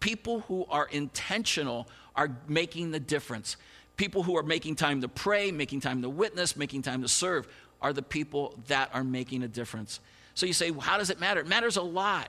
People 0.01 0.41
who 0.41 0.67
are 0.69 0.87
intentional 0.89 1.89
are 2.15 2.31
making 2.49 2.91
the 2.91 3.01
difference. 3.01 3.57
People 3.97 4.23
who 4.23 4.37
are 4.37 4.43
making 4.43 4.77
time 4.77 5.01
to 5.01 5.09
pray, 5.09 5.51
making 5.51 5.81
time 5.81 6.03
to 6.03 6.11
witness, 6.11 6.57
making 6.57 6.83
time 6.83 7.01
to 7.03 7.09
serve 7.09 7.49
are 7.81 7.93
the 7.93 8.03
people 8.03 8.55
that 8.69 8.91
are 8.93 9.05
making 9.05 9.43
a 9.43 9.49
difference. 9.49 10.01
So 10.35 10.45
you 10.45 10.53
say, 10.53 10.71
well, 10.71 10.81
how 10.81 10.99
does 10.99 11.09
it 11.09 11.21
matter? 11.21 11.41
It 11.41 11.47
matters 11.47 11.77
a 11.77 11.83
lot. 11.83 12.29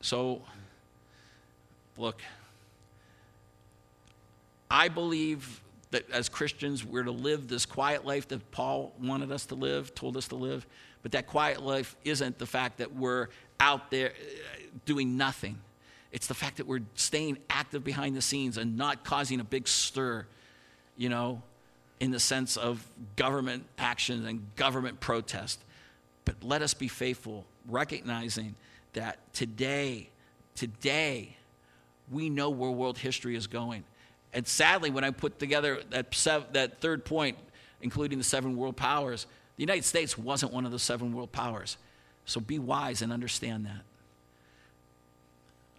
So, 0.00 0.42
look, 1.96 2.20
I 4.70 4.88
believe 4.88 5.62
that 5.90 6.10
as 6.10 6.28
Christians, 6.28 6.84
we're 6.84 7.02
to 7.02 7.10
live 7.10 7.48
this 7.48 7.66
quiet 7.66 8.06
life 8.06 8.28
that 8.28 8.50
Paul 8.50 8.92
wanted 9.00 9.30
us 9.30 9.46
to 9.46 9.54
live, 9.54 9.94
told 9.94 10.16
us 10.16 10.28
to 10.28 10.36
live. 10.36 10.66
But 11.02 11.12
that 11.12 11.26
quiet 11.26 11.62
life 11.62 11.94
isn't 12.04 12.38
the 12.38 12.46
fact 12.46 12.78
that 12.78 12.94
we're 12.94 13.28
out 13.60 13.90
there 13.90 14.08
uh, 14.08 14.58
doing 14.86 15.16
nothing. 15.16 15.58
It's 16.10 16.26
the 16.26 16.34
fact 16.34 16.56
that 16.56 16.66
we're 16.66 16.82
staying 16.94 17.38
active 17.50 17.84
behind 17.84 18.16
the 18.16 18.22
scenes 18.22 18.56
and 18.56 18.76
not 18.76 19.04
causing 19.04 19.40
a 19.40 19.44
big 19.44 19.68
stir, 19.68 20.26
you 20.96 21.08
know, 21.08 21.42
in 22.00 22.10
the 22.10 22.20
sense 22.20 22.56
of 22.56 22.86
government 23.16 23.64
action 23.78 24.26
and 24.26 24.54
government 24.56 25.00
protest. 25.00 25.60
But 26.24 26.36
let 26.42 26.62
us 26.62 26.74
be 26.74 26.88
faithful, 26.88 27.44
recognizing 27.68 28.54
that 28.94 29.18
today, 29.34 30.08
today, 30.54 31.36
we 32.12 32.28
know 32.28 32.50
where 32.50 32.70
world 32.70 32.98
history 32.98 33.36
is 33.36 33.46
going. 33.46 33.84
And 34.32 34.46
sadly, 34.46 34.90
when 34.90 35.04
I 35.04 35.10
put 35.10 35.38
together 35.38 35.80
that, 35.90 36.14
sev- 36.14 36.52
that 36.52 36.80
third 36.80 37.04
point, 37.04 37.36
including 37.80 38.18
the 38.18 38.24
seven 38.24 38.56
world 38.56 38.76
powers, 38.76 39.26
the 39.56 39.62
United 39.62 39.84
States 39.84 40.16
wasn't 40.16 40.52
one 40.52 40.64
of 40.64 40.72
the 40.72 40.78
seven 40.78 41.12
world 41.12 41.32
powers. 41.32 41.76
So 42.24 42.40
be 42.40 42.58
wise 42.58 43.02
and 43.02 43.12
understand 43.12 43.66
that. 43.66 43.82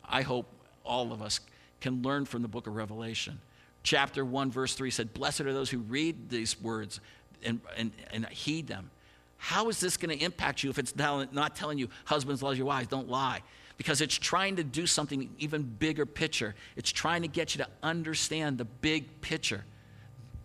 I 0.07 0.21
hope 0.21 0.47
all 0.84 1.11
of 1.11 1.21
us 1.21 1.39
can 1.81 2.01
learn 2.01 2.25
from 2.25 2.41
the 2.41 2.47
book 2.47 2.67
of 2.67 2.75
Revelation. 2.75 3.39
Chapter 3.81 4.23
1, 4.23 4.51
verse 4.51 4.75
3 4.75 4.91
said, 4.91 5.13
Blessed 5.13 5.41
are 5.41 5.53
those 5.53 5.69
who 5.69 5.79
read 5.79 6.29
these 6.29 6.61
words 6.61 6.99
and, 7.43 7.59
and, 7.75 7.91
and 8.11 8.27
heed 8.27 8.67
them. 8.67 8.91
How 9.38 9.67
is 9.67 9.79
this 9.79 9.97
going 9.97 10.17
to 10.17 10.23
impact 10.23 10.63
you 10.63 10.69
if 10.69 10.79
it's 10.79 10.95
not 10.95 11.55
telling 11.55 11.77
you, 11.77 11.89
husbands, 12.05 12.41
love 12.41 12.55
your 12.55 12.67
wives, 12.67 12.88
don't 12.88 13.09
lie? 13.09 13.41
Because 13.78 14.01
it's 14.01 14.15
trying 14.15 14.57
to 14.57 14.63
do 14.63 14.86
something 14.86 15.30
even 15.39 15.63
bigger 15.63 16.05
picture. 16.05 16.55
It's 16.76 16.91
trying 16.91 17.24
to 17.24 17.28
get 17.28 17.55
you 17.55 17.63
to 17.63 17.69
understand 17.82 18.57
the 18.57 18.65
big 18.65 19.21
picture. 19.21 19.63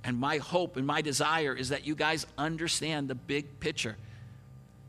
And 0.05 0.19
my 0.19 0.39
hope 0.39 0.77
and 0.77 0.87
my 0.87 1.03
desire 1.03 1.55
is 1.55 1.69
that 1.69 1.87
you 1.87 1.95
guys 1.95 2.27
understand 2.37 3.09
the 3.09 3.15
big 3.15 3.61
picture 3.61 3.97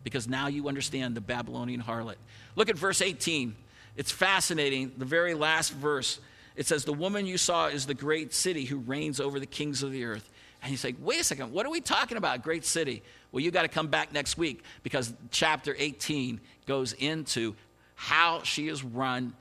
because 0.04 0.28
now 0.28 0.48
you 0.48 0.68
understand 0.68 1.16
the 1.16 1.22
Babylonian 1.22 1.82
harlot. 1.82 2.16
Look 2.56 2.70
at 2.70 2.78
verse 2.78 3.02
18. 3.02 3.56
It's 3.98 4.12
fascinating. 4.12 4.94
The 4.98 5.06
very 5.06 5.34
last 5.34 5.74
verse, 5.74 6.20
it 6.56 6.66
says, 6.68 6.86
The 6.86 6.94
woman 6.94 7.26
you 7.26 7.38
saw 7.38 7.68
is 7.68 7.86
the 7.86 7.94
great 7.94 8.34
city 8.34 8.64
who 8.66 8.78
reigns 8.78 9.20
over 9.20 9.40
the 9.40 9.46
kings 9.46 9.84
of 9.84 9.92
the 9.92 10.06
earth. 10.06 10.30
And 10.62 10.72
you 10.72 10.78
say, 10.78 10.96
wait 11.00 11.22
a 11.22 11.24
second, 11.24 11.54
what 11.54 11.66
are 11.66 11.70
we 11.70 11.82
talking 11.82 12.18
about, 12.18 12.44
great 12.44 12.66
city? 12.66 13.02
Well, 13.32 13.42
you 13.42 13.52
got 13.52 13.62
to 13.62 13.68
come 13.68 13.88
back 13.88 14.12
next 14.12 14.38
week 14.38 14.64
because 14.84 15.14
chapter 15.32 15.76
18 15.78 16.42
goes 16.66 16.94
into 16.94 17.56
how 18.00 18.42
she 18.44 18.68
has 18.68 18.82
run 18.82 19.34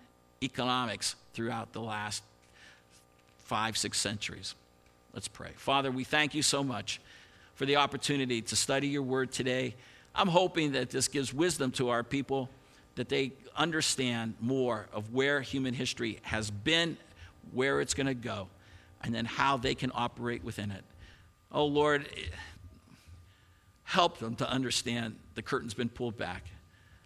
economics 0.43 1.15
throughout 1.33 1.73
the 1.73 1.81
last 1.81 2.25
five, 3.45 3.79
six 3.79 4.01
centuries. 4.01 4.57
Let's 5.15 5.29
pray. 5.29 5.53
Father, 5.55 5.93
we 5.93 6.03
thank 6.03 6.35
you 6.35 6.43
so 6.43 6.65
much 6.65 7.01
for 7.55 7.67
the 7.67 7.77
opportunity 7.77 8.43
to 8.43 8.57
study 8.57 8.89
your 8.89 9.03
word 9.03 9.31
today. 9.31 9.77
I'm 10.13 10.27
hoping 10.27 10.73
that 10.73 10.91
this 10.91 11.07
gives 11.07 11.33
wisdom 11.33 11.71
to 11.73 11.91
our 11.91 12.03
people, 12.03 12.51
that 12.97 13.09
they 13.09 13.31
understand 13.57 14.35
more 14.41 14.89
of 14.93 15.15
where 15.15 15.41
human 15.41 15.73
history 15.73 16.19
has 16.23 16.51
been, 16.51 16.97
where 17.53 17.81
it's 17.81 17.95
going 17.95 18.09
to 18.09 18.15
go, 18.15 18.49
and 19.05 19.15
then 19.15 19.25
how 19.25 19.57
they 19.57 19.77
can 19.77 19.93
operate 19.95 20.43
within 20.43 20.73
it. 20.73 20.83
Oh, 21.53 21.67
Lord, 21.67 22.09
help 23.85 24.19
them 24.19 24.35
to 24.35 24.51
understand 24.51 25.15
the 25.37 25.43
curtain's 25.43 25.75
been 25.75 25.89
pulled 25.89 26.19
back. 26.19 26.43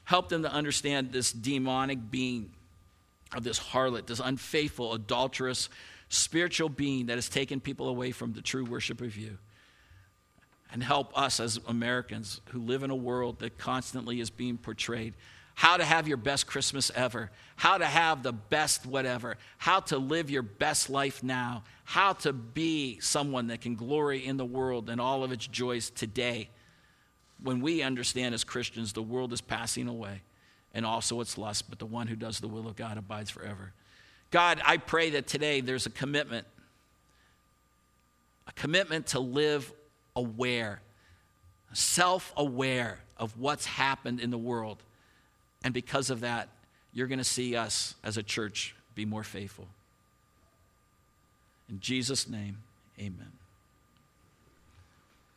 Help 0.04 0.28
them 0.28 0.42
to 0.42 0.52
understand 0.52 1.12
this 1.12 1.32
demonic 1.32 2.10
being 2.10 2.50
of 3.34 3.44
this 3.44 3.58
harlot, 3.58 4.06
this 4.06 4.20
unfaithful, 4.20 4.94
adulterous, 4.94 5.68
spiritual 6.08 6.68
being 6.68 7.06
that 7.06 7.16
has 7.16 7.28
taken 7.28 7.60
people 7.60 7.88
away 7.88 8.10
from 8.10 8.32
the 8.32 8.42
true 8.42 8.64
worship 8.64 9.00
of 9.00 9.16
you. 9.16 9.38
And 10.72 10.82
help 10.82 11.16
us 11.16 11.38
as 11.40 11.58
Americans 11.66 12.40
who 12.50 12.60
live 12.60 12.82
in 12.82 12.90
a 12.90 12.96
world 12.96 13.38
that 13.40 13.58
constantly 13.58 14.20
is 14.20 14.30
being 14.30 14.58
portrayed 14.58 15.14
how 15.54 15.76
to 15.76 15.84
have 15.84 16.08
your 16.08 16.16
best 16.16 16.46
Christmas 16.46 16.90
ever, 16.94 17.30
how 17.56 17.78
to 17.78 17.86
have 17.86 18.22
the 18.22 18.32
best 18.32 18.86
whatever, 18.86 19.36
how 19.58 19.80
to 19.80 19.98
live 19.98 20.30
your 20.30 20.42
best 20.42 20.90
life 20.90 21.22
now, 21.22 21.62
how 21.84 22.14
to 22.14 22.32
be 22.32 22.98
someone 23.00 23.48
that 23.48 23.60
can 23.60 23.74
glory 23.74 24.24
in 24.24 24.36
the 24.36 24.44
world 24.44 24.88
and 24.88 25.00
all 25.00 25.24
of 25.24 25.32
its 25.32 25.46
joys 25.46 25.90
today. 25.90 26.48
When 27.42 27.60
we 27.60 27.82
understand 27.82 28.34
as 28.34 28.44
Christians 28.44 28.92
the 28.92 29.02
world 29.02 29.32
is 29.32 29.40
passing 29.40 29.88
away 29.88 30.22
and 30.74 30.86
also 30.86 31.20
its 31.20 31.36
lust, 31.36 31.68
but 31.68 31.78
the 31.78 31.86
one 31.86 32.06
who 32.06 32.16
does 32.16 32.40
the 32.40 32.48
will 32.48 32.66
of 32.66 32.76
God 32.76 32.98
abides 32.98 33.30
forever. 33.30 33.72
God, 34.30 34.60
I 34.64 34.78
pray 34.78 35.10
that 35.10 35.26
today 35.26 35.60
there's 35.60 35.86
a 35.86 35.90
commitment, 35.90 36.46
a 38.48 38.52
commitment 38.52 39.08
to 39.08 39.20
live 39.20 39.70
aware, 40.16 40.80
self 41.74 42.32
aware 42.36 43.00
of 43.18 43.38
what's 43.38 43.66
happened 43.66 44.20
in 44.20 44.30
the 44.30 44.38
world. 44.38 44.82
And 45.64 45.74
because 45.74 46.10
of 46.10 46.20
that, 46.20 46.48
you're 46.92 47.06
going 47.06 47.18
to 47.18 47.24
see 47.24 47.56
us 47.56 47.94
as 48.02 48.16
a 48.16 48.22
church 48.22 48.74
be 48.94 49.04
more 49.04 49.22
faithful. 49.22 49.66
In 51.68 51.80
Jesus' 51.80 52.28
name, 52.28 52.58
amen. 52.98 53.32